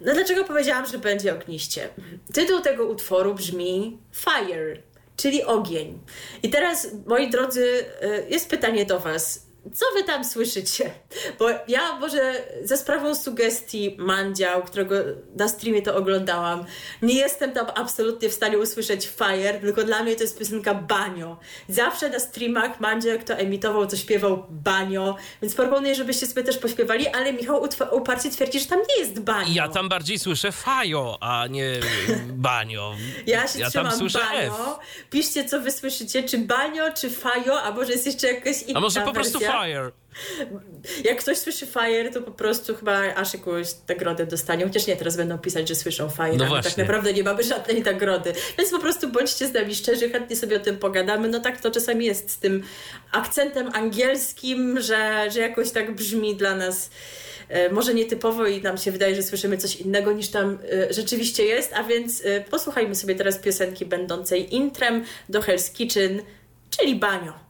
[0.00, 1.88] No dlaczego powiedziałam, że będzie ogniście?
[2.32, 4.76] Tytuł tego utworu brzmi Fire,
[5.16, 5.98] czyli ogień.
[6.42, 9.46] I teraz, moi drodzy, e, jest pytanie do Was.
[9.72, 10.90] Co wy tam słyszycie?
[11.38, 14.94] Bo ja może ze sprawą sugestii Mandział, którego
[15.36, 16.64] na streamie to oglądałam,
[17.02, 21.36] nie jestem tam absolutnie w stanie usłyszeć Fire, tylko dla mnie to jest piosenka Banio.
[21.68, 26.58] Zawsze na streamach Mandział, jak to emitował, to śpiewał Banio, więc proponuję, żebyście sobie też
[26.58, 29.54] pośpiewali, ale Michał uparcie twierdzi, że tam nie jest Banio.
[29.54, 31.80] Ja tam bardziej słyszę Fajo, a nie
[32.26, 32.94] Banio.
[33.26, 34.78] Ja się ja trzymam tam słyszę Banio.
[35.10, 38.80] Piszcie, co wy słyszycie, czy Banio, czy Fajo, a może jest jeszcze jakaś inna A
[38.80, 39.53] może po prostu wersja?
[39.62, 39.92] Fire?
[41.04, 44.64] Jak ktoś słyszy Fire, to po prostu chyba aż jakąś nagrodę dostanie.
[44.64, 48.32] Chociaż nie, teraz będą pisać, że słyszą Fire, No tak naprawdę nie mamy żadnej nagrody.
[48.58, 51.28] Więc po prostu bądźcie z nami szczerzy, chętnie sobie o tym pogadamy.
[51.28, 52.62] No tak to czasami jest z tym
[53.12, 56.90] akcentem angielskim, że, że jakoś tak brzmi dla nas
[57.48, 61.44] e, może nietypowo i nam się wydaje, że słyszymy coś innego niż tam e, rzeczywiście
[61.44, 66.22] jest, a więc e, posłuchajmy sobie teraz piosenki będącej intrem do Hell's Kitchen,
[66.70, 67.43] czyli Banio.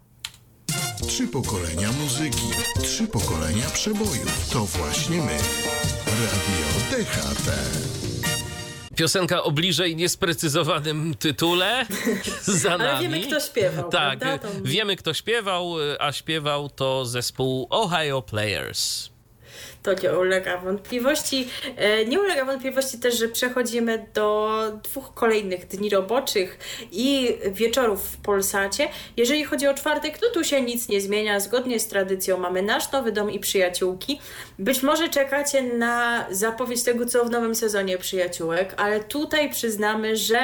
[1.09, 2.47] Trzy pokolenia muzyki,
[2.83, 4.49] trzy pokolenia przebojów.
[4.53, 5.33] To właśnie my.
[6.07, 7.51] Radio DHT.
[8.97, 11.87] Piosenka o bliżej niesprecyzowanym tytule
[12.63, 13.09] za Ale nami.
[13.09, 14.49] wiemy, kto śpiewał, Tak, prawda?
[14.65, 19.09] Wiemy kto śpiewał, a śpiewał to zespół Ohio Players.
[19.85, 21.49] To nie ulega wątpliwości.
[21.77, 26.59] E, Nie ulega wątpliwości też, że przechodzimy do dwóch kolejnych dni roboczych
[26.93, 28.89] i wieczorów w Polsacie.
[29.17, 31.41] Jeżeli chodzi o czwartek, to tu się nic nie zmienia.
[31.41, 34.21] Zgodnie z tradycją mamy nasz nowy dom i przyjaciółki.
[34.59, 40.39] Być może czekacie na zapowiedź tego, co w nowym sezonie przyjaciółek, ale tutaj przyznamy, że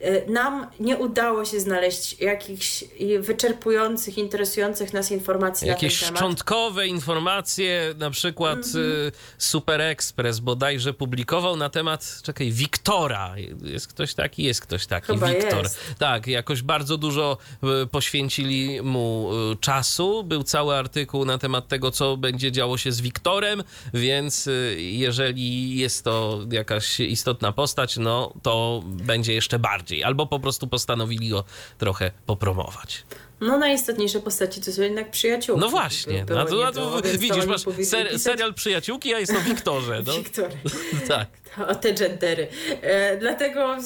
[0.00, 2.84] e, nam nie udało się znaleźć jakichś
[3.20, 6.18] wyczerpujących, interesujących nas informacji Jakieś na ten temat.
[6.18, 8.84] szczątkowe informacje, na przykład Mhm.
[8.86, 13.34] y, Super Express bodajże publikował na temat, czekaj, Wiktora.
[13.64, 14.42] Jest ktoś taki?
[14.42, 15.06] Jest ktoś taki.
[15.06, 15.62] Chyba Wiktor.
[15.62, 15.78] jest.
[15.98, 17.36] Tak, jakoś bardzo dużo
[17.82, 20.24] y, poświęcili mu y, czasu.
[20.24, 23.49] Był cały artykuł na temat tego, co będzie działo się z Wiktorem,
[23.94, 30.04] więc y, jeżeli jest to jakaś istotna postać, no to będzie jeszcze bardziej.
[30.04, 31.44] Albo po prostu postanowili go
[31.78, 33.04] trochę popromować.
[33.40, 35.60] No najistotniejsze postaci to są jednak przyjaciółki.
[35.60, 39.40] No właśnie, no to, no to, to widzisz, masz ser, serial Przyjaciółki, a jest o
[39.40, 40.02] Wiktorze.
[40.06, 40.12] No.
[40.18, 40.50] Wiktor.
[41.08, 41.28] Tak.
[41.68, 42.48] O te gendery.
[42.82, 43.76] E, dlatego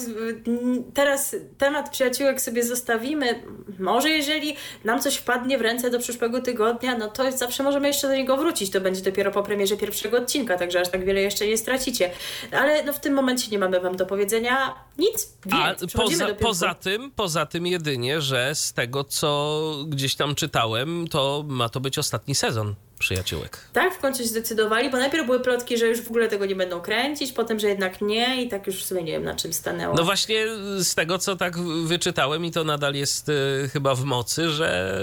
[0.93, 3.43] teraz temat przyjaciółek sobie zostawimy.
[3.79, 8.07] Może jeżeli nam coś wpadnie w ręce do przyszłego tygodnia, no to zawsze możemy jeszcze
[8.07, 8.71] do niego wrócić.
[8.71, 12.11] To będzie dopiero po premierze pierwszego odcinka, także aż tak wiele jeszcze nie stracicie.
[12.51, 16.73] Ale no w tym momencie nie mamy wam do powiedzenia nic, więc A poza, poza,
[16.73, 21.99] tym, poza tym jedynie, że z tego, co gdzieś tam czytałem, to ma to być
[21.99, 22.75] ostatni sezon
[23.05, 23.57] Przyjaciółek.
[23.73, 26.55] Tak, w końcu się zdecydowali, bo najpierw były plotki, że już w ogóle tego nie
[26.55, 29.53] będą kręcić, potem, że jednak nie i tak już w sumie nie wiem na czym
[29.53, 29.95] stanęło.
[29.95, 30.45] No właśnie
[30.77, 34.99] z tego, co tak wyczytałem i to nadal jest y, chyba w mocy, że,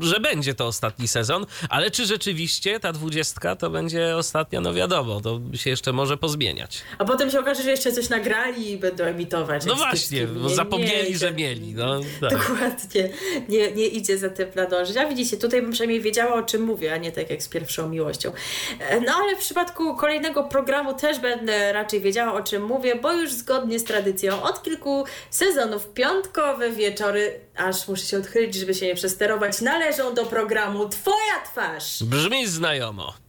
[0.00, 5.20] że będzie to ostatni sezon, ale czy rzeczywiście ta dwudziestka to będzie ostatnia, no wiadomo,
[5.20, 6.82] to się jeszcze może pozmieniać.
[6.98, 9.64] A potem się okaże, że jeszcze coś nagrali i będą emitować.
[9.64, 11.74] No właśnie, bo nie- zapomnieli, nie, że mieli.
[11.74, 12.30] No, tak.
[12.30, 13.08] Dokładnie.
[13.48, 14.96] Nie, nie idzie za tym nadążyć.
[14.96, 17.88] A widzicie, tutaj bym przynajmniej wiedziała, o czym mówię, a nie tak jak z pierwszą
[17.88, 18.32] miłością.
[18.80, 23.12] E, No ale w przypadku kolejnego programu też będę raczej wiedziała, o czym mówię, bo
[23.12, 28.86] już zgodnie z tradycją od kilku sezonów piątkowe wieczory, aż muszę się odchylić, żeby się
[28.86, 32.02] nie przesterować, należą do programu Twoja twarz.
[32.02, 33.23] Brzmi znajomo.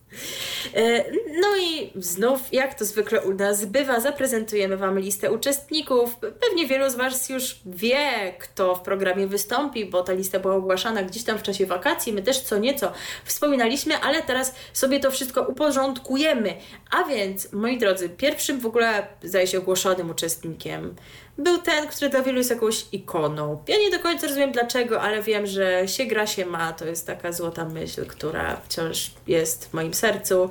[0.75, 1.05] E,
[1.41, 6.15] No i znów, jak to zwykle u nas bywa, zaprezentujemy Wam listę uczestników.
[6.19, 11.03] Pewnie wielu z Was już wie, kto w programie wystąpi, bo ta lista była ogłaszana
[11.03, 12.13] gdzieś tam w czasie wakacji.
[12.13, 12.91] My też co nieco
[13.25, 16.53] wspominaliśmy, ale teraz sobie to wszystko uporządkujemy.
[16.91, 20.95] A więc, moi drodzy, pierwszym w ogóle, zdaje się, ogłoszonym uczestnikiem
[21.37, 23.63] był ten, który dla wielu jest jakąś ikoną.
[23.67, 26.73] Ja nie do końca rozumiem dlaczego, ale wiem, że się gra się ma.
[26.73, 30.49] To jest taka złota myśl, która wciąż jest w moim sercu.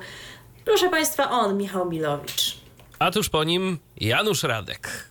[0.64, 2.56] Proszę Państwa, on, Michał Milowicz.
[2.98, 5.10] A tuż po nim Janusz Radek.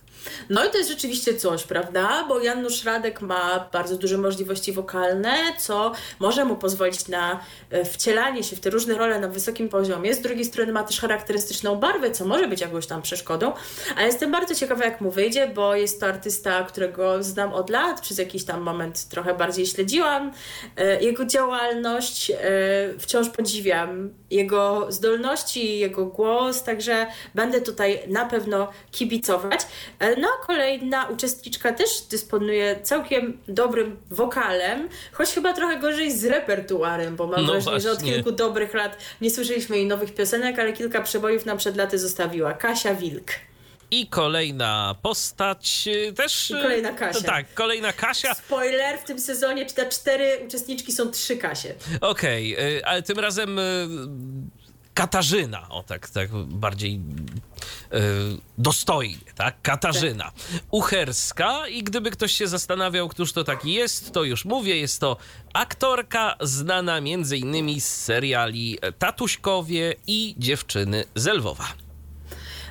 [0.50, 2.24] No i to jest rzeczywiście coś, prawda?
[2.28, 7.40] Bo Janusz Radek ma bardzo duże możliwości wokalne, co może mu pozwolić na
[7.70, 10.14] e, wcielanie się w te różne role na wysokim poziomie.
[10.14, 13.52] Z drugiej strony ma też charakterystyczną barwę, co może być jakąś tam przeszkodą.
[13.96, 18.00] A jestem bardzo ciekawa, jak mu wyjdzie, bo jest to artysta, którego znam od lat.
[18.00, 20.32] Przez jakiś tam moment trochę bardziej śledziłam
[20.76, 22.30] e, jego działalność.
[22.30, 22.34] E,
[22.98, 29.60] wciąż podziwiam jego zdolności, jego głos, także będę tutaj na pewno kibicować.
[30.18, 37.16] No a kolejna uczestniczka też dysponuje całkiem dobrym wokalem, choć chyba trochę gorzej z repertuarem,
[37.16, 38.14] bo mam No wrażenie, że od właśnie.
[38.14, 42.52] kilku dobrych lat nie słyszeliśmy jej nowych piosenek, ale kilka przebojów nam przed laty zostawiła.
[42.52, 43.30] Kasia Wilk.
[43.90, 46.50] I kolejna postać y, też.
[46.50, 47.20] I kolejna Kasia.
[47.20, 48.34] Tak, kolejna Kasia.
[48.34, 51.74] Spoiler, w tym sezonie czy te cztery uczestniczki są trzy Kasie.
[52.00, 53.60] Okej, okay, ale tym razem
[54.94, 58.00] Katarzyna, o tak, tak bardziej yy,
[58.58, 59.62] dostojnie, tak?
[59.62, 60.32] Katarzyna
[60.70, 65.16] Ucherska i gdyby ktoś się zastanawiał, któż to taki jest, to już mówię, jest to
[65.52, 71.83] aktorka znana między innymi z seriali Tatuśkowie i Dziewczyny z Lwowa.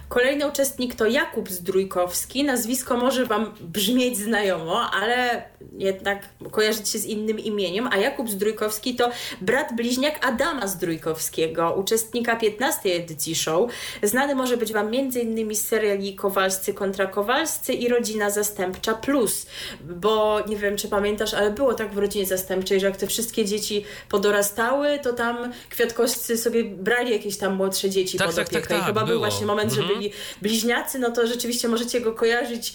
[0.10, 2.44] Kolejny uczestnik to Jakub Zdrójkowski.
[2.44, 5.44] Nazwisko może Wam brzmieć znajomo, ale
[5.78, 7.90] jednak kojarzyć się z innym imieniem.
[7.92, 9.10] A Jakub Zdrójkowski to
[9.42, 13.72] brat bliźniak Adama Zdrójkowskiego, uczestnika 15 edycji show.
[14.04, 15.56] Znany może być Wam m.in.
[15.56, 19.46] z seriali Kowalscy kontra Kowalscy i Rodzina Zastępcza Plus.
[19.82, 23.46] Bo nie wiem, czy pamiętasz, ale było tak w Rodzinie Zastępczej, że jak te wszystkie
[23.46, 28.68] dzieci podorastały, to tam kwiatkowscy sobie brali jakieś tam młodsze dzieci tak, pod tak, opiekę.
[28.68, 29.08] tak, tak, I chyba było.
[29.08, 30.03] był właśnie moment, mhm.
[30.42, 32.74] Bliźniacy, no to rzeczywiście możecie go kojarzyć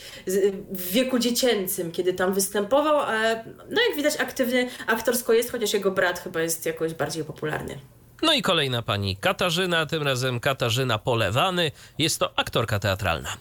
[0.71, 3.07] w wieku dziecięcym, kiedy tam występował,
[3.71, 7.79] no jak widać aktywny aktorsko jest, chociaż jego brat chyba jest jakoś bardziej popularny.
[8.23, 11.73] No i kolejna pani Katarzyna, tym razem Katarzyna Polewany.
[11.99, 13.37] Jest to aktorka teatralna.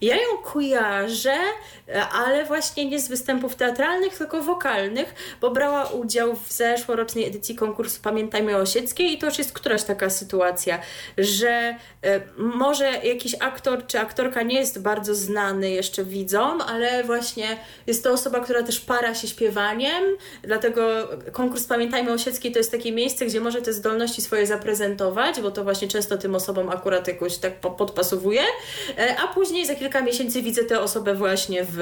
[0.00, 1.36] Ja ją kojarzę,
[2.12, 8.00] ale właśnie nie z występów teatralnych, tylko wokalnych, bo brała udział w zeszłorocznej edycji konkursu
[8.02, 10.78] Pamiętajmy Osieckiej i to już jest któraś taka sytuacja,
[11.18, 17.56] że e, może jakiś aktor czy aktorka nie jest bardzo znany jeszcze widzom, ale właśnie
[17.86, 20.04] jest to osoba, która też para się śpiewaniem,
[20.42, 25.50] dlatego konkurs Pamiętajmy Osieckiej to jest takie miejsce, gdzie może te zdolności swoje zaprezentować, bo
[25.50, 28.42] to właśnie często tym osobom akurat jakoś tak podpasowuje,
[28.98, 31.78] e, a później za kilka miesięcy widzę tę osobę właśnie w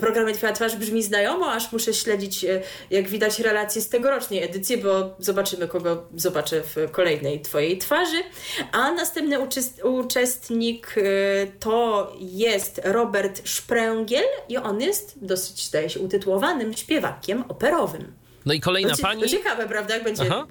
[0.00, 4.76] programie Twoja twarz brzmi znajomo, aż muszę śledzić, e, jak widać, relacje z tegorocznej edycji,
[4.76, 8.22] bo zobaczymy, kogo zobaczę w kolejnej Twojej twarzy.
[8.72, 9.38] A następny
[9.82, 11.02] uczestnik e,
[11.46, 18.19] to jest Robert Szpręgiel i on jest dosyć, zdaje się, utytułowanym śpiewakiem operowym.
[18.50, 19.22] No i kolejna to, pani.
[19.22, 19.94] To ciekawe, prawda?
[19.94, 20.46] Jak będzie Aha.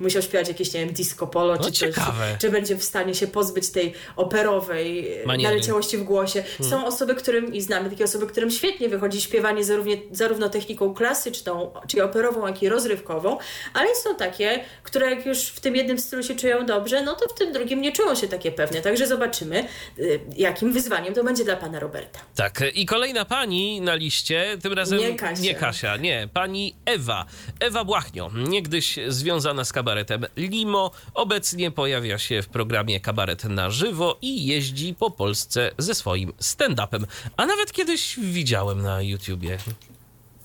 [0.00, 2.30] musiał śpiewać jakieś, nie wiem, disco polo, no czy ciekawe.
[2.30, 5.50] Coś, czy będzie w stanie się pozbyć tej operowej Maniery.
[5.54, 6.42] naleciałości w głosie.
[6.42, 6.70] Hmm.
[6.70, 11.72] Są osoby, którym, i znamy takie osoby, którym świetnie wychodzi śpiewanie zarówno, zarówno techniką klasyczną,
[11.88, 13.38] czyli operową, jak i rozrywkową,
[13.74, 17.34] ale są takie, które jak już w tym jednym stylu się czują dobrze, no to
[17.34, 18.80] w tym drugim nie czują się takie pewne.
[18.80, 20.02] Także zobaczymy, e,
[20.36, 22.18] jakim wyzwaniem to będzie dla pana Roberta.
[22.36, 27.26] Tak, i kolejna pani na liście, tym razem nie Kasia, nie, Kasia, nie pani Ewa.
[27.60, 34.18] Ewa Błachnio, niegdyś związana z kabaretem Limo, obecnie pojawia się w programie Kabaret na żywo
[34.22, 37.04] i jeździ po Polsce ze swoim stand-upem.
[37.36, 39.58] A nawet kiedyś widziałem na YouTubie.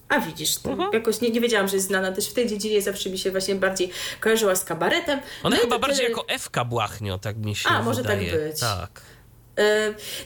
[0.09, 0.93] A widzisz, uh-huh.
[0.93, 3.55] jakoś nie, nie wiedziałam, że jest znana też w tej dziedzinie, zawsze mi się właśnie
[3.55, 5.19] bardziej kojarzyła z kabaretem.
[5.43, 7.85] Ona no chyba bardziej jako Ewka Błachnio, tak mi się A, wydaje.
[7.85, 8.59] może tak być.
[8.59, 9.01] Tak.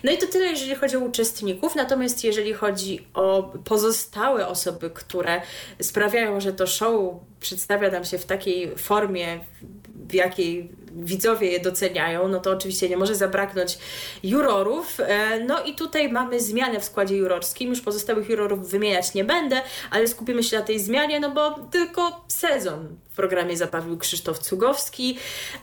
[0.04, 1.76] No i to tyle, jeżeli chodzi o uczestników.
[1.76, 5.42] Natomiast jeżeli chodzi o pozostałe osoby, które
[5.82, 9.40] sprawiają, że to show przedstawia nam się w takiej formie,
[10.10, 13.78] w jakiej widzowie je doceniają, no to oczywiście nie może zabraknąć
[14.24, 15.00] jurorów.
[15.00, 17.70] E, no i tutaj mamy zmianę w składzie jurorskim.
[17.70, 22.26] Już pozostałych jurorów wymieniać nie będę, ale skupimy się na tej zmianie, no bo tylko
[22.28, 25.18] sezon w programie zabawił Krzysztof Cugowski,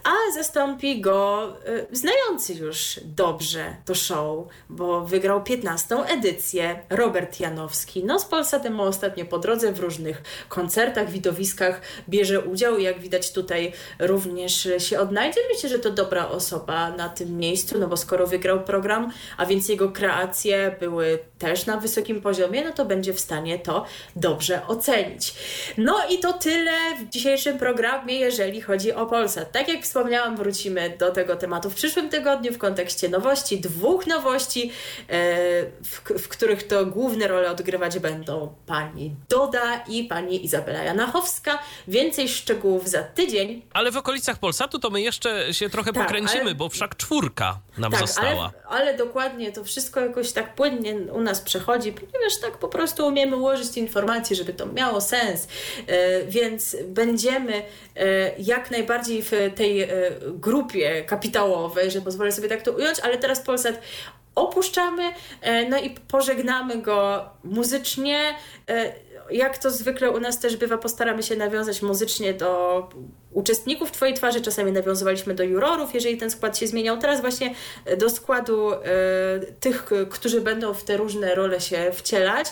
[0.04, 5.96] a zastąpi go y, znający już dobrze to show, bo wygrał 15.
[5.96, 8.04] edycję Robert Janowski.
[8.04, 13.32] No z Polsatem ostatnio po drodze w różnych koncertach, widowiskach bierze udział i jak widać
[13.32, 15.40] tutaj również się odnajdzie.
[15.54, 19.68] Myślę, że to dobra osoba na tym miejscu, no bo skoro wygrał program, a więc
[19.68, 23.84] jego kreacje były też na wysokim poziomie, no to będzie w stanie to
[24.16, 25.34] dobrze ocenić.
[25.78, 29.52] No i to tyle w dzisiejszym programie, jeżeli chodzi o Polsat.
[29.52, 34.72] Tak jak wspomniałam, wrócimy do tego tematu w przyszłym tygodniu w kontekście nowości, dwóch nowości,
[35.84, 41.58] w, w których to główne role odgrywać będą pani Doda i pani Izabela Janachowska.
[41.88, 43.62] Więcej szczegółów za tydzień.
[43.72, 46.54] Ale w okolicach Polsatu to my jeszcze się trochę tak, pokręcimy, ale...
[46.54, 48.52] bo wszak czwórka nam tak, została.
[48.68, 53.06] Ale, ale dokładnie to wszystko jakoś tak płynnie u nas przechodzi, ponieważ tak po prostu
[53.06, 55.48] umiemy ułożyć informacje, żeby to miało sens.
[55.86, 56.76] E, więc
[57.28, 57.62] będziemy
[57.96, 59.88] e, jak najbardziej w tej e,
[60.34, 63.80] grupie kapitałowej, że pozwolę sobie tak to ująć, ale teraz Polsat
[64.34, 65.02] opuszczamy,
[65.70, 68.34] no i pożegnamy go muzycznie.
[69.30, 72.88] Jak to zwykle u nas też bywa, postaramy się nawiązać muzycznie do
[73.32, 76.98] uczestników Twojej twarzy, czasami nawiązywaliśmy do jurorów, jeżeli ten skład się zmieniał.
[76.98, 77.54] Teraz właśnie
[77.98, 78.78] do składu e,
[79.60, 82.46] tych, którzy będą w te różne role się wcielać.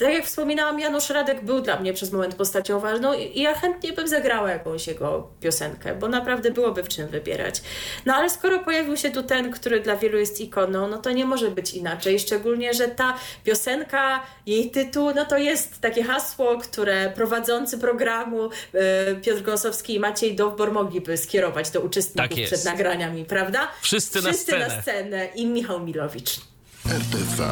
[0.00, 3.92] Tak jak wspominałam, Janusz Radek był dla mnie przez moment postacią ważną i ja chętnie
[3.92, 7.62] bym zagrała jakąś jego piosenkę, bo naprawdę byłoby w czym wybierać.
[8.06, 11.24] No ale skoro pojawił się tu ten, który dla wielu jest ikoną, no to nie
[11.24, 12.18] może być inaczej.
[12.18, 13.14] Szczególnie, że ta
[13.44, 20.02] piosenka, jej tytuł, no to jest takie hasło, które prowadzący programu e, Piotr Gąsowski i
[20.02, 23.68] Maciej Dowbor mogliby skierować do uczestników Tak przed nagraniami, prawda?
[23.82, 24.76] Wszyscy, Wszyscy na scenę.
[24.76, 26.40] na scenę i Michał Milowicz.
[26.86, 27.48] RTV.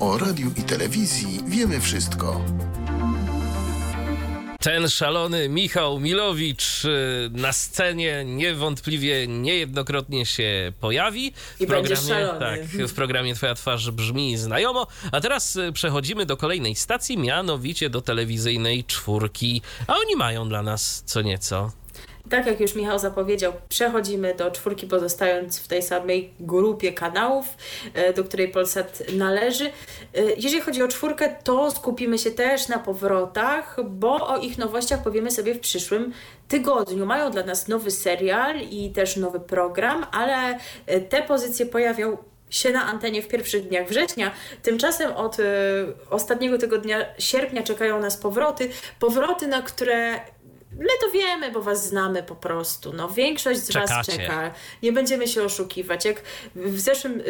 [0.00, 2.40] O radiu i telewizji wiemy wszystko.
[4.66, 6.88] Ten szalony Michał Milowicz y,
[7.32, 11.32] na scenie niewątpliwie niejednokrotnie się pojawi.
[11.56, 12.40] W I programie, szalony.
[12.40, 14.86] tak, w programie Twoja twarz brzmi znajomo.
[15.12, 19.62] A teraz y, przechodzimy do kolejnej stacji, mianowicie do telewizyjnej czwórki.
[19.86, 21.72] A oni mają dla nas co nieco.
[22.30, 27.46] Tak jak już Michał zapowiedział, przechodzimy do czwórki, pozostając w tej samej grupie kanałów,
[27.94, 29.66] e, do której Polsat należy.
[29.66, 29.70] E,
[30.36, 35.30] Jeżeli chodzi o czwórkę, to skupimy się też na powrotach, bo o ich nowościach powiemy
[35.30, 36.12] sobie w przyszłym
[36.48, 37.06] tygodniu.
[37.06, 42.16] Mają dla nas nowy serial i też nowy program, ale e, te pozycje pojawią
[42.50, 44.30] się na antenie w pierwszych dniach września.
[44.62, 45.42] Tymczasem od e,
[46.10, 48.70] ostatniego tygodnia sierpnia czekają nas powroty.
[48.98, 50.20] Powroty, na które
[50.78, 52.92] My to wiemy, bo was znamy po prostu.
[52.92, 54.12] No, większość z was Czekacie.
[54.12, 54.50] czeka.
[54.82, 56.04] Nie będziemy się oszukiwać.
[56.04, 56.22] Jak
[56.54, 57.22] w zeszłym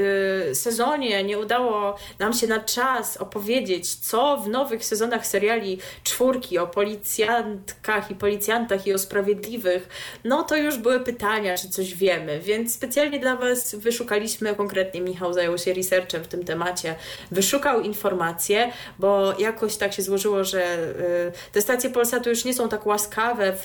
[0.51, 6.59] y, sezonie nie udało nam się na czas opowiedzieć, co w nowych sezonach seriali czwórki
[6.59, 9.89] o policjantkach i policjantach i o sprawiedliwych,
[10.25, 12.41] no to już były pytania, czy coś wiemy.
[12.41, 16.95] Więc specjalnie dla was wyszukaliśmy, konkretnie Michał zajął się researchem w tym temacie,
[17.31, 22.69] wyszukał informacje, bo jakoś tak się złożyło, że y, te stacje Polsatu już nie są
[22.69, 23.65] tak łaskawe w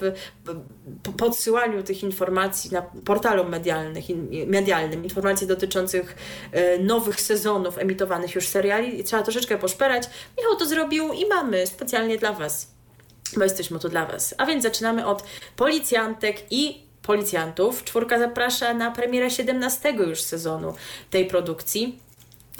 [1.03, 4.06] p- podsyłaniu tych informacji na portalu medialnych,
[4.48, 6.15] medialnym, informacji dotyczących
[6.56, 10.03] y, nowych sezonów emitowanych już seriali trzeba troszeczkę poszperać.
[10.38, 12.72] Michał to zrobił i mamy specjalnie dla Was,
[13.38, 14.35] bo jesteśmy tu dla Was.
[14.38, 15.23] A więc zaczynamy od
[15.56, 17.84] policjantek i policjantów.
[17.84, 20.73] Czwórka zaprasza na premierę 17 już sezonu
[21.10, 21.99] tej produkcji.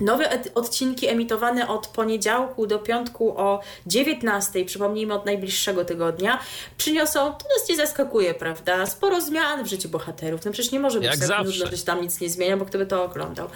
[0.02, 6.40] Nowe odcinki emitowane od poniedziałku do piątku o 19, przypomnijmy od najbliższego tygodnia,
[6.78, 8.86] przyniosą, to nas nie zaskakuje, prawda?
[8.86, 10.46] Sporo zmian w życiu bohaterów.
[10.46, 12.66] No przecież nie może być Jak tak nudno, że się tam nic nie zmienia, bo
[12.66, 13.48] kto by to oglądał.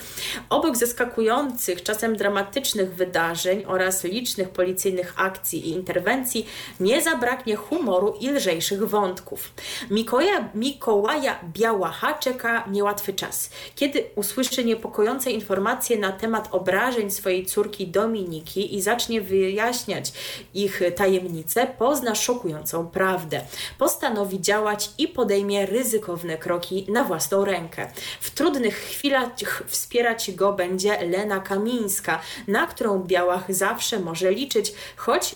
[0.49, 6.47] Obok zaskakujących, czasem dramatycznych wydarzeń oraz licznych policyjnych akcji i interwencji,
[6.79, 9.53] nie zabraknie humoru i lżejszych wątków.
[9.91, 13.49] Mikołaja, Mikołaja Białacha czeka niełatwy czas.
[13.75, 20.13] Kiedy usłyszy niepokojące informacje na temat obrażeń swojej córki Dominiki i zacznie wyjaśniać
[20.53, 23.41] ich tajemnice, pozna szokującą prawdę.
[23.77, 27.91] Postanowi działać i podejmie ryzykowne kroki na własną rękę.
[28.19, 29.29] W trudnych chwilach
[29.67, 35.35] wspierać go będzie Lena Kamińska, na którą Białach zawsze może liczyć, choć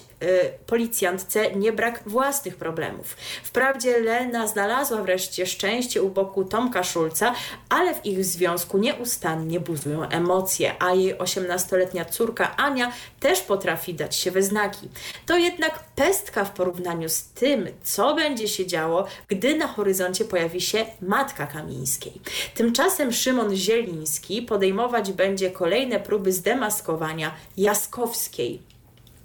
[0.65, 3.17] policjantce nie brak własnych problemów.
[3.43, 7.33] Wprawdzie Lena znalazła wreszcie szczęście u boku Tomka Szulca,
[7.69, 14.15] ale w ich związku nieustannie buzują emocje, a jej 18-letnia córka Ania też potrafi dać
[14.15, 14.89] się we znaki.
[15.25, 20.61] To jednak pestka w porównaniu z tym, co będzie się działo, gdy na horyzoncie pojawi
[20.61, 22.13] się matka Kamińskiej.
[22.55, 28.61] Tymczasem Szymon Zieliński podejmować będzie kolejne próby zdemaskowania Jaskowskiej.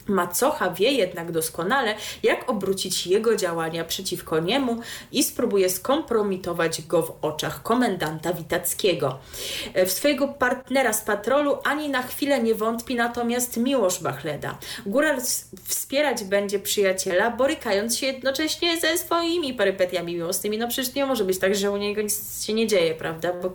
[0.06, 4.80] Macocha wie jednak doskonale, jak obrócić jego działania przeciwko niemu
[5.12, 9.18] i spróbuje skompromitować go w oczach komendanta Witackiego.
[9.74, 14.58] E, W swojego partnera z patrolu ani na chwilę nie wątpi natomiast Miłosz Bachleda.
[14.86, 15.20] Góral
[15.64, 20.58] wspierać będzie przyjaciela, borykając się jednocześnie ze swoimi perypetiami miłosnymi.
[20.58, 23.32] No przecież nie może być tak, że u niego nic się nie dzieje, prawda?
[23.32, 23.52] Bo,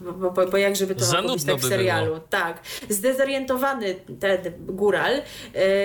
[0.00, 2.06] bo, bo, bo jak żeby to być nudno tak w by serialu.
[2.06, 2.20] było.
[2.20, 2.60] Tak.
[2.88, 5.22] Zdezorientowany ten góral
[5.54, 5.79] z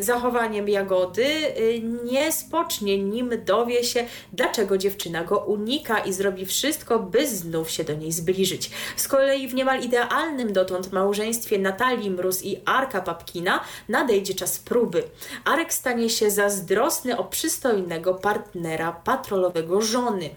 [0.00, 6.98] zachowaniem Jagody e, nie spocznie, nim dowie się, dlaczego dziewczyna go unika i zrobi wszystko,
[6.98, 8.70] by znów się do niej zbliżyć.
[8.96, 15.02] Z kolei w niemal idealnym dotąd małżeństwie Natalii Mróz i Arka Papkina nadejdzie czas próby.
[15.44, 20.30] Arek stanie się zazdrosny o przystojnego partnera patrolowego żony,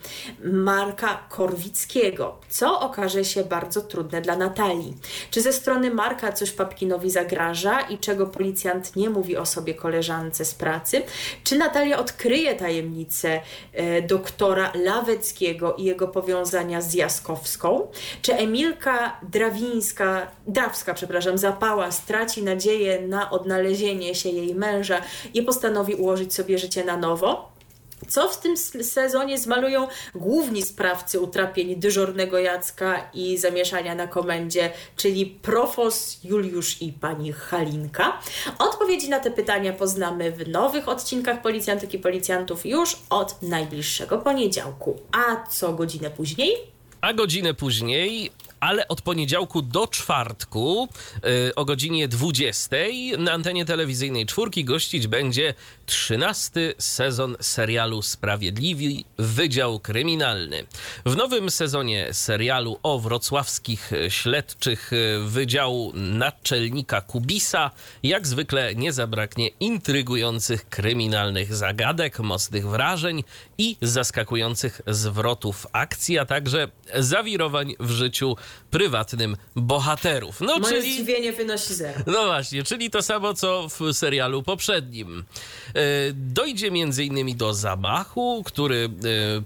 [0.44, 4.98] Marka Korwickiego, co okaże się bardzo trudne dla Natalii.
[5.32, 10.46] Czy ze strony Marka coś Papkinowi zagraża i czego policjant nie mówi o sobie koleżance
[10.46, 11.02] z pracy?
[11.44, 13.42] Czy Natalia odkryje tajemnicę
[13.74, 17.88] e, doktora Laweckiego i jego powiązania z Jaskowską?
[18.22, 25.02] Czy Emilka Drawińska, Drawska, przepraszam, Zapała straci nadzieję na odnalezienie się jej męża
[25.34, 27.59] i postanowi ułożyć sobie życie na nowo?
[28.08, 35.26] Co w tym sezonie zmalują główni sprawcy utrapień dyżurnego Jacka i zamieszania na komendzie, czyli
[35.26, 38.20] profos Juliusz i pani Halinka?
[38.60, 45.00] Odpowiedzi na te pytania poznamy w nowych odcinkach Policjantek i Policjantów już od najbliższego poniedziałku.
[45.12, 46.56] A co godzinę później?
[47.02, 50.90] A godzinę później ale od poniedziałku do czwartku
[51.24, 52.76] yy, o godzinie 20
[53.18, 55.54] na antenie telewizyjnej czwórki gościć będzie
[55.86, 60.66] 13 sezon serialu Sprawiedliwi Wydział Kryminalny.
[61.06, 64.92] W nowym sezonie serialu o wrocławskich śledczych
[65.26, 67.72] Wydziału Naczelnika Kubisa
[68.04, 73.24] jak zwykle nie zabraknie intrygujących kryminalnych zagadek, mocnych wrażeń
[73.58, 78.36] i zaskakujących zwrotów akcji, a także zawirowań w życiu
[78.72, 80.42] prywatnym bohaterów.
[80.42, 80.94] No, Moje czyli...
[80.94, 82.00] zdziwienie wynosi zero.
[82.08, 85.24] No właśnie, czyli to samo, co w serialu poprzednim.
[85.68, 85.82] E,
[86.14, 87.38] dojdzie m.in.
[87.38, 88.90] do zamachu, który e,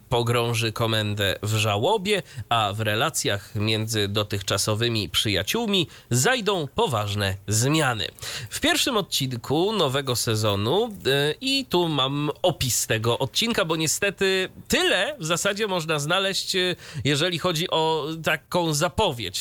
[0.10, 8.08] pogrąży komendę w żałobie, a w relacjach między dotychczasowymi przyjaciółmi zajdą poważne zmiany.
[8.50, 10.90] W pierwszym odcinku nowego sezonu e,
[11.42, 16.56] i tu mam opis tego odcinka, bo niestety tyle w zasadzie można znaleźć,
[17.04, 18.93] jeżeli chodzi o taką zapowiedź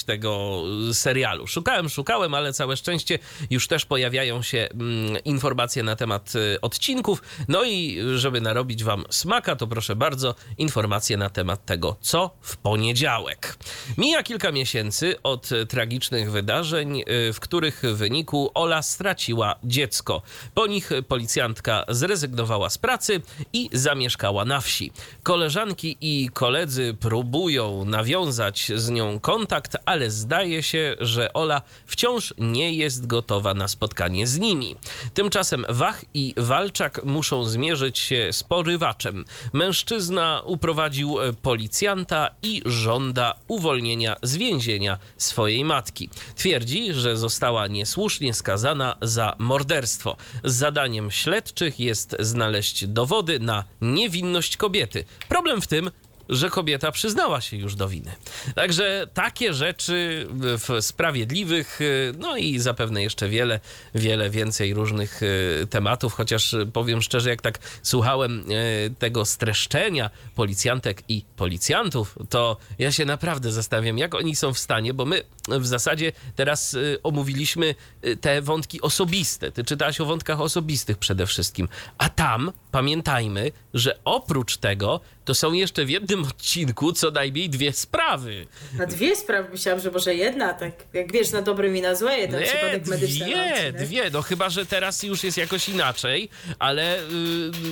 [0.04, 0.62] tego
[0.92, 1.46] serialu.
[1.46, 3.18] Szukałem, szukałem, ale całe szczęście
[3.50, 7.22] już też pojawiają się mm, informacje na temat odcinków.
[7.48, 12.56] No i żeby narobić wam smaka, to proszę bardzo, informacje na temat tego, co w
[12.56, 13.56] poniedziałek.
[13.98, 20.22] Mija kilka miesięcy od tragicznych wydarzeń, y, w których w wyniku Ola straciła dziecko.
[20.54, 23.20] Po nich policjantka zrezygnowała z pracy
[23.52, 24.92] i zamieszkała na wsi.
[25.22, 29.41] Koleżanki i koledzy próbują nawiązać z nią kontakt,
[29.84, 34.76] ale zdaje się, że Ola wciąż nie jest gotowa na spotkanie z nimi.
[35.14, 39.24] Tymczasem Wach i Walczak muszą zmierzyć się z porywaczem.
[39.52, 46.08] Mężczyzna uprowadził e, policjanta i żąda uwolnienia z więzienia swojej matki.
[46.36, 50.16] Twierdzi, że została niesłusznie skazana za morderstwo.
[50.44, 55.04] Zadaniem śledczych jest znaleźć dowody na niewinność kobiety.
[55.28, 55.90] Problem w tym,
[56.28, 58.12] że kobieta przyznała się już do winy.
[58.54, 63.60] Także takie rzeczy w sprawiedliwych, y, no i zapewne jeszcze wiele,
[63.94, 71.02] wiele więcej różnych y, tematów, chociaż powiem szczerze, jak tak słuchałem y, tego streszczenia policjantek
[71.08, 75.66] i policjantów, to ja się naprawdę zastanawiam, jak oni są w stanie, bo my w
[75.66, 77.74] zasadzie teraz omówiliśmy
[78.20, 79.52] te wątki osobiste.
[79.52, 81.68] Ty czytałaś o wątkach osobistych przede wszystkim,
[81.98, 87.72] a tam pamiętajmy, że oprócz tego to są jeszcze w jednym odcinku co najmniej dwie
[87.72, 88.46] sprawy.
[88.78, 92.18] Na dwie sprawy myślałam, że może jedna, tak jak wiesz, na dobre i na złe,
[92.18, 93.26] jeden Nie, przypadek medyczny.
[93.26, 96.28] Nie, dwie, no chyba, że teraz już jest jakoś inaczej,
[96.58, 97.02] ale y,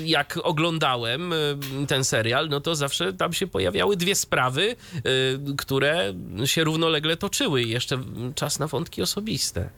[0.05, 1.37] jak oglądałem y,
[1.89, 6.15] ten serial, no to zawsze tam się pojawiały dwie sprawy, y, które
[6.45, 7.99] się równolegle toczyły i jeszcze
[8.35, 9.71] czas na wątki osobiste.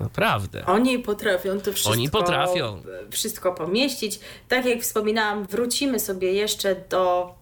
[0.00, 0.66] Naprawdę.
[0.66, 2.82] Oni potrafią to wszystko, Oni potrafią.
[3.10, 4.20] wszystko pomieścić.
[4.48, 7.34] Tak jak wspominałam, wrócimy sobie jeszcze do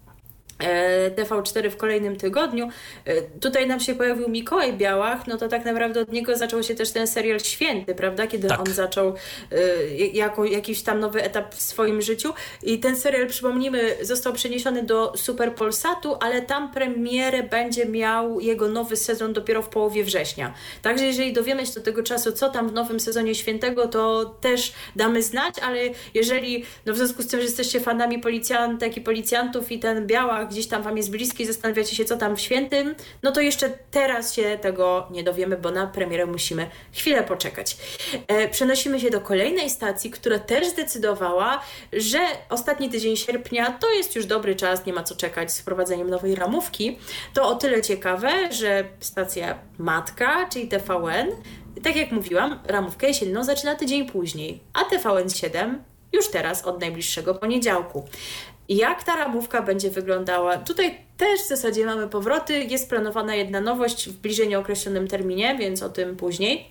[1.17, 2.69] TV4 w kolejnym tygodniu.
[3.05, 6.75] E, tutaj nam się pojawił Mikołaj Białach, no to tak naprawdę od niego zaczął się
[6.75, 8.27] też ten serial Święty, prawda?
[8.27, 8.61] Kiedy tak.
[8.61, 9.15] on zaczął
[9.53, 12.33] e, jako, jakiś tam nowy etap w swoim życiu.
[12.63, 18.69] I ten serial, przypomnijmy, został przeniesiony do Super Polsatu, ale tam premierę będzie miał jego
[18.69, 20.55] nowy sezon dopiero w połowie września.
[20.83, 24.73] Także jeżeli dowiemy się do tego czasu, co tam w nowym sezonie Świętego, to też
[24.97, 25.79] damy znać, ale
[26.15, 30.46] jeżeli, no w związku z tym, że jesteście fanami policjantek i policjantów i ten Białach
[30.47, 34.35] gdzieś tam Wam jest bliski zastanawiacie się, co tam w świętym, no to jeszcze teraz
[34.35, 37.77] się tego nie dowiemy, bo na premierę musimy chwilę poczekać.
[38.29, 41.63] E, przenosimy się do kolejnej stacji, która też zdecydowała,
[41.93, 42.19] że
[42.51, 46.35] ostatni tydzień sierpnia to jest już dobry czas, nie ma co czekać z wprowadzeniem nowej
[46.35, 46.99] ramówki.
[47.35, 51.31] To o tyle ciekawe, że stacja matka, czyli TVN,
[51.85, 57.35] tak jak mówiłam, ramówkę jesienną zaczyna tydzień później, a TVN 7 już teraz od najbliższego
[57.35, 58.09] poniedziałku.
[58.69, 60.57] Jak ta ramówka będzie wyglądała?
[60.57, 62.65] Tutaj też w zasadzie mamy powroty.
[62.65, 66.71] Jest planowana jedna nowość w bliżej nieokreślonym terminie, więc o tym później.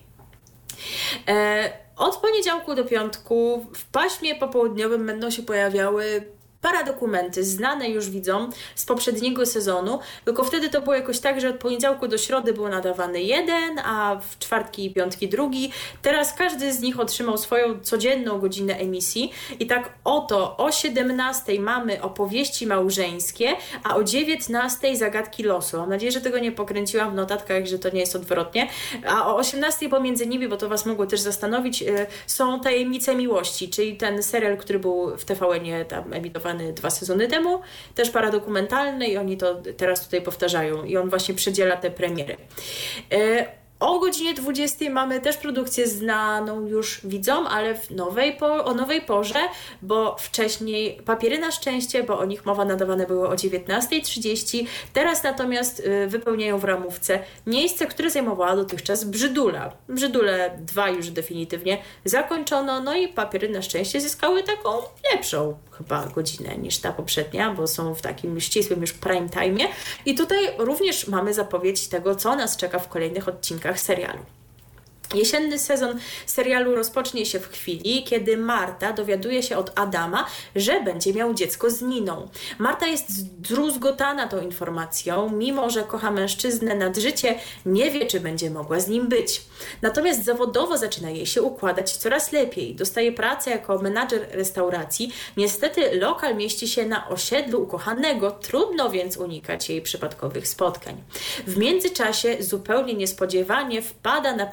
[1.28, 6.35] E, od poniedziałku do piątku w paśmie popołudniowym będą się pojawiały
[6.66, 11.56] paradokumenty znane już widzom z poprzedniego sezonu, tylko wtedy to było jakoś tak, że od
[11.56, 15.72] poniedziałku do środy był nadawany jeden, a w czwartki i piątki drugi.
[16.02, 22.02] Teraz każdy z nich otrzymał swoją codzienną godzinę emisji i tak oto o 17 mamy
[22.02, 23.50] opowieści małżeńskie,
[23.84, 25.78] a o 19 zagadki losu.
[25.78, 28.68] Mam nadzieję, że tego nie pokręciłam w notatkach, że to nie jest odwrotnie.
[29.08, 33.70] A o 18 pomiędzy nimi, bo to Was mogło też zastanowić, y, są tajemnice miłości,
[33.70, 37.62] czyli ten serial, który był w TVN-ie tam emitowany dwa sezony temu,
[37.96, 42.38] też paradokumentalny i oni to teraz tutaj powtarzają i on właśnie przedziela te premiery.
[43.12, 43.46] E,
[43.80, 49.02] o godzinie 20 mamy też produkcję znaną już widzom, ale w nowej po, o nowej
[49.02, 49.40] porze,
[49.82, 54.66] bo wcześniej Papiery na szczęście, bo o nich mowa nadawane były o 19.30.
[54.94, 59.72] Teraz natomiast y, wypełniają w ramówce miejsce, które zajmowała dotychczas Brzydula.
[59.90, 64.70] Brzydule 2 już definitywnie zakończono, no i Papiery na szczęście zyskały taką
[65.14, 69.68] lepszą chyba godzinę niż ta poprzednia, bo są w takim ścisłym już prime time.
[70.06, 74.20] I tutaj również mamy zapowiedź tego, co nas czeka w kolejnych odcinkach serialu.
[75.14, 80.26] Jesienny sezon serialu rozpocznie się w chwili, kiedy Marta dowiaduje się od Adama,
[80.56, 82.30] że będzie miał dziecko z Niną.
[82.60, 88.50] Marta jest zdruzgotana tą informacją, mimo że kocha mężczyznę nad życie, nie wie, czy będzie
[88.50, 89.42] mogła z nim być.
[89.82, 92.76] Natomiast zawodowo zaczyna jej się układać coraz lepiej.
[92.76, 95.14] Dostaje pracę jako menadżer restauracji.
[95.38, 101.04] Niestety lokal mieści się na osiedlu ukochanego, trudno więc unikać jej przypadkowych spotkań.
[101.48, 104.46] W międzyczasie zupełnie niespodziewanie wpada na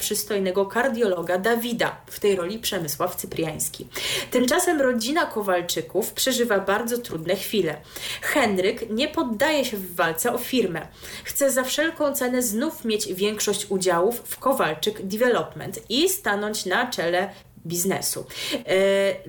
[0.51, 3.87] kardiologa Dawida, w tej roli Przemysław Cypriański.
[4.31, 7.77] Tymczasem rodzina Kowalczyków przeżywa bardzo trudne chwile.
[8.21, 10.87] Henryk nie poddaje się w walce o firmę.
[11.23, 17.29] Chce za wszelką cenę znów mieć większość udziałów w Kowalczyk Development i stanąć na czele
[17.65, 18.25] biznesu.
[18.53, 18.65] E,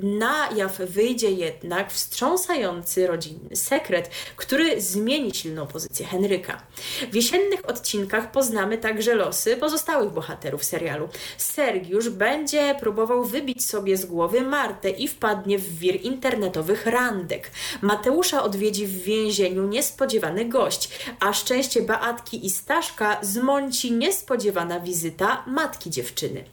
[0.02, 6.62] na jaw wyjdzie jednak wstrząsający rodzinny sekret, który zmieni silną pozycję Henryka.
[7.12, 11.08] W jesiennych odcinkach poznamy także losy pozostałych bohaterów serialu.
[11.38, 17.50] Sergiusz będzie próbował wybić sobie z głowy Martę i wpadnie w wir internetowych randek.
[17.82, 20.88] Mateusza odwiedzi w więzieniu niespodziewany gość,
[21.20, 26.44] a szczęście Beatki i Staszka zmąci niespodziewana wizyta matki dziewczyny.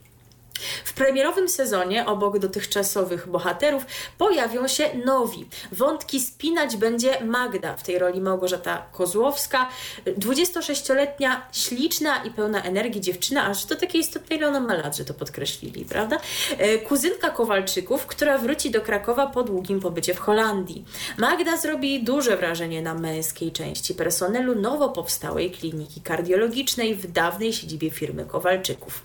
[0.83, 3.85] W premierowym sezonie obok dotychczasowych bohaterów
[4.17, 5.45] pojawią się nowi.
[5.71, 9.69] Wątki spinać będzie Magda, w tej roli Małgorzata Kozłowska,
[10.05, 15.05] 26-letnia, śliczna i pełna energii dziewczyna, aż to takie istotne, ile ona ma lat, że
[15.05, 16.17] to podkreślili, prawda?
[16.57, 20.85] E, kuzynka Kowalczyków, która wróci do Krakowa po długim pobycie w Holandii.
[21.17, 27.89] Magda zrobi duże wrażenie na męskiej części personelu nowo powstałej kliniki kardiologicznej w dawnej siedzibie
[27.89, 29.01] firmy Kowalczyków.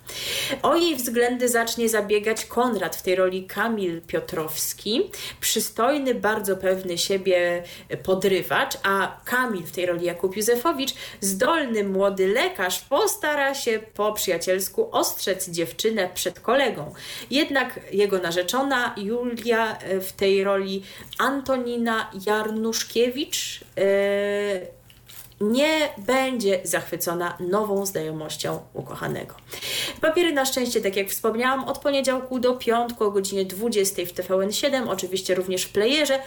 [0.62, 5.10] O jej względy zacznie zabiegać Konrad w tej roli Kamil Piotrowski,
[5.40, 7.62] przystojny, bardzo pewny siebie
[8.02, 14.88] podrywacz, a Kamil w tej roli Jakub Józefowicz, zdolny młody lekarz, postara się po przyjacielsku
[14.92, 16.94] ostrzec dziewczynę przed kolegą.
[17.30, 20.82] Jednak jego narzeczona Julia w tej roli
[21.18, 24.76] Antonina Jarnuszkiewicz yy,
[25.40, 29.34] nie będzie zachwycona nową znajomością ukochanego.
[30.00, 34.88] Papiery na szczęście, tak jak wspomniałam, od poniedziałku do piątku o godzinie 20 w TVN7,
[34.88, 36.18] oczywiście również w playerze,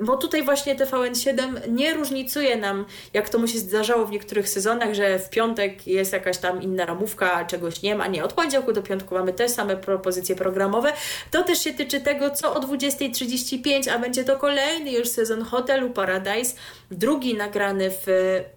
[0.00, 4.94] bo tutaj właśnie TVN7 nie różnicuje nam, jak to mu się zdarzało w niektórych sezonach,
[4.94, 8.06] że w piątek jest jakaś tam inna ramówka, czegoś nie ma.
[8.06, 10.92] Nie, od poniedziałku do piątku mamy te same propozycje programowe.
[11.30, 15.90] To też się tyczy tego, co o 20.35, a będzie to kolejny już sezon Hotelu
[15.90, 16.54] Paradise,
[16.90, 18.06] drugi nagrany w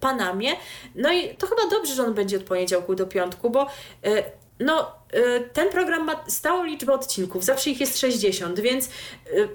[0.00, 0.50] Panamie.
[0.94, 3.66] No i to chyba dobrze, że on będzie od poniedziałku do piątku, bo
[4.04, 4.22] e,
[4.60, 8.86] no, e, ten program ma stałą liczbę odcinków, zawsze ich jest 60, więc.
[8.86, 8.90] E,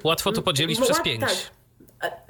[0.03, 1.21] łatwo to podzielić przez 5.
[1.21, 1.33] Tak.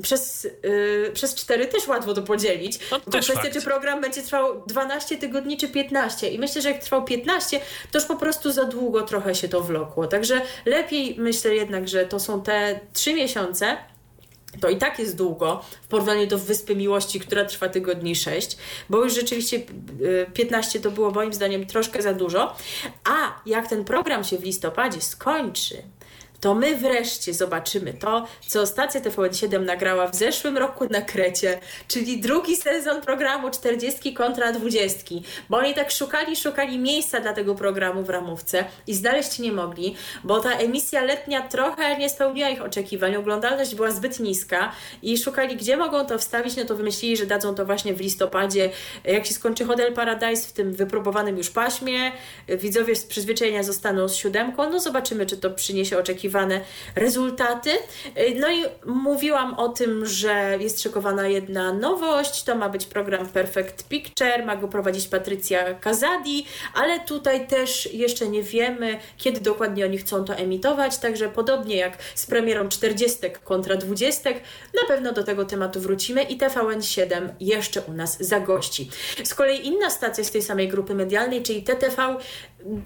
[0.01, 2.79] Przez, yy, przez 4 też łatwo to podzielić.
[2.91, 3.53] No, to kwestia, fakt.
[3.53, 6.29] czy program będzie trwał 12 tygodni, czy 15.
[6.29, 7.59] I myślę, że jak trwał 15,
[7.91, 10.07] to już po prostu za długo trochę się to wlokło.
[10.07, 13.77] Także lepiej myślę jednak, że to są te 3 miesiące,
[14.61, 18.57] to i tak jest długo w porównaniu do Wyspy Miłości, która trwa tygodni 6,
[18.89, 19.59] bo już rzeczywiście
[20.33, 22.55] 15 y, to było moim zdaniem troszkę za dużo.
[23.03, 25.83] A jak ten program się w listopadzie skończy,
[26.43, 32.21] to my wreszcie zobaczymy to, co stacja TVN7 nagrała w zeszłym roku na Krecie, czyli
[32.21, 35.15] drugi sezon programu 40 kontra 20,
[35.49, 39.95] bo oni tak szukali, szukali miejsca dla tego programu w ramówce i znaleźć nie mogli,
[40.23, 44.71] bo ta emisja letnia trochę nie spełniła ich oczekiwań, oglądalność była zbyt niska
[45.01, 48.69] i szukali, gdzie mogą to wstawić, no to wymyślili, że dadzą to właśnie w listopadzie,
[49.03, 52.11] jak się skończy Hotel Paradise w tym wypróbowanym już paśmie,
[52.47, 56.61] widzowie z przyzwyczajenia zostaną z siódemką, no zobaczymy, czy to przyniesie oczekiwania oczekiwane
[56.95, 57.69] rezultaty.
[57.69, 63.27] Y, no i mówiłam o tym, że jest szykowana jedna nowość, to ma być program
[63.27, 69.85] Perfect Picture, ma go prowadzić Patrycja Kazadi, ale tutaj też jeszcze nie wiemy, kiedy dokładnie
[69.85, 74.29] oni chcą to emitować, także podobnie jak z premierą 40 kontra 20,
[74.73, 78.89] na pewno do tego tematu wrócimy i TVN7 jeszcze u nas zagości.
[79.23, 82.17] Z kolei inna stacja z tej samej grupy medialnej, czyli TTV,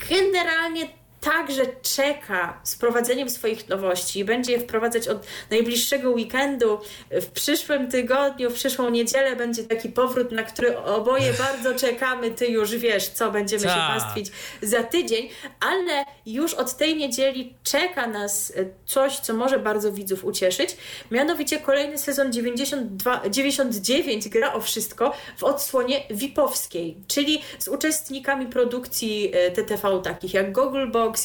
[0.09, 0.87] generalnie
[1.31, 4.25] także czeka z prowadzeniem swoich nowości.
[4.25, 6.79] Będzie je wprowadzać od najbliższego weekendu.
[7.11, 12.31] W przyszłym tygodniu, w przyszłą niedzielę będzie taki powrót, na który oboje bardzo czekamy.
[12.31, 14.01] Ty już wiesz, co będziemy się Tak.
[14.01, 14.31] pastwić
[14.61, 15.29] za tydzień,
[15.59, 20.77] ale już od tej niedzieli czeka nas e, coś, co może bardzo widzów ucieszyć.
[21.11, 29.31] Mianowicie kolejny sezon 92, 99 gra o wszystko w odsłonie VIP-owskiej, czyli z uczestnikami produkcji
[29.33, 30.51] e, TTV takich jak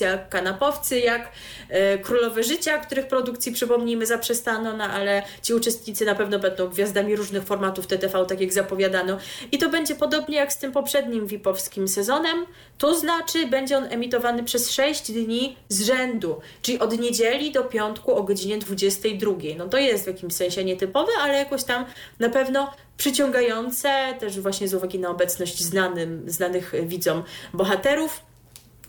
[0.00, 1.32] Jak Kanapowcy, jak
[1.68, 7.16] e, Królowe Życia, których produkcji przypomnijmy zaprzestano, no ale ci uczestnicy na pewno będą gwiazdami
[7.16, 9.18] różnych formatów TTV, tak jak zapowiadano.
[9.52, 12.46] I to będzie podobnie jak z tym poprzednim VIP-owskim sezonem,
[12.78, 18.14] to znaczy będzie on emitowany przez 6 dni z rzędu, czyli od niedzieli do piątku
[18.14, 19.32] o godzinie 22.
[19.56, 21.84] No to jest w jakimś sensie nietypowe, ale jakoś tam
[22.18, 27.22] na pewno przyciągające, też właśnie z uwagi na obecność znanym, znanych widzom
[27.54, 28.31] bohaterów.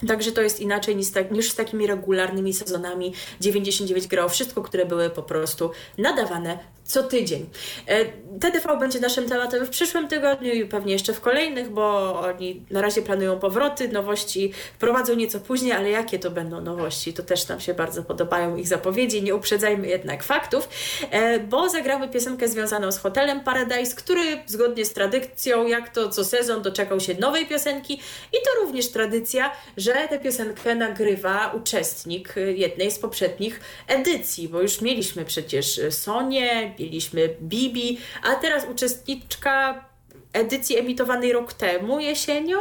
[0.08, 4.62] Także to jest inaczej niż, tak, niż z takimi regularnymi sezonami 99 gra o wszystko,
[4.62, 7.50] które były po prostu nadawane co tydzień.
[7.88, 8.06] E,
[8.40, 12.82] TDV będzie naszym tematem w przyszłym tygodniu i pewnie jeszcze w kolejnych, bo oni na
[12.82, 17.60] razie planują powroty, nowości wprowadzą nieco później, ale jakie to będą nowości, to też nam
[17.60, 19.24] się bardzo podobają ich zapowiedzi.
[19.24, 20.70] Nie uprzedzajmy jednak faktów,
[21.12, 26.26] e, bo zagramy piosenkę związaną z hotelem Paradise, który zgodnie z tradycją, jak to co
[26.26, 27.94] sezon, doczekał się nowej piosenki
[28.34, 29.52] i to również tradycja,
[29.84, 35.92] że tę piosenkę nagrywa uczestnik y, jednej z poprzednich edycji, bo już mieliśmy przecież y,
[35.92, 39.86] Sonię, mieliśmy Bibi, a teraz uczestniczka
[40.34, 42.58] edycji emitowanej rok temu jesienią,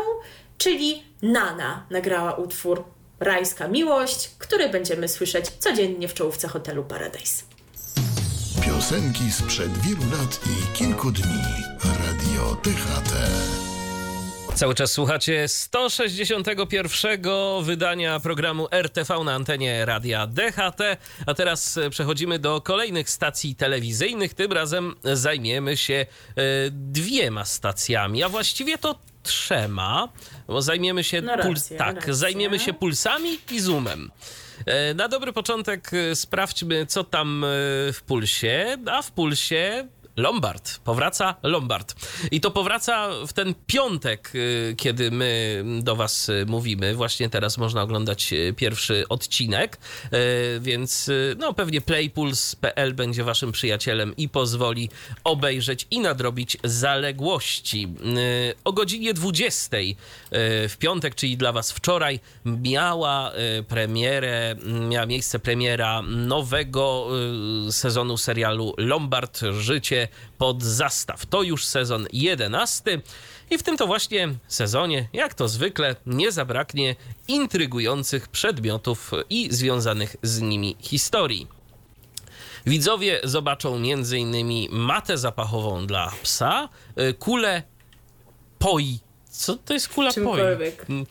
[0.58, 2.84] czyli Nana nagrała utwór
[3.20, 7.42] Rajska Miłość, który będziemy słyszeć codziennie w czołówce hotelu Paradise.
[8.64, 11.42] Piosenki sprzed wielu lat i kilku dni.
[11.84, 13.71] Radio DHT.
[14.54, 17.22] Cały czas słuchacie 161
[17.62, 20.80] wydania programu RTV na antenie radia DHT,
[21.26, 24.34] a teraz e, przechodzimy do kolejnych stacji telewizyjnych.
[24.34, 26.06] Tym razem zajmiemy się e,
[26.70, 30.08] dwiema stacjami, a właściwie to trzema,
[30.46, 32.12] bo zajmiemy się No racja, tak, racja.
[32.14, 34.10] zajmiemy się pulsami i zoomem.
[34.66, 37.44] E, Na dobry początek sprawdźmy, co tam
[37.92, 40.78] w pulsie, a w pulsie Lombard.
[40.84, 41.94] Powraca Lombard.
[42.30, 46.94] I to powraca w ten piątek, y, kiedy my do Was y, mówimy.
[46.94, 49.78] Właśnie teraz można oglądać y, pierwszy odcinek,
[50.60, 54.90] więc no pewnie playpuls.pl będzie Waszym przyjacielem i pozwoli
[55.24, 57.88] obejrzeć i nadrobić zaległości.
[58.64, 59.96] O godzinie 20 y,
[60.68, 63.32] w piątek, czyli dla Was wczoraj, miała
[63.68, 64.56] premierę,
[64.90, 67.08] miała miejsce premiera nowego
[67.70, 70.01] sezonu serialu Lombard Życie
[70.38, 71.26] pod zastaw.
[71.26, 73.00] To już sezon 11
[73.50, 76.96] i w tym to właśnie sezonie, jak to zwykle, nie zabraknie
[77.28, 81.46] intrygujących przedmiotów i związanych z nimi historii.
[82.66, 84.68] Widzowie zobaczą m.in.
[84.70, 86.68] matę zapachową dla psa,
[86.98, 87.62] y, kulę
[88.58, 88.98] poi.
[89.30, 90.14] Co to jest kula poi?
[90.14, 90.86] Czymkolwiek.
[90.88, 91.06] Mm,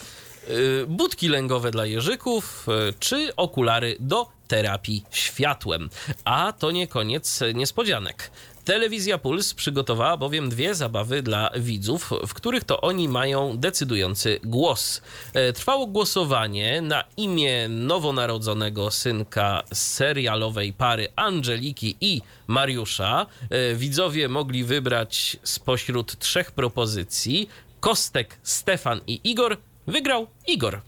[0.50, 5.90] y, Budki lęgowe dla jeżyków, y, czy okulary do terapii światłem.
[6.26, 8.32] A to nie koniec niespodzianek.
[8.66, 15.02] Telewizja Puls przygotowała bowiem dwie zabawy dla widzów, w których to oni mają decydujący głos.
[15.34, 23.26] E, Trwało głosowanie na imię nowonarodzonego synka serialowej pary Angeliki i Mariusza.
[23.50, 27.50] E, Widzowie mogli wybrać spośród trzech propozycji.
[27.80, 29.58] Kostek, Stefan i Igor.
[29.88, 30.82] Wygrał Igor.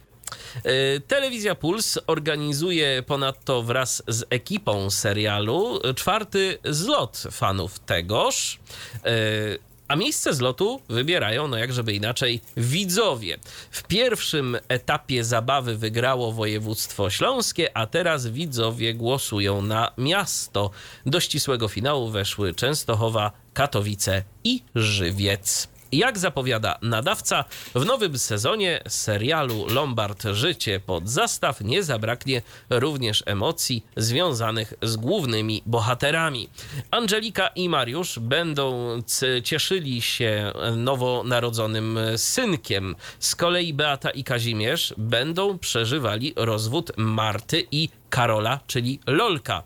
[0.56, 8.60] E, Telewizja Puls organizuje ponadto wraz z ekipą serialu czwarty zlot fanów tegoż.
[9.06, 13.38] E, A miejsce zlotu wybierają, no jak żeby inaczej, widzowie.
[13.72, 20.72] W pierwszym etapie zabawy wygrało województwo śląskie, a teraz widzowie głosują na miasto.
[21.06, 25.73] Do ścisłego finału weszły Częstochowa, Katowice i Żywiec.
[25.94, 27.46] Jak zapowiada nadawca,
[27.76, 35.64] w nowym sezonie serialu Lombard Życie pod zastaw nie zabraknie również emocji związanych z głównymi
[35.66, 36.50] bohaterami.
[36.92, 38.98] Angelika i Mariusz będą
[39.44, 42.96] cieszyli się nowonarodzonym synkiem.
[43.20, 49.64] Z kolei Beata i Kazimierz będą przeżywali rozwód Marty i Karola, czyli Lolka.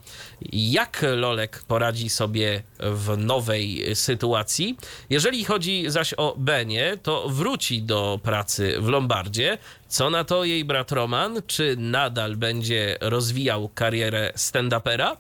[0.51, 4.77] Jak Lolek poradzi sobie w nowej sytuacji?
[5.09, 9.57] Jeżeli chodzi zaś o Benię, to wróci do pracy w Lombardzie.
[9.87, 11.41] Co na to jej brat Roman?
[11.47, 15.15] Czy nadal będzie rozwijał karierę stand-upera?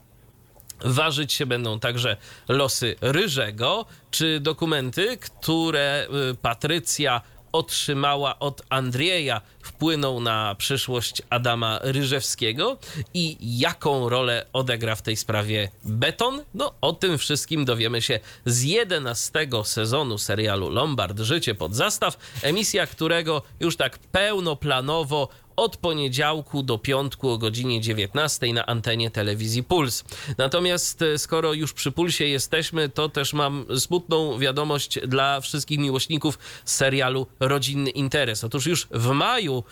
[0.85, 2.17] Ważyć się będą także
[2.47, 7.21] losy Ryżego, czy dokumenty, które y, Patrycja
[7.51, 9.41] otrzymała od Andrieja,
[9.77, 12.77] wpłynął na przyszłość Adama Ryżewskiego
[13.13, 16.43] i jaką rolę odegra w tej sprawie Beton?
[16.53, 22.87] No, o tym wszystkim dowiemy się z 11 sezonu serialu Lombard Życie pod zastaw, emisja
[22.87, 30.03] którego już tak pełnoplanowo od poniedziałku do piątku o godzinie 19 na antenie telewizji Puls.
[30.37, 36.39] Natomiast e, skoro już przy Pulsie jesteśmy, to też mam smutną wiadomość dla wszystkich miłośników
[36.65, 38.43] serialu Rodzinny Interes.
[38.43, 39.63] Otóż już w maju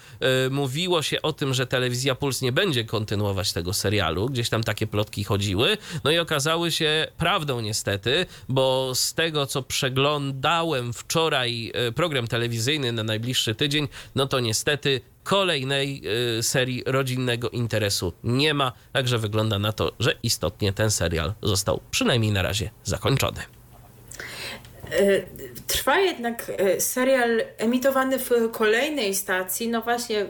[0.45, 4.29] y, mówiło się o tym, że telewizja Puls nie będzie kontynuować tego serialu.
[4.29, 5.77] Gdzieś tam takie plotki chodziły.
[6.03, 12.91] No i okazały się prawdą niestety, bo z tego co przeglądałem wczoraj y, program telewizyjny
[12.91, 16.01] na najbliższy tydzień, no to niestety kolejnej
[16.37, 21.81] y, serii rodzinnego interesu nie ma, także wygląda na to, że istotnie ten serial został
[21.91, 23.39] przynajmniej na razie zakończony.
[24.99, 25.25] Y,
[25.67, 29.67] trwa jednak y, serial emitowany w kolejnej stacji.
[29.67, 30.25] No właśnie,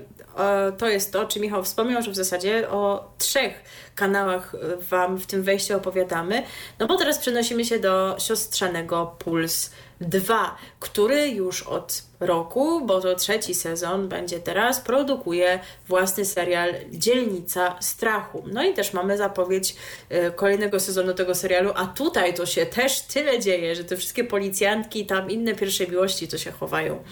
[0.77, 3.63] to jest to, o czym Michał wspomniał, że w zasadzie o trzech
[3.95, 4.55] kanałach
[4.89, 6.43] Wam w tym wejściu opowiadamy.
[6.79, 13.15] No bo teraz przenosimy się do siostrzanego Puls 2, który już od roku, bo to
[13.15, 18.43] trzeci sezon będzie teraz, produkuje własny serial Dzielnica Strachu.
[18.51, 19.75] No i też mamy zapowiedź
[20.11, 24.23] y, kolejnego sezonu tego serialu, a tutaj to się też tyle dzieje, że te wszystkie
[24.23, 27.03] policjantki, tam inne pierwsze miłości to się chowają.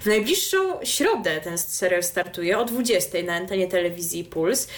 [0.00, 4.68] W najbliższą środę ten serial startuje o 20 na antenie telewizji Puls,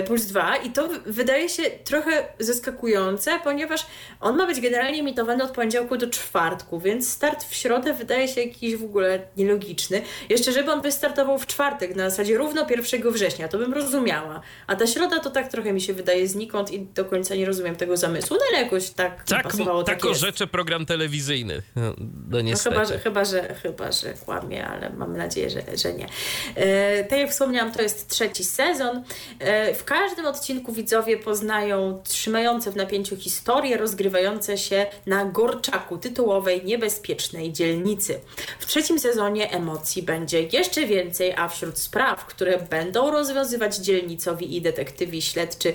[0.00, 3.86] y, Puls 2 i to wydaje się trochę zaskakujące, ponieważ
[4.20, 8.40] on ma być generalnie emitowany od poniedziałku do czwartku, więc start w środę wydaje się
[8.42, 10.02] jakiś w ogóle nielogiczny.
[10.28, 14.40] Jeszcze, żeby on wystartował w czwartek, na zasadzie równo 1 września, to bym rozumiała.
[14.66, 17.76] A ta środa to tak trochę mi się wydaje znikąd i do końca nie rozumiem
[17.76, 21.62] tego zamysłu, no ale jakoś tak tak, pasowało, tak, tak rzeczy program telewizyjny.
[21.76, 21.94] No,
[22.30, 22.76] no niestety.
[22.76, 26.06] No, chyba, że, chyba, że, chyba, że kłamie, ale mam nadzieję, że, że nie.
[26.54, 29.02] E, tak jak wspomniałam, to jest trzeci sezon.
[29.38, 36.64] E, w każdym odcinku widzowie poznają trzymające w napięciu historie rozgrywające się na Gorczaku, tytułowej
[36.64, 38.20] niebezpiecznej dzielnicy.
[38.58, 44.62] W trzecim sezonie emocji będzie jeszcze więcej, a wśród spraw, które będą rozwiązywać dzielnicowi i
[44.62, 45.74] detektywi śledczy y,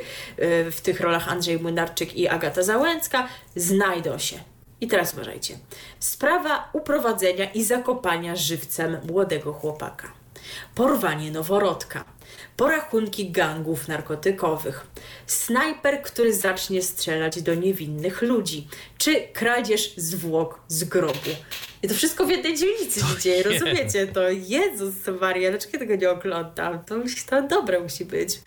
[0.72, 4.40] w tych rolach Andrzej Młynarczyk i Agata Załęcka, znajdą się
[4.82, 5.58] i teraz uważajcie.
[6.00, 10.14] Sprawa uprowadzenia i zakopania żywcem młodego chłopaka.
[10.76, 12.04] Porwanie noworodka.
[12.58, 14.88] Porachunki gangów narkotykowych.
[15.28, 18.68] Snajper, który zacznie strzelać do niewinnych ludzi.
[19.02, 21.30] Czy kradzież zwłok z grobu.
[21.84, 24.08] I to wszystko w jednej dzielnicy się dzieje, rozumiecie?
[24.08, 26.86] To Jezus Maria, dlaczego tego nie oglądam?
[26.86, 26.96] To,
[27.30, 28.40] to dobre musi być.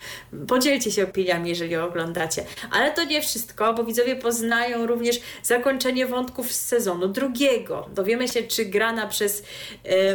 [0.47, 2.45] Podzielcie się opiniami, jeżeli oglądacie.
[2.71, 7.89] Ale to nie wszystko, bo widzowie poznają również zakończenie wątków z sezonu drugiego.
[7.93, 9.39] Dowiemy się, czy grana przez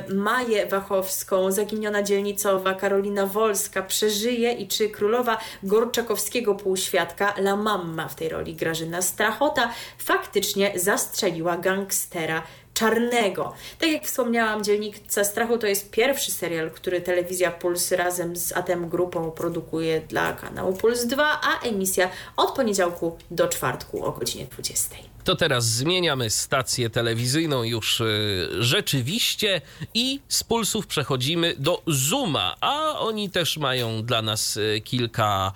[0.08, 8.08] y, Maję Wachowską, zaginiona dzielnicowa Karolina Wolska przeżyje i czy królowa Gorczakowskiego półświadka, La Mamma
[8.08, 10.29] w tej roli Grażyna Strachota, faktycznie
[10.74, 12.42] zastrzeliła gangstera
[12.74, 13.52] Czarnego.
[13.78, 18.88] Tak jak wspomniałam, Dzielnica Strachu to jest pierwszy serial, który telewizja Puls razem z ATM
[18.88, 25.09] Grupą produkuje dla kanału Puls 2, a emisja od poniedziałku do czwartku o godzinie 20.
[25.30, 29.60] To teraz zmieniamy stację telewizyjną już y, rzeczywiście
[29.94, 35.52] i z pulsów przechodzimy do Zuma, a oni też mają dla nas y, kilka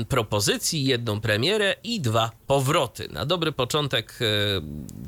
[0.00, 3.08] y, propozycji, jedną premierę i dwa powroty.
[3.12, 4.18] Na dobry początek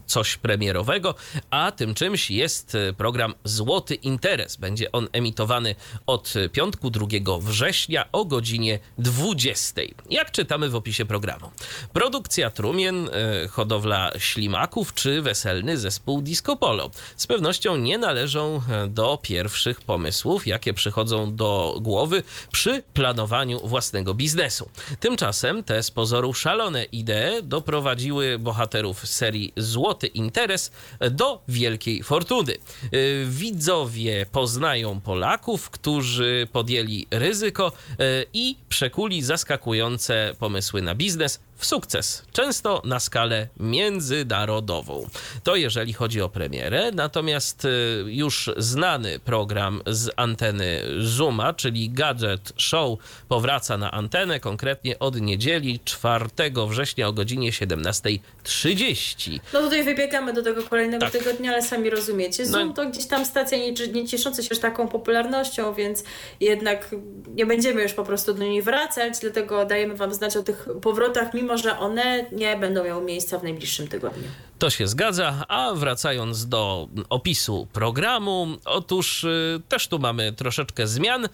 [0.07, 1.15] coś premierowego,
[1.51, 4.57] a tym czymś jest program Złoty Interes.
[4.57, 5.75] Będzie on emitowany
[6.07, 7.07] od piątku 2
[7.41, 9.83] września o godzinie 20.
[10.11, 11.51] Jak czytamy w opisie programu.
[11.93, 13.11] Produkcja Trumien,
[13.51, 16.91] hodowla hodowla ślimaków czy weselny zespół Disco Polo.
[17.17, 24.15] Z pewnością nie należą e, do pierwszych pomysłów, jakie przychodzą do głowy przy planowaniu własnego
[24.15, 24.69] biznesu.
[25.01, 30.73] Tymczasem te z pozoru szalone idee doprowadziły bohaterów serii Złoty Interes
[31.11, 32.53] do wielkiej fortuny.
[32.53, 32.89] E,
[33.25, 42.23] widzowie poznają Polaków, którzy podjęli ryzyko e, i przekuli zaskakujące pomysły na biznes, w sukces,
[42.33, 45.07] często na skalę międzynarodową.
[45.45, 47.69] To jeżeli chodzi o premierę, natomiast y,
[48.07, 55.81] już znany program z anteny Zuma, czyli Gadget Show, powraca na antenę, konkretnie od niedzieli
[55.85, 56.27] 4
[56.69, 59.41] września o godzinie 17.30.
[59.53, 61.13] No tutaj wybiegamy do tego kolejnego tak.
[61.13, 62.47] tygodnia, ale sami rozumiecie.
[62.47, 62.75] Zoom no.
[62.75, 66.05] to gdzieś tam stacja nie, nie ciesząca się taką popularnością, więc
[66.41, 66.95] jednak
[67.35, 71.35] nie będziemy już po prostu do niej wracać, dlatego dajemy Wam znać o tych powrotach,
[71.35, 74.29] mimo mimo że one nie będą miały miejsca w najbliższym tygodniu.
[74.61, 81.25] To się zgadza, a wracając do opisu programu, otóż y, też tu mamy troszeczkę zmian.
[81.25, 81.29] Y,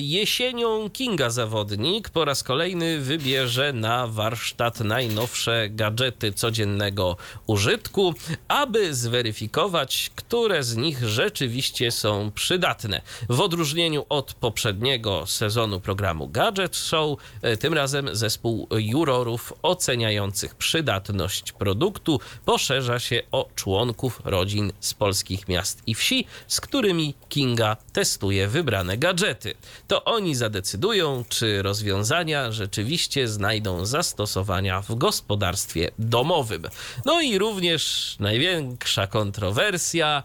[0.00, 7.16] jesienią Kinga Zawodnik po raz kolejny wybierze na warsztat najnowsze gadżety codziennego
[7.46, 8.14] użytku,
[8.48, 13.02] aby zweryfikować, które z nich rzeczywiście są przydatne.
[13.28, 21.52] W odróżnieniu od poprzedniego sezonu programu Gadget Show, y, tym razem zespół jurorów oceniających przydatność
[21.52, 28.48] produktu poszerza się o członków rodzin z polskich miast i wsi, z którymi Kinga testuje
[28.48, 29.54] wybrane gadżety.
[29.88, 36.62] To oni zadecydują, czy rozwiązania rzeczywiście znajdą zastosowania w gospodarstwie domowym.
[37.04, 40.22] No i również największa kontrowersja.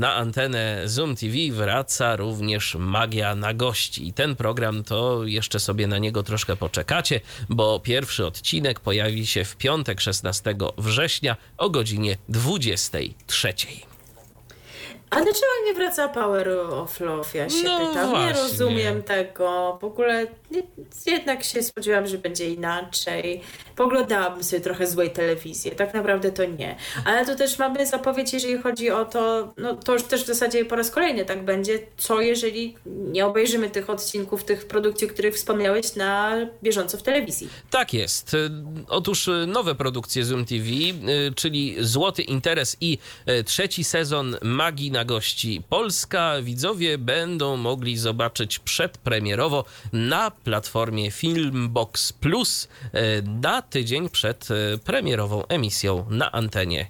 [0.00, 4.08] Na antenę Zoom TV wraca również Magia na gości.
[4.08, 9.44] I ten program to jeszcze sobie na niego troszkę poczekacie, bo pierwszy odcinek pojawi się
[9.44, 13.54] w piątek 16 września o godzinie 23.
[15.10, 17.28] A dlaczego nie wraca Power of Love?
[17.38, 18.10] Ja się No pytam.
[18.10, 18.42] Nie właśnie.
[18.42, 19.78] rozumiem tego.
[19.80, 20.62] W ogóle nie,
[21.06, 23.40] jednak się spodziewałam, że będzie inaczej.
[23.76, 25.70] Poglądałabym sobie trochę złej telewizji.
[25.70, 26.76] Tak naprawdę to nie.
[27.04, 30.64] Ale tu też mamy zapowiedź, jeżeli chodzi o to, no to już też w zasadzie
[30.64, 35.34] po raz kolejny tak będzie, co jeżeli nie obejrzymy tych odcinków, tych produkcji, o których
[35.34, 37.48] wspomniałeś na bieżąco w telewizji.
[37.70, 38.36] Tak jest.
[38.88, 44.99] Otóż nowe produkcje Zoom TV, y, czyli Złoty Interes i y, trzeci sezon Magii na
[45.04, 54.48] gości Polska, widzowie będą mogli zobaczyć przedpremierowo na platformie Filmbox Plus y, na tydzień przed
[54.50, 56.86] y, premierową emisją na antenie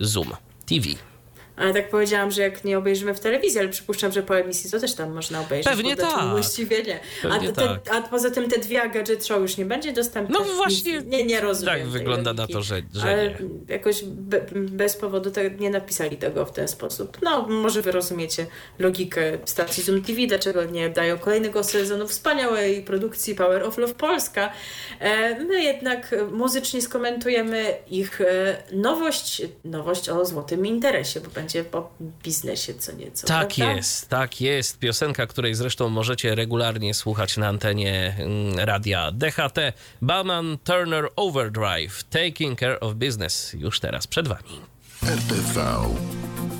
[0.00, 0.36] Zoom
[0.66, 1.13] TV.
[1.56, 4.80] Ale tak powiedziałam, że jak nie obejrzymy w telewizji, ale przypuszczam, że po emisji to
[4.80, 5.72] też tam można obejrzeć.
[5.72, 6.30] Pewnie tak.
[6.30, 7.00] Właściwie nie.
[7.22, 7.80] Pewnie a, te, tak.
[7.94, 10.38] a poza tym te dwie gadżet show już nie będzie dostępne.
[10.38, 11.74] No właśnie, Nie, nie rozumiem.
[11.74, 12.52] tak wygląda na logiki.
[12.54, 13.36] to, że- że Ale nie.
[13.68, 17.18] jakoś be, bez powodu tak nie napisali tego w ten sposób.
[17.22, 18.46] No, może wy rozumiecie
[18.78, 24.52] logikę stacji Zoom TV, dlaczego nie dają kolejnego sezonu wspaniałej produkcji Power of Love Polska.
[25.00, 31.90] E, My jednak muzycznie skomentujemy ich e, nowość, nowość o złotym interesie, bo będzie po
[32.22, 33.26] biznesie co nieco.
[33.26, 33.74] Tak prawda?
[33.74, 34.78] jest, tak jest.
[34.78, 39.58] Piosenka, której zresztą możecie regularnie słuchać na antenie mm, radia DHT.
[40.02, 44.60] Baman Turner Overdrive, Taking Care of Business, już teraz przed wami.
[45.02, 45.64] RTV.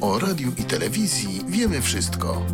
[0.00, 2.46] O radiu i telewizji wiemy wszystko.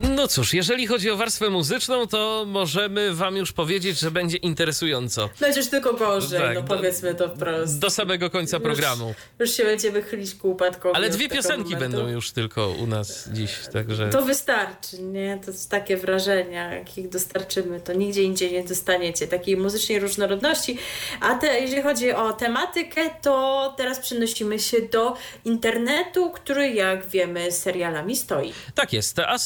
[0.00, 5.28] No cóż, jeżeli chodzi o warstwę muzyczną, to możemy wam już powiedzieć, że będzie interesująco.
[5.40, 7.78] Będziesz tylko gorzej, Tak, no powiedzmy to wprost.
[7.78, 9.14] Do samego końca programu.
[9.38, 10.94] Już się będziemy chylić ku upadkowi.
[10.94, 11.96] Ale dwie piosenki momentu.
[11.96, 14.10] będą już tylko u nas dziś, także...
[14.10, 15.40] To wystarczy, nie?
[15.46, 19.26] To takie wrażenia, jakich dostarczymy, to nigdzie indziej nie dostaniecie.
[19.26, 20.78] Takiej muzycznej różnorodności.
[21.20, 27.52] A te, jeżeli chodzi o tematykę, to teraz przenosimy się do internetu, który jak wiemy
[27.52, 28.52] serialami stoi.
[28.74, 29.38] Tak jest, a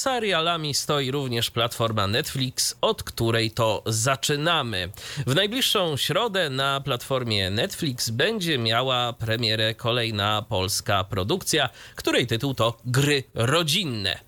[0.44, 4.88] serialami stoi również platforma Netflix, od której to zaczynamy.
[5.26, 12.76] W najbliższą środę na platformie Netflix będzie miała premierę kolejna polska produkcja, której tytuł to
[12.84, 14.18] Gry rodzinne.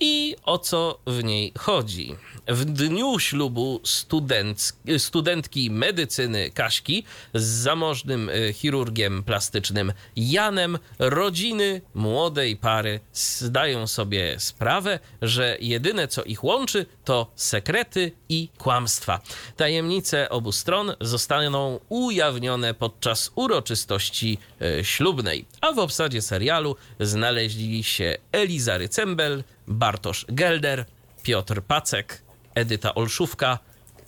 [0.00, 2.16] I o co w niej chodzi?
[2.48, 7.04] W dniu ślubu student, studentki medycyny Kaśki
[7.34, 16.24] z zamożnym y, chirurgiem plastycznym Janem, rodziny młodej pary zdają sobie sprawę, że jedyne co
[16.24, 19.20] ich łączy to sekrety i kłamstwa.
[19.56, 24.38] Tajemnice obu stron zostaną ujawnione podczas uroczystości
[24.80, 25.44] y, ślubnej.
[25.60, 30.84] A w obsadzie serialu znaleźli się Eliza Rycembel, Bartosz Gelder,
[31.22, 32.22] Piotr Pacek,
[32.54, 33.58] Edyta Olszówka,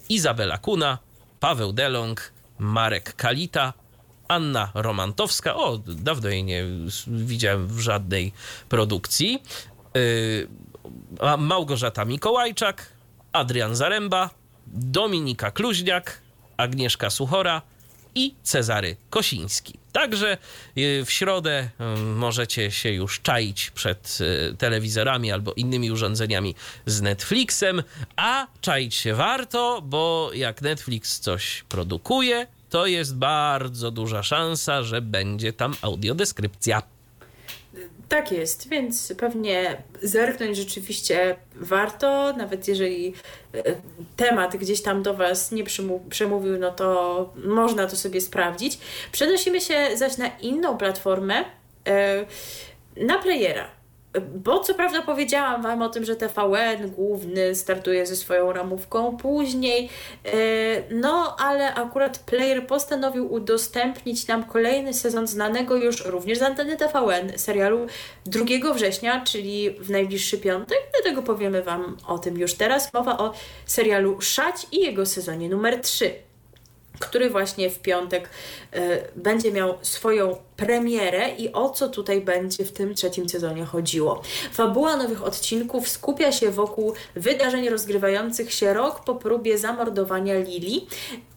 [0.08, 0.98] Izabela Kuna,
[1.40, 3.72] Paweł Delong, Marek Kalita,
[4.28, 5.56] Anna Romantowska.
[5.56, 6.64] O, dawno jej nie
[7.06, 8.32] widziałem w żadnej
[8.68, 9.42] produkcji.
[11.20, 12.92] A Małgorzata Mikołajczak,
[13.32, 14.30] Adrian Zaręba,
[14.66, 16.20] Dominika Kluźniak,
[16.56, 17.62] Agnieszka Suchora
[18.14, 19.78] i Cezary Kosiński.
[19.98, 20.38] Także
[20.78, 26.54] y, w środę y, możecie się już czaić przed y, telewizorami albo innymi urządzeniami
[26.86, 27.82] z Netflixem,
[28.16, 35.02] a czaić się warto, bo jak Netflix coś produkuje, to jest bardzo duża szansa, że
[35.02, 36.82] będzie tam audiodeskrypcja.
[38.08, 43.14] Tak jest, więc pewnie zerknąć rzeczywiście warto, nawet jeżeli
[43.54, 43.62] e,
[44.16, 45.64] temat gdzieś tam do Was nie
[46.10, 48.78] przemówił, no to można to sobie sprawdzić.
[49.12, 51.44] Przenosimy się zaś na inną platformę,
[51.86, 52.26] e,
[52.96, 53.77] na playera.
[54.34, 59.88] Bo co prawda powiedziałam Wam o tym, że TVN główny startuje ze swoją ramówką później,
[60.24, 60.30] e,
[60.90, 67.38] no ale akurat player postanowił udostępnić nam kolejny sezon znanego już również z anteny TVN
[67.38, 67.86] serialu
[68.26, 72.92] 2 września, czyli w najbliższy piątek, dlatego powiemy Wam o tym już teraz.
[72.94, 73.32] Mowa o
[73.66, 76.27] serialu Szać i jego sezonie numer 3
[76.98, 78.30] który właśnie w piątek
[78.76, 78.78] y,
[79.16, 84.22] będzie miał swoją premierę i o co tutaj będzie w tym trzecim sezonie chodziło.
[84.52, 91.27] Fabuła nowych odcinków skupia się wokół wydarzeń rozgrywających się rok po próbie zamordowania Lili E,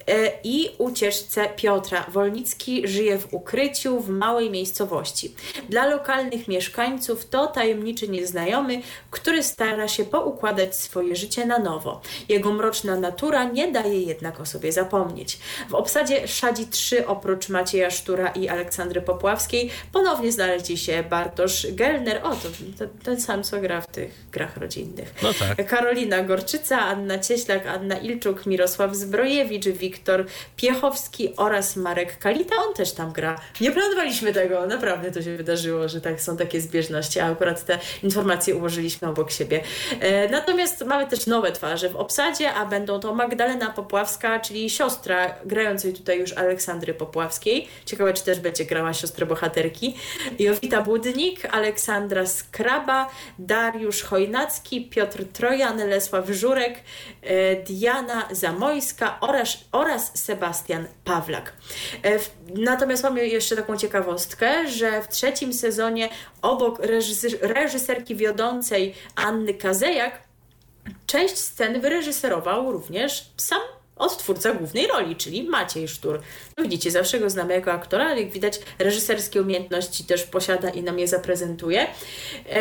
[0.44, 2.06] i ucieczce Piotra.
[2.10, 5.36] Wolnicki żyje w ukryciu w małej miejscowości.
[5.70, 12.02] Dla lokalnych mieszkańców to tajemniczy nieznajomy, który stara się poukładać swoje życie na nowo.
[12.30, 15.40] Jego mroczna natura nie daje jednak o sobie zapomnieć.
[15.70, 22.22] W obsadzie Szadzi 3 oprócz Macieja Sztura i Aleksandry Popławskiej ponownie znaleźli się Bartosz Gelner,
[22.24, 22.48] o to,
[22.80, 25.14] to ten sam co gra w tych grach rodzinnych.
[25.24, 25.68] No tak.
[25.68, 32.56] Karolina Gorczyca, Anna Cieślak, Anna Ilczuk, Mirosław Zbrojewicz, Wiktor Piechowski oraz Marek Kalita.
[32.68, 33.40] On też tam gra.
[33.62, 37.80] Nie planowaliśmy tego, naprawdę to się wydarzyło, że tak są takie zbieżności, a akurat te
[38.04, 39.64] informacje ułożyliśmy obok siebie.
[40.00, 45.36] E, natomiast mamy też nowe twarze w obsadzie, a będą to Magdalena Popławska, czyli siostra
[45.46, 47.68] grającej tutaj już Aleksandry Popławskiej.
[47.86, 49.96] Ciekawe, czy też będzie grała siostrę bohaterki.
[50.40, 53.10] Jowita Budnik, Aleksandra Skraba,
[53.40, 56.80] Dariusz Chojnacki, Piotr Trojan, Lesław Żurek,
[57.22, 61.54] e, Diana Zamojska oraz, oraz Sebastian Pawlak.
[62.04, 62.20] E,
[62.56, 66.10] natomiast mamy jeszcze taką ciekawostkę, że w trzecim sezonie
[66.42, 66.80] obok
[67.42, 70.22] reżyserki wiodącej Anny Kazejak
[71.06, 73.62] część scen wyreżyserował również sam
[73.96, 76.22] odtwórca głównej roli, czyli Maciej Sztur.
[76.62, 80.84] No widzicie, zawsze go znamy jako aktora, ale jak widać reżyserskie umiejętności też posiada i
[80.84, 81.88] nam je zaprezentuje.
[82.50, 82.60] E,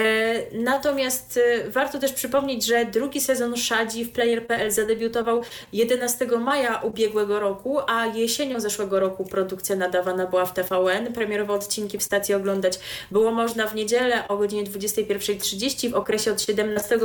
[0.53, 7.41] natomiast e, warto też przypomnieć, że drugi sezon Szadzi w Player.pl zadebiutował 11 maja ubiegłego
[7.41, 11.13] roku, a jesienią zeszłego roku produkcja nadawana była w TVN.
[11.13, 12.79] Premierowe odcinki w stacji oglądać
[13.11, 16.99] było można w niedzielę o godzinie 21.30 w okresie od 17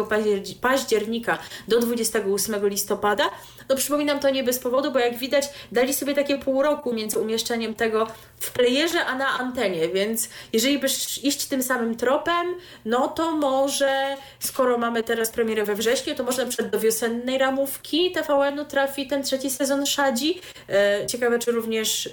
[0.62, 3.24] października do 28 listopada.
[3.70, 7.20] No przypominam to nie bez powodu, bo jak widać dali sobie takie pół roku między
[7.20, 8.08] umieszczeniem tego
[8.40, 12.56] w playerze, a na antenie, więc jeżeli byś iść tym samym tropem,
[12.86, 18.12] no to może, skoro mamy teraz premierę we wrześniu, to może przykład do wiosennej ramówki
[18.12, 20.42] TVN-u trafi ten trzeci sezon Szadzi.
[20.70, 22.12] E, ciekawe, czy również e,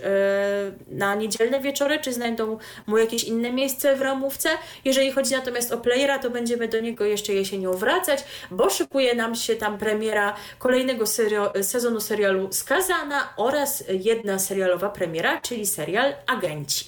[0.89, 4.49] na niedzielne wieczory, czy znajdą mu jakieś inne miejsce w ramówce.
[4.85, 9.35] Jeżeli chodzi natomiast o playera, to będziemy do niego jeszcze jesienią wracać, bo szykuje nam
[9.35, 11.05] się tam premiera kolejnego
[11.63, 16.85] sezonu serialu Skazana oraz jedna serialowa premiera, czyli serial Agenci.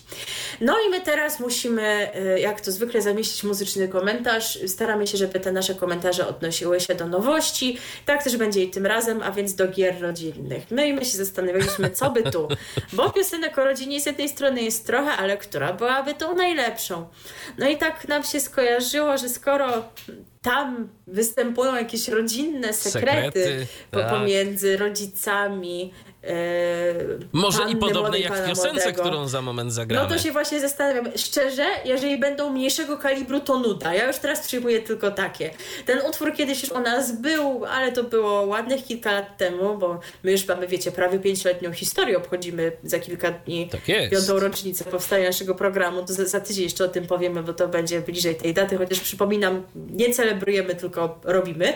[0.60, 4.58] No i my teraz musimy, e, jak to zwykle, zamieścić muzyczny komentarz.
[4.66, 7.78] Staramy się, żeby te nasze komentarze odnosiły się do nowości.
[8.06, 10.62] Tak też będzie i tym razem, a więc do gier rodzinnych.
[10.70, 12.48] No i my się zastanawialiśmy, co by tu.
[12.92, 17.06] Bo piosenek o rodzinie z jednej strony jest trochę, ale która byłaby tą najlepszą?
[17.58, 19.84] No i tak nam się skojarzyło, że skoro
[20.44, 24.10] tam występują jakieś rodzinne sekrety, sekrety tak.
[24.10, 25.92] pomiędzy rodzicami,
[26.26, 26.94] E,
[27.32, 29.02] Może i podobne jak w piosence, młodego.
[29.02, 30.08] którą za moment zagramy.
[30.08, 31.12] No to się właśnie zastanawiam.
[31.16, 33.94] Szczerze, jeżeli będą mniejszego kalibru, to nuda.
[33.94, 35.50] Ja już teraz przyjmuję tylko takie.
[35.86, 40.00] Ten utwór kiedyś już u nas był, ale to było ładnych kilka lat temu, bo
[40.22, 43.68] my już mamy, wiecie, prawie pięcioletnią historię obchodzimy za kilka dni.
[43.68, 44.12] Tak jest.
[44.12, 46.04] Piątą rocznicę powstania naszego programu.
[46.04, 49.00] To za, za tydzień jeszcze o tym powiemy, bo to będzie bliżej tej daty, chociaż
[49.00, 51.72] przypominam, nie celebrujemy, tylko robimy,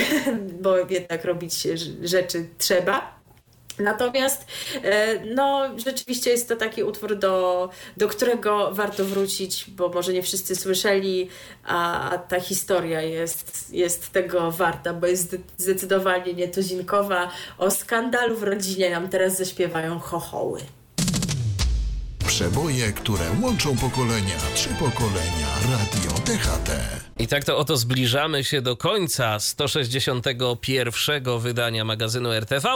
[0.62, 1.54] bo jednak robić
[2.02, 3.21] rzeczy trzeba.
[3.78, 4.46] Natomiast
[4.82, 10.22] e, no, rzeczywiście jest to taki utwór, do, do którego warto wrócić, bo może nie
[10.22, 11.28] wszyscy słyszeli,
[11.64, 17.30] a ta historia jest, jest tego warta, bo jest zdecydowanie nietuzinkowa.
[17.58, 20.60] O skandalu w rodzinie nam teraz zaśpiewają chochoły.
[22.32, 26.70] Przeboje, które łączą pokolenia, trzy pokolenia, Radio DHT.
[27.18, 32.68] I tak to oto zbliżamy się do końca 161 wydania magazynu RTV,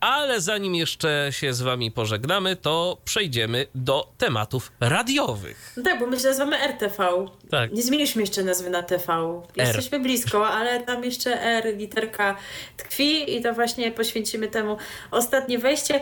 [0.00, 5.74] ale zanim jeszcze się z wami pożegnamy, to przejdziemy do tematów radiowych.
[5.84, 7.26] Tak, bo my się nazywamy RTV.
[7.50, 7.72] Tak.
[7.72, 9.42] Nie zmieniliśmy jeszcze nazwy na TV.
[9.56, 10.02] Jesteśmy R.
[10.02, 12.36] blisko, ale tam jeszcze R, literka
[12.76, 14.76] tkwi i to właśnie poświęcimy temu
[15.10, 16.00] ostatnie wejście.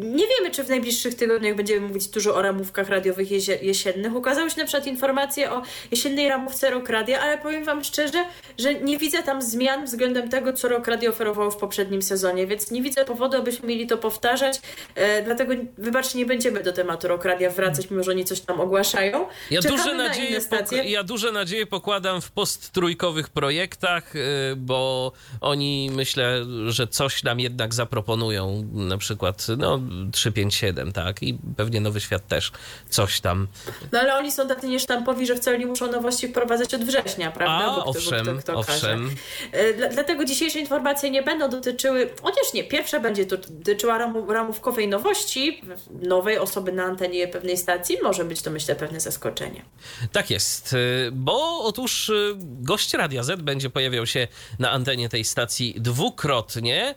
[0.00, 3.28] Nie wiemy, czy w najbliższych tygodniach będziemy mówić dużo o ramówkach radiowych
[3.62, 4.14] jesiennych.
[4.14, 8.24] Ukazały się na przykład informacje o jesiennej ramówce Rock Radio, ale powiem Wam szczerze,
[8.58, 12.70] że nie widzę tam zmian względem tego, co Rock Radio oferowało w poprzednim sezonie, więc
[12.70, 14.60] nie widzę powodu, abyśmy mieli to powtarzać.
[14.94, 18.60] E, dlatego, wybaczcie, nie będziemy do tematu Rock Radio wracać, mimo że oni coś tam
[18.60, 19.26] ogłaszają.
[19.50, 20.40] Ja duże, na nadzieje
[20.84, 24.20] ja duże nadzieje pokładam w posttrójkowych projektach, e,
[24.56, 29.80] bo oni myślę, że coś nam jednak zaproponują, na przykład no
[30.12, 31.22] 357, tak?
[31.22, 32.52] I pewnie Nowy Świat też
[32.90, 33.48] coś tam.
[33.92, 37.82] No ale oni są tacy niesztampowi, że wcale nie muszą nowości wprowadzać od września, prawda?
[37.82, 39.10] A, owszem, kto, kto owszem.
[39.52, 45.62] E, dlatego dzisiejsze informacje nie będą dotyczyły, chociaż nie, pierwsza będzie dotyczyła ramówkowej nowości,
[46.02, 47.98] nowej osoby na antenie pewnej stacji.
[48.02, 49.62] Może być to, myślę, pewne zaskoczenie.
[50.12, 50.76] Tak jest, e,
[51.12, 54.28] bo otóż e, gość Radia Z będzie pojawiał się
[54.58, 56.94] na antenie tej stacji dwukrotnie.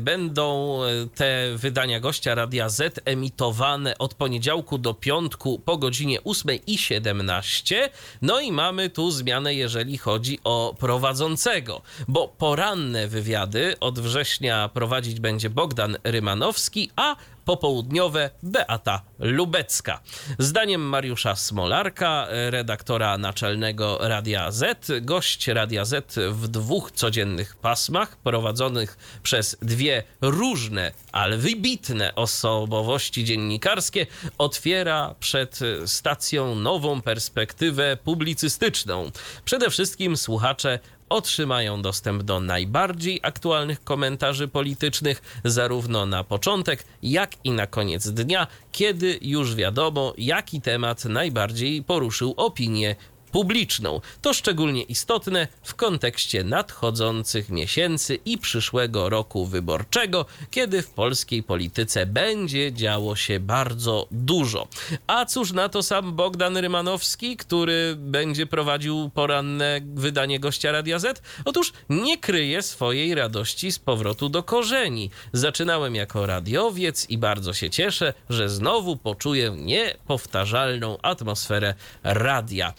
[0.00, 0.80] Będą
[1.14, 7.90] te wydania gościa Radia Z emitowane od poniedziałku do piątku po godzinie 8 i 17.
[8.22, 15.20] No i mamy tu zmianę, jeżeli chodzi o prowadzącego, bo poranne wywiady od września prowadzić
[15.20, 20.00] będzie Bogdan Rymanowski, a popołudniowe Beata Lubecka.
[20.38, 28.98] Zdaniem Mariusza Smolarka, redaktora naczelnego Radia Z, gość Radia Z w dwóch codziennych pasmach prowadzonych
[29.22, 34.06] przez dwie różne, ale wybitne osobowości dziennikarskie
[34.38, 39.10] otwiera przed stacją nową perspektywę publicystyczną.
[39.44, 40.78] Przede wszystkim słuchacze
[41.08, 48.46] otrzymają dostęp do najbardziej aktualnych komentarzy politycznych, zarówno na początek, jak i na koniec dnia,
[48.72, 52.96] kiedy już wiadomo, jaki temat najbardziej poruszył opinię
[53.34, 54.00] publiczną.
[54.22, 62.06] To szczególnie istotne w kontekście nadchodzących miesięcy i przyszłego roku wyborczego, kiedy w polskiej polityce
[62.06, 64.68] będzie działo się bardzo dużo.
[65.06, 71.22] A cóż na to sam Bogdan Rymanowski, który będzie prowadził poranne wydanie gościa Radia Z?
[71.44, 75.10] Otóż nie kryje swojej radości z powrotu do korzeni.
[75.32, 82.74] Zaczynałem jako radiowiec i bardzo się cieszę, że znowu poczuję niepowtarzalną atmosferę radia.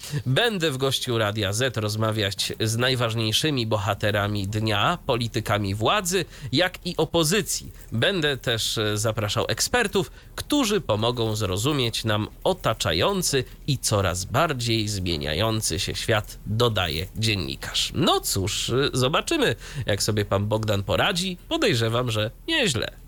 [0.46, 7.72] Będę w gościu Radia Z rozmawiać z najważniejszymi bohaterami dnia, politykami władzy, jak i opozycji.
[7.92, 15.96] Będę też e, zapraszał ekspertów, którzy pomogą zrozumieć nam otaczający i coraz bardziej zmieniający się
[15.96, 17.92] świat, dodaje dziennikarz.
[17.96, 19.56] No cóż, e, zobaczymy,
[19.86, 21.38] jak sobie pan Bogdan poradzi.
[21.50, 23.05] Podejrzewam, że nieźle.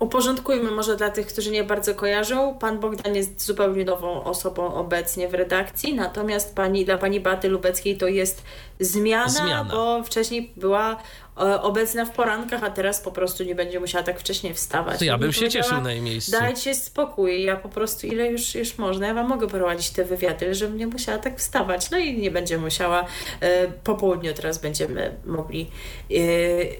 [0.00, 2.58] Uporządkujmy może dla tych, którzy nie bardzo kojarzą.
[2.58, 7.98] Pan Bogdan jest zupełnie nową osobą obecnie w redakcji, natomiast pani, dla pani Baty Lubeckiej
[7.98, 8.42] to jest
[8.80, 9.70] zmiana, zmiana.
[9.72, 10.96] bo wcześniej była
[11.40, 14.98] obecna w porankach, a teraz po prostu nie będzie musiała tak wcześnie wstawać.
[14.98, 16.32] To ja bym się cieszył na jej miejscu.
[16.32, 20.54] Dajcie spokój, ja po prostu ile już, już można, ja wam mogę prowadzić te wywiady,
[20.54, 21.90] żebym nie musiała tak wstawać.
[21.90, 23.06] No i nie będzie musiała.
[23.40, 25.70] E, po południu teraz będziemy mogli
[26.10, 26.14] e,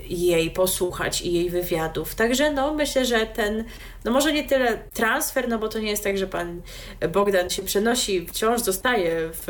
[0.08, 2.14] jej posłuchać i jej wywiadów.
[2.14, 3.64] Także no myślę, że ten,
[4.04, 6.62] no może nie tyle transfer, no bo to nie jest tak, że pan
[7.12, 9.46] Bogdan się przenosi, wciąż zostaje w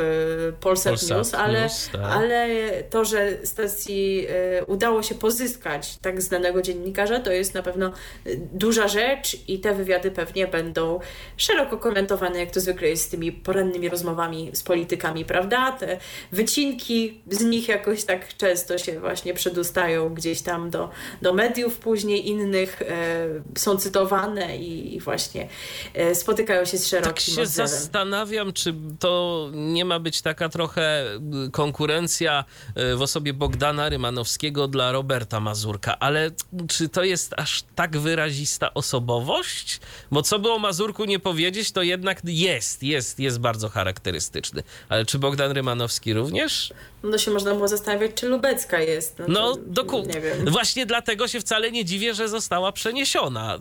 [0.59, 2.01] Polsat, Polsat News, ale, News, tak.
[2.01, 2.47] ale
[2.89, 4.27] to, że stacji
[4.67, 7.91] udało się pozyskać tak znanego dziennikarza, to jest na pewno
[8.27, 10.99] y, duża rzecz i te wywiady pewnie będą
[11.37, 15.71] szeroko komentowane, jak to zwykle jest z tymi porannymi rozmowami z politykami, prawda?
[15.71, 15.97] Te
[16.31, 20.89] wycinki z nich jakoś tak często się właśnie przedostają gdzieś tam do,
[21.21, 25.47] do mediów później innych, e, są cytowane i, i właśnie
[25.93, 31.05] e, spotykają się z szerokim Tak się zastanawiam, czy to nie ma być taka trochę
[31.47, 32.45] y, konkurencja
[32.75, 36.31] e, w osobie Bogdana Rymanowskiego dla Roberta Mazurka, ale
[36.67, 39.79] czy to jest aż tak wyrazista osobowość?
[40.11, 44.63] Bo co by o Mazurku nie powiedzieć, to jednak jest, jest, jest bardzo charakterystyczny.
[44.89, 46.73] Ale czy Bogdan Rymanowski również?
[47.03, 49.19] No się można było zastanawiać, czy Lubecka jest.
[49.19, 50.21] No, no dokładnie.
[50.47, 53.59] Właśnie dlatego się wcale nie dziwię, że została przeniesiona, y,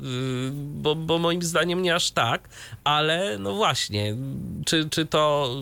[0.53, 2.49] bo, bo moim zdaniem nie aż tak,
[2.85, 4.17] ale no właśnie,
[4.67, 5.55] czy, czy to,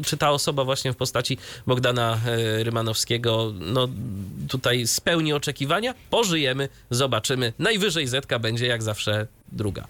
[0.00, 2.20] y, czy ta osoba właśnie w postaci Bogdana
[2.58, 3.88] y, Rymanowskiego, no
[4.48, 5.94] tutaj spełni oczekiwania?
[6.10, 7.52] Pożyjemy, zobaczymy.
[7.58, 9.86] Najwyżej Zetka będzie jak zawsze druga.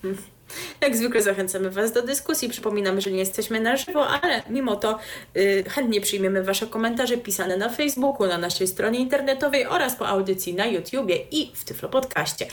[0.80, 2.48] Jak zwykle zachęcamy Was do dyskusji.
[2.48, 4.98] Przypominamy, że nie jesteśmy na żywo, ale mimo to
[5.36, 10.54] y, chętnie przyjmiemy Wasze komentarze pisane na Facebooku, na naszej stronie internetowej oraz po audycji
[10.54, 12.46] na YouTubie i w Tyflo Podcaście.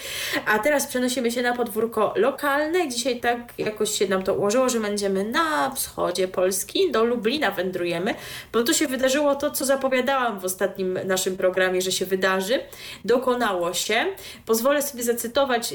[0.46, 2.90] A teraz przenosimy się na podwórko lokalne.
[2.90, 8.16] Dzisiaj tak jakoś się nam to ułożyło, że będziemy na wschodzie Polski, do Lublina wędrujemy,
[8.54, 12.60] bo tu się wydarzyło to, co zapowiadałam w ostatnim naszym programie, że się wydarzy.
[13.06, 14.06] Dokonało się.
[14.46, 15.74] Pozwolę sobie zacytować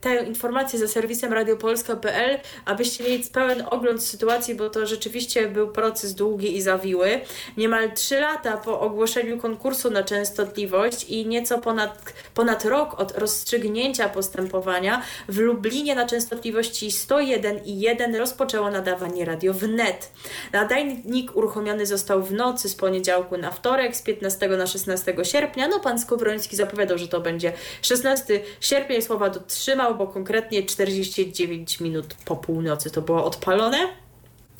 [0.00, 6.14] tę informację za serwisem radiopolska.pl, abyście mieli pełen ogląd sytuacji, bo to rzeczywiście był proces
[6.14, 7.20] długi i zawiły.
[7.56, 14.08] Niemal 3 lata po ogłoszeniu konkursu na częstotliwość i nieco ponad, ponad rok od rozstrzygnięcia
[14.08, 20.12] postępowania w Lublinie na częstotliwości 101 i 1 rozpoczęło nadawanie radio wnet.
[20.52, 25.68] Nadajnik uruchomiony został w nocy z poniedziałku na wtorek, z 15 na 16 sierpnia.
[25.68, 27.52] No pan Skowroński zapowiadał, że to będzie
[27.82, 33.78] 16 sierpnia i dotrzymał, bo konkretnie 49 minut po północy to było odpalone.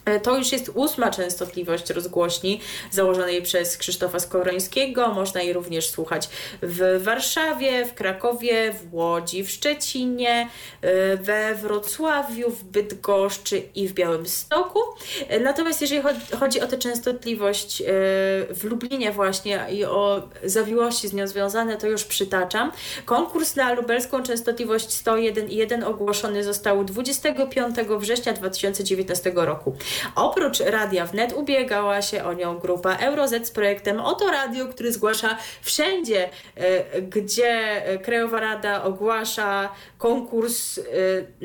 [0.09, 2.61] E, to już jest ósma częstotliwość rozgłośni
[2.91, 5.09] założonej przez Krzysztofa Skowrońskiego.
[5.09, 6.29] Można jej również słuchać
[6.63, 10.49] w Warszawie, w Krakowie, w Łodzi, w Szczecinie,
[10.83, 14.81] e, we Wrocławiu, w Bydgoszczy i w Białymstoku.
[15.29, 16.03] E, natomiast jeżeli
[16.41, 17.83] chodzi o tę częstotliwość
[18.51, 22.73] w Lublinie właśnie i o zawiłości z nią związane, to już przytaczam.
[23.05, 29.77] Konkurs na lubelską częstotliwość 101,1 ogłoszony został 25 września 2019 roku.
[30.15, 35.37] Oprócz Radia Wnet ubiegała się o nią grupa Euroz z projektem Oto Radio, który zgłasza
[35.63, 39.69] wszędzie, e, gdzie Krajowa Rada ogłasza
[39.99, 40.83] konkurs e,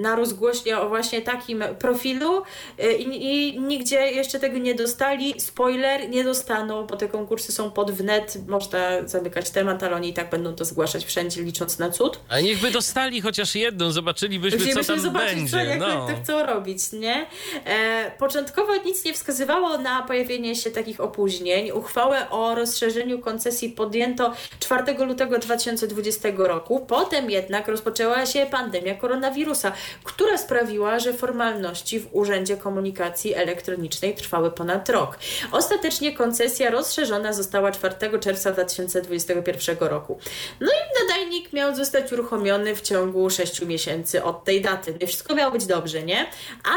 [0.01, 2.43] na rozgłośnie o właśnie takim profilu
[2.80, 5.34] e, i, i nigdzie jeszcze tego nie dostali.
[5.38, 10.13] Spoiler, nie dostaną, bo te konkursy są pod wnet, można zamykać temat, ale oni i
[10.13, 12.19] tak będą to zgłaszać wszędzie, licząc na cud.
[12.30, 15.51] A niechby dostali chociaż jedną, zobaczylibyśmy, co tam zobaczyć, będzie.
[15.51, 16.07] Co, jak no.
[16.07, 17.25] to chcą robić, nie?
[17.65, 18.11] E,
[18.44, 21.72] Początkowo nic nie wskazywało na pojawienie się takich opóźnień.
[21.72, 26.86] Uchwałę o rozszerzeniu koncesji podjęto 4 lutego 2020 roku.
[26.88, 29.72] Potem jednak rozpoczęła się pandemia koronawirusa,
[30.03, 35.18] która sprawiła, że formalności w Urzędzie Komunikacji Elektronicznej trwały ponad rok.
[35.52, 40.20] Ostatecznie koncesja rozszerzona została 4 czerwca 2021 roku.
[40.61, 45.07] No i nadajnik miał zostać uruchomiony w ciągu 6 miesięcy od tej daty.
[45.07, 46.26] Wszystko miało być dobrze, nie?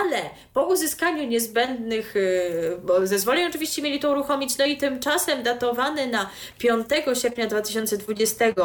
[0.00, 6.06] Ale po uzyskaniu niezbędnych innych y, zezwoleń oczywiście mieli to uruchomić, no i tymczasem datowany
[6.06, 6.86] na 5
[7.22, 8.60] sierpnia 2022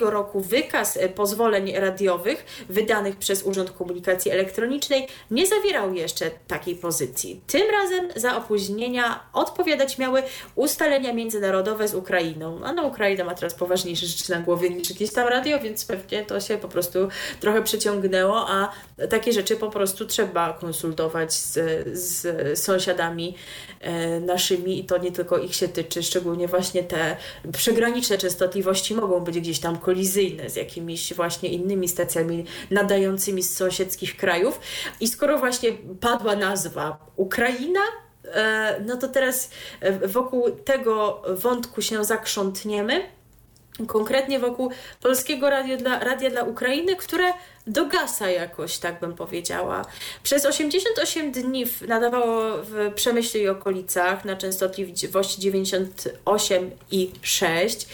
[0.00, 7.40] roku wykaz y, pozwoleń radiowych wydanych przez Urząd Komunikacji Elektronicznej nie zawierał jeszcze takiej pozycji.
[7.46, 10.22] Tym razem za opóźnienia odpowiadać miały
[10.54, 12.60] ustalenia międzynarodowe z Ukrainą.
[12.64, 16.24] A no Ukraina ma teraz poważniejsze rzeczy na głowie niż jakieś tam radio, więc pewnie
[16.24, 17.08] to się po prostu
[17.40, 18.72] trochę przeciągnęło, a
[19.10, 23.36] takie rzeczy po prostu trzeba konsultować z, z sąsiadami
[23.80, 27.16] e, naszymi i to nie tylko ich się tyczy, szczególnie właśnie te
[27.52, 34.16] przegraniczne częstotliwości mogą być gdzieś tam kolizyjne z jakimiś właśnie innymi stacjami nadającymi z sąsiedzkich
[34.16, 34.60] krajów.
[35.00, 37.80] I skoro właśnie padła nazwa Ukraina,
[38.24, 39.50] e, no to teraz
[39.80, 43.16] e, wokół tego wątku się zakrzątniemy
[43.86, 44.70] konkretnie wokół
[45.00, 47.32] Polskiego Radia dla, Radia dla Ukrainy, które
[47.66, 49.84] dogasa jakoś, tak bym powiedziała.
[50.22, 57.86] Przez 88 dni nadawało w Przemyśle i okolicach na częstotliwości 98 i 6.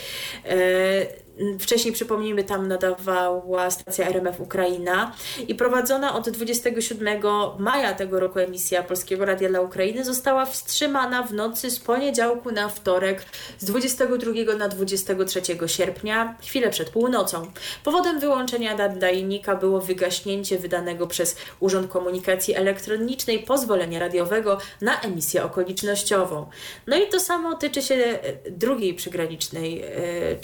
[1.61, 5.13] Wcześniej, przypomnijmy, tam nadawała stacja RMF Ukraina
[5.49, 7.23] i prowadzona od 27
[7.59, 12.69] maja tego roku emisja Polskiego Radia dla Ukrainy została wstrzymana w nocy z poniedziałku na
[12.69, 13.25] wtorek
[13.59, 17.47] z 22 na 23 sierpnia, chwilę przed północą.
[17.85, 26.47] Powodem wyłączenia nadajnika było wygaśnięcie wydanego przez Urząd Komunikacji Elektronicznej pozwolenia radiowego na emisję okolicznościową.
[26.87, 28.19] No i to samo tyczy się
[28.51, 30.37] drugiej przygranicznej e,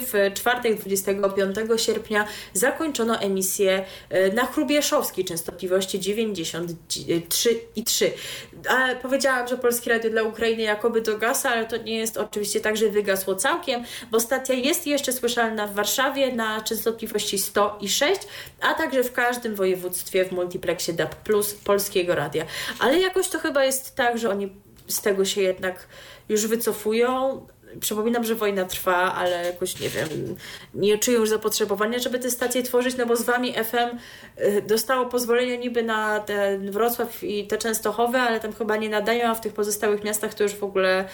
[0.00, 8.10] w czwartek 25 sierpnia zakończono emisję e, na Chrubieszowskiej częstotliwości 93,3.
[8.68, 12.76] Ale powiedziałam, że Polskie Radio dla Ukrainy jakoby dogasa, ale to nie jest oczywiście tak,
[12.76, 18.20] że wygasło całkiem, bo stacja jest jeszcze słyszalna w Warszawie na częstotliwości 106,
[18.60, 21.14] a także w każdym województwie w multiplexie DAB
[21.64, 22.46] Polskiego Radia.
[22.78, 24.52] Ale jakoś to chyba jest tak, że oni
[24.88, 25.86] z tego się jednak
[26.28, 27.46] już wycofują,
[27.80, 30.08] przypominam, że wojna trwa, ale jakoś nie wiem,
[30.74, 33.98] nie czuję już zapotrzebowania, żeby te stacje tworzyć, no bo z wami FM
[34.40, 39.30] y, dostało pozwolenie niby na ten Wrocław i te Częstochowe, ale tam chyba nie nadają,
[39.30, 41.08] a w tych pozostałych miastach to już w ogóle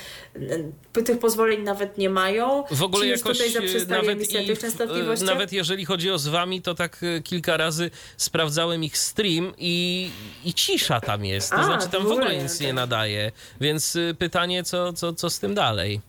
[0.97, 2.65] y, tych pozwoleń nawet nie mają.
[2.71, 7.01] W ogóle Ci jakoś y, nawet, i, nawet jeżeli chodzi o z wami, to tak
[7.25, 10.11] kilka razy sprawdzałem ich stream i,
[10.45, 11.51] i cisza tam jest.
[11.51, 13.33] To a, znaczy tam w ogóle nic nie nadaje.
[13.61, 16.01] Więc pytanie, co, co, co z tym dalej?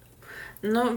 [0.64, 0.96] No,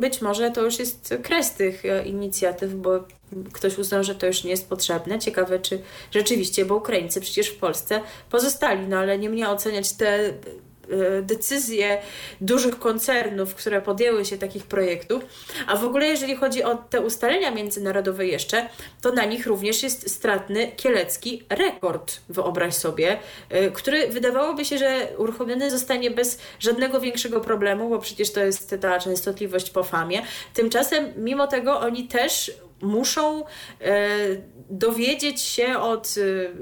[0.00, 3.04] być może to już jest kres tych e, inicjatyw, bo
[3.52, 5.18] ktoś uznał, że to już nie jest potrzebne.
[5.18, 5.80] Ciekawe, czy
[6.10, 8.00] rzeczywiście, bo Ukraińcy przecież w Polsce
[8.30, 10.34] pozostali, no ale nie mnie oceniać te
[11.22, 11.98] decyzje
[12.40, 15.22] dużych koncernów, które podjęły się takich projektów.
[15.66, 18.68] A w ogóle, jeżeli chodzi o te ustalenia międzynarodowe jeszcze,
[19.02, 23.18] to na nich również jest stratny kielecki rekord, wyobraź sobie,
[23.50, 28.74] e, który wydawałoby się, że uruchomiony zostanie bez żadnego większego problemu, bo przecież to jest
[28.80, 30.22] ta częstotliwość po famie.
[30.54, 33.44] Tymczasem, mimo tego, oni też muszą
[33.80, 34.08] e,
[34.70, 36.14] dowiedzieć się od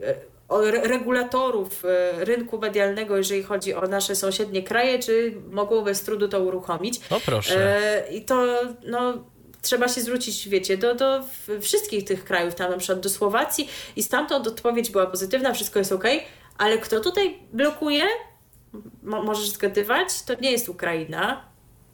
[0.07, 6.29] e, regulatorów e, rynku medialnego, jeżeli chodzi o nasze sąsiednie kraje, czy mogą bez trudu
[6.29, 7.01] to uruchomić.
[7.11, 8.05] No proszę.
[8.11, 8.47] I to
[8.87, 9.25] no,
[9.63, 11.25] trzeba się zwrócić, wiecie, do, do
[11.61, 15.93] wszystkich tych krajów, tam na przykład do Słowacji i stamtąd odpowiedź była pozytywna, wszystko jest
[15.93, 16.05] ok,
[16.59, 18.05] ale kto tutaj blokuje?
[19.03, 20.23] Mo możesz zgadywać?
[20.23, 21.52] To nie jest Ukraina,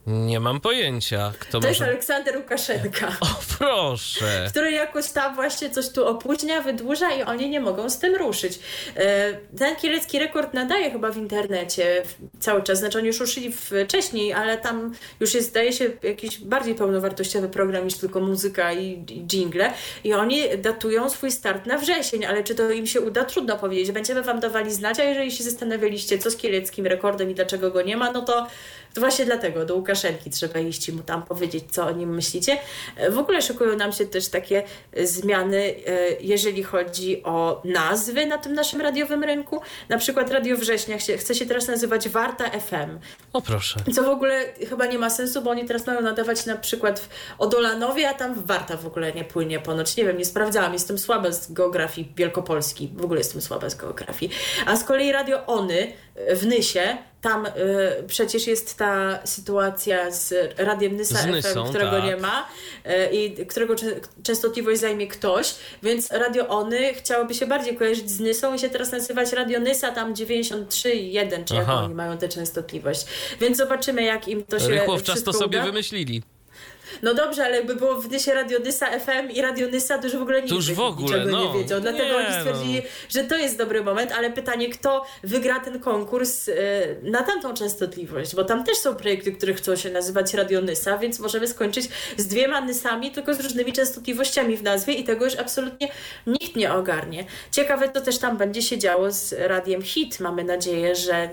[0.09, 1.69] nie mam pojęcia, kto To może...
[1.69, 3.07] jest Aleksander Łukaszenka.
[3.21, 4.45] O, proszę.
[4.49, 8.59] Który jakoś tam właśnie coś tu opóźnia, wydłuża i oni nie mogą z tym ruszyć.
[8.95, 12.03] E, ten kielecki rekord nadaje chyba w internecie
[12.39, 12.79] cały czas.
[12.79, 17.85] Znaczy oni już ruszyli wcześniej, ale tam już jest, zdaje się, jakiś bardziej pełnowartościowy program
[17.85, 19.73] niż tylko muzyka i, i jingle.
[20.03, 23.25] I oni datują swój start na wrzesień, ale czy to im się uda?
[23.25, 23.91] Trudno powiedzieć.
[23.91, 27.81] Będziemy wam dawali znać, a jeżeli się zastanawialiście, co z kieleckim rekordem i dlaczego go
[27.81, 28.47] nie ma, no to,
[28.93, 32.57] to właśnie dlatego do Łukaszenki trzeba iść i mu tam powiedzieć, co o nim myślicie.
[33.09, 34.63] W ogóle szykują nam się też takie
[35.03, 39.61] zmiany, e, jeżeli chodzi o nazwy na tym naszym radiowym rynku.
[39.89, 42.99] Na przykład Radio Września chce się teraz nazywać Warta FM.
[43.33, 43.79] O proszę.
[43.93, 47.09] Co w ogóle chyba nie ma sensu, bo oni teraz mają nadawać na przykład w
[47.37, 49.97] Odolanowie, a tam Warta w ogóle nie płynie ponoć.
[49.97, 50.73] Nie wiem, nie sprawdzałam.
[50.73, 52.91] Jestem słaba z geografii Wielkopolski.
[52.95, 54.31] W ogóle jestem słaba z geografii.
[54.65, 55.93] A z kolei Radio Ony
[56.35, 57.49] w Nysie tam y,
[58.07, 62.03] przecież jest ta sytuacja z radiem Nysa z Nysą, FM, którego tak.
[62.03, 62.47] nie ma
[62.85, 63.75] y, i którego
[64.23, 68.91] częstotliwość zajmie ktoś, więc Radio Ony chciałoby się bardziej kojarzyć z Nysą i się teraz
[68.91, 73.05] nazywać Radio Nysa tam 93,1, czy jak oni mają tę częstotliwość.
[73.41, 76.23] Więc zobaczymy, jak im to się Rychło wczas to sobie wymyślili.
[77.03, 80.15] No dobrze, ale jakby było w Nysie Radio Nysa FM i Radio Nysa, to już
[80.15, 81.53] w ogóle nikt już w ogóle, niczego no.
[81.53, 81.81] nie wiedział.
[81.81, 82.81] Dlatego nie, oni stwierdzili, no.
[83.09, 86.55] że to jest dobry moment, ale pytanie, kto wygra ten konkurs yy,
[87.03, 91.19] na tamtą częstotliwość, bo tam też są projekty, które chcą się nazywać Radio Nysa, więc
[91.19, 95.91] możemy skończyć z dwiema Nysami, tylko z różnymi częstotliwościami w nazwie i tego już absolutnie
[96.27, 97.25] nikt nie ogarnie.
[97.51, 100.19] Ciekawe to też tam będzie się działo z Radiem Hit.
[100.19, 101.29] Mamy nadzieję, że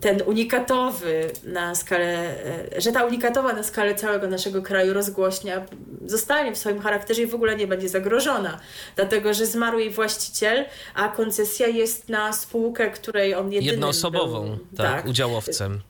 [0.00, 2.34] ten unikatowy na skalę,
[2.76, 5.66] e, że ta unikatowa na skalę całego naszego kraju rozgłośnia
[6.06, 8.60] zostanie w swoim charakterze i w ogóle nie będzie zagrożona.
[8.96, 14.58] Dlatego, że zmarł jej właściciel, a koncesja jest na spółkę, której on jedynym Jednoosobową, był,
[14.76, 15.80] tak, tak, udziałowcem.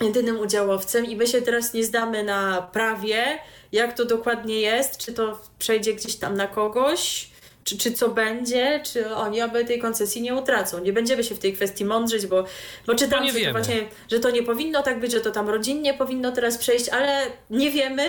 [0.00, 3.38] Jedynym udziałowcem i my się teraz nie zdamy na prawie,
[3.72, 7.29] jak to dokładnie jest, czy to przejdzie gdzieś tam na kogoś,
[7.70, 10.78] czy, czy co będzie, czy oni aby tej koncesji nie utracą.
[10.78, 12.44] Nie będziemy się w tej kwestii mądrzyć, bo,
[12.86, 15.94] bo czytam, no że, właśnie, że to nie powinno tak być, że to tam rodzinnie
[15.94, 18.08] powinno teraz przejść, ale nie wiemy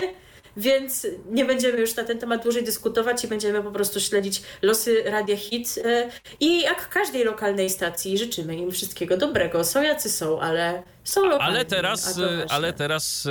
[0.56, 5.02] więc nie będziemy już na ten temat dłużej dyskutować i będziemy po prostu śledzić losy
[5.06, 5.78] Radia Hit.
[5.84, 6.10] E,
[6.40, 9.64] I jak każdej lokalnej stacji życzymy im wszystkiego dobrego.
[9.64, 11.44] Są jacy są, ale są lokalni.
[11.56, 13.30] Ale teraz, ale teraz e,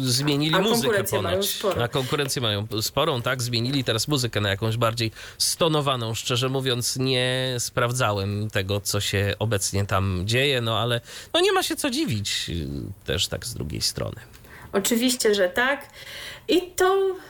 [0.00, 1.58] zmienili a muzykę ponoć.
[1.76, 3.42] Na konkurencję mają sporą, tak?
[3.42, 6.14] Zmienili teraz muzykę na jakąś bardziej stonowaną.
[6.14, 11.00] Szczerze mówiąc, nie sprawdzałem tego, co się obecnie tam dzieje, no ale
[11.34, 14.20] no nie ma się co dziwić e, też tak z drugiej strony.
[14.76, 15.86] Oczywiście, że tak.
[16.48, 16.84] I tą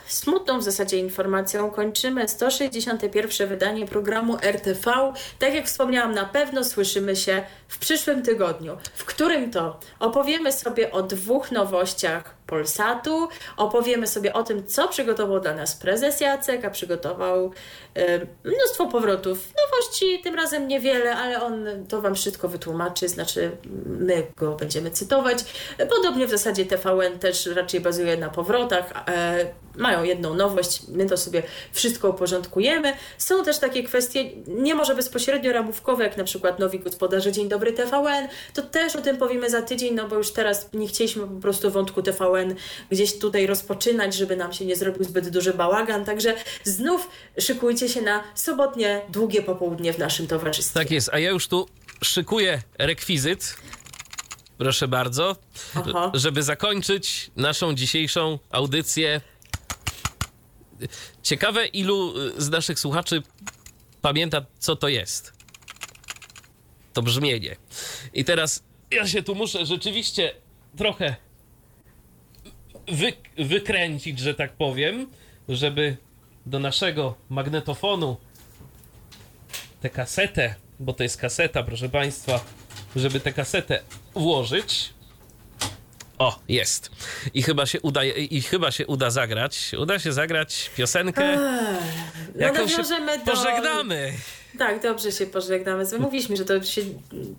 [0.06, 5.12] smutną w zasadzie informacją kończymy 161 wydanie programu RTV.
[5.38, 10.92] Tak jak wspomniałam, na pewno słyszymy się w przyszłym tygodniu, w którym to opowiemy sobie
[10.92, 13.28] o dwóch nowościach Polsatu.
[13.56, 17.52] Opowiemy sobie o tym, co przygotował dla nas prezes Jacek, a przygotował
[17.98, 19.38] y, mnóstwo powrotów.
[19.66, 23.50] Nowości tym razem niewiele, ale on to Wam wszystko wytłumaczy, znaczy
[23.86, 25.38] my go będziemy cytować.
[25.90, 28.90] Podobnie w zasadzie TVN też raczej bazuje na powrotach.
[28.90, 32.92] Y, mają jedną nowość, my to sobie wszystko uporządkujemy.
[33.18, 37.55] Są też takie kwestie, nie może bezpośrednio ramówkowe, jak na przykład nowi gospodarze Dzień Dobry
[37.58, 41.40] TVN, to też o tym powiemy za tydzień, no bo już teraz nie chcieliśmy po
[41.40, 42.54] prostu wątku TVN
[42.90, 46.34] gdzieś tutaj rozpoczynać, żeby nam się nie zrobił zbyt duży bałagan, także
[46.64, 47.08] znów
[47.40, 50.80] szykujcie się na sobotnie, długie popołudnie w naszym towarzystwie.
[50.80, 51.68] Tak jest, a ja już tu
[52.04, 53.56] szykuję rekwizyt.
[54.58, 55.36] Proszę bardzo,
[55.74, 56.10] Aha.
[56.14, 59.20] żeby zakończyć naszą dzisiejszą audycję
[61.22, 63.22] Ciekawe, ilu z naszych słuchaczy
[64.02, 65.35] pamięta, co to jest.
[66.96, 67.56] To brzmienie.
[68.14, 70.32] I teraz ja się tu muszę rzeczywiście
[70.76, 71.16] trochę
[72.88, 75.10] wy, wykręcić, że tak powiem,
[75.48, 75.96] żeby
[76.46, 78.16] do naszego magnetofonu
[79.80, 82.44] tę kasetę, bo to jest kaseta, proszę Państwa,
[82.96, 83.82] żeby tę kasetę
[84.14, 84.94] włożyć.
[86.18, 86.90] O, jest.
[87.34, 89.72] I chyba się uda, i chyba się uda zagrać.
[89.78, 91.36] Uda się zagrać piosenkę.
[92.34, 92.82] No jaką się
[93.24, 94.12] pożegnamy.
[94.58, 95.84] Tak, dobrze się pożegnamy.
[95.98, 96.82] Mówiliśmy, że to się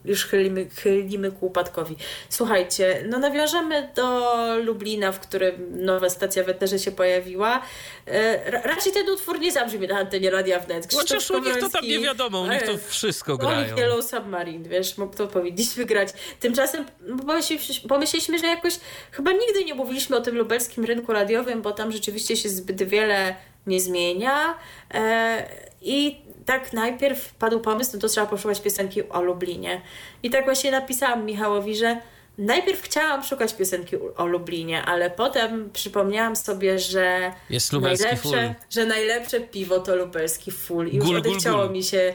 [0.06, 1.96] już chylimy, chylimy ku upadkowi.
[2.30, 4.34] Słuchajcie, no nawiążemy do
[4.64, 7.62] Lublina, w którym nowa stacja w eterze się pojawiła.
[8.08, 10.94] E, ra- raczej ten utwór nie zabrzmi na antenie Radia Wnet.
[10.94, 13.62] Chociaż u nich to tam nie wiadomo, u nich to wszystko u grają.
[13.64, 16.10] nich Yellow Submarine, wiesz, mo- to powinniśmy grać.
[16.40, 16.86] Tymczasem
[17.28, 18.74] pomyśleliśmy, pomyśleliśmy, że jakoś
[19.12, 23.36] chyba nigdy nie mówiliśmy o tym lubelskim rynku radiowym, bo tam rzeczywiście się zbyt wiele
[23.68, 24.58] nie zmienia.
[24.94, 25.46] E,
[25.82, 29.82] I tak najpierw padł pomysł, no to trzeba poszukiwać piosenki o Lublinie.
[30.24, 32.02] I tak właśnie napisałam Michałowi, że
[32.38, 38.38] najpierw chciałam szukać piosenki o Lublinie, ale potem przypomniałam sobie, że Jest najlepsze, full.
[38.70, 40.88] że najlepsze piwo to lubelski full.
[40.88, 41.72] I już Gul, gul, odechciało gul.
[41.72, 42.14] mi się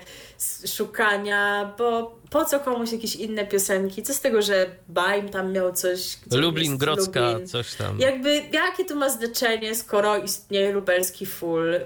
[0.67, 4.03] szukania, bo po co komuś jakieś inne piosenki?
[4.03, 6.19] Co z tego, że Baim tam miał coś...
[6.33, 7.47] Lublin, Grodzka, Lublin?
[7.49, 7.99] coś tam.
[8.01, 11.81] Jakby, jakie to ma znaczenie, skoro istnieje lubelski full?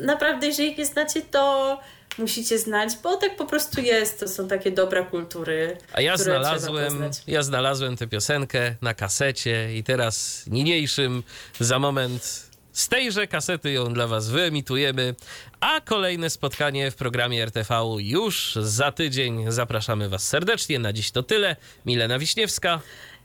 [0.00, 1.78] Naprawdę, jeżeli nie znacie, to
[2.20, 4.20] musicie znać, bo tak po prostu jest.
[4.20, 9.84] To są takie dobra kultury, A ja znalazłem, ja znalazłem tę piosenkę na kasecie i
[9.84, 11.22] teraz niniejszym
[11.60, 15.14] za moment z tejże kasety ją dla was wyemitujemy,
[15.60, 19.44] a kolejne spotkanie w programie RTV już za tydzień.
[19.48, 20.78] Zapraszamy was serdecznie.
[20.78, 21.56] Na dziś to tyle.
[21.86, 22.80] Milena Wiśniewska.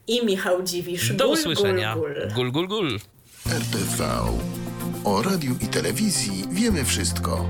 [0.08, 1.14] I Michał Dziwisz.
[1.14, 1.96] Do Gul, usłyszenia.
[1.96, 2.52] Gul, gul.
[2.52, 3.00] Gul, gul, gul.
[3.48, 4.06] RTV.
[5.04, 7.50] O radiu i telewizji wiemy wszystko.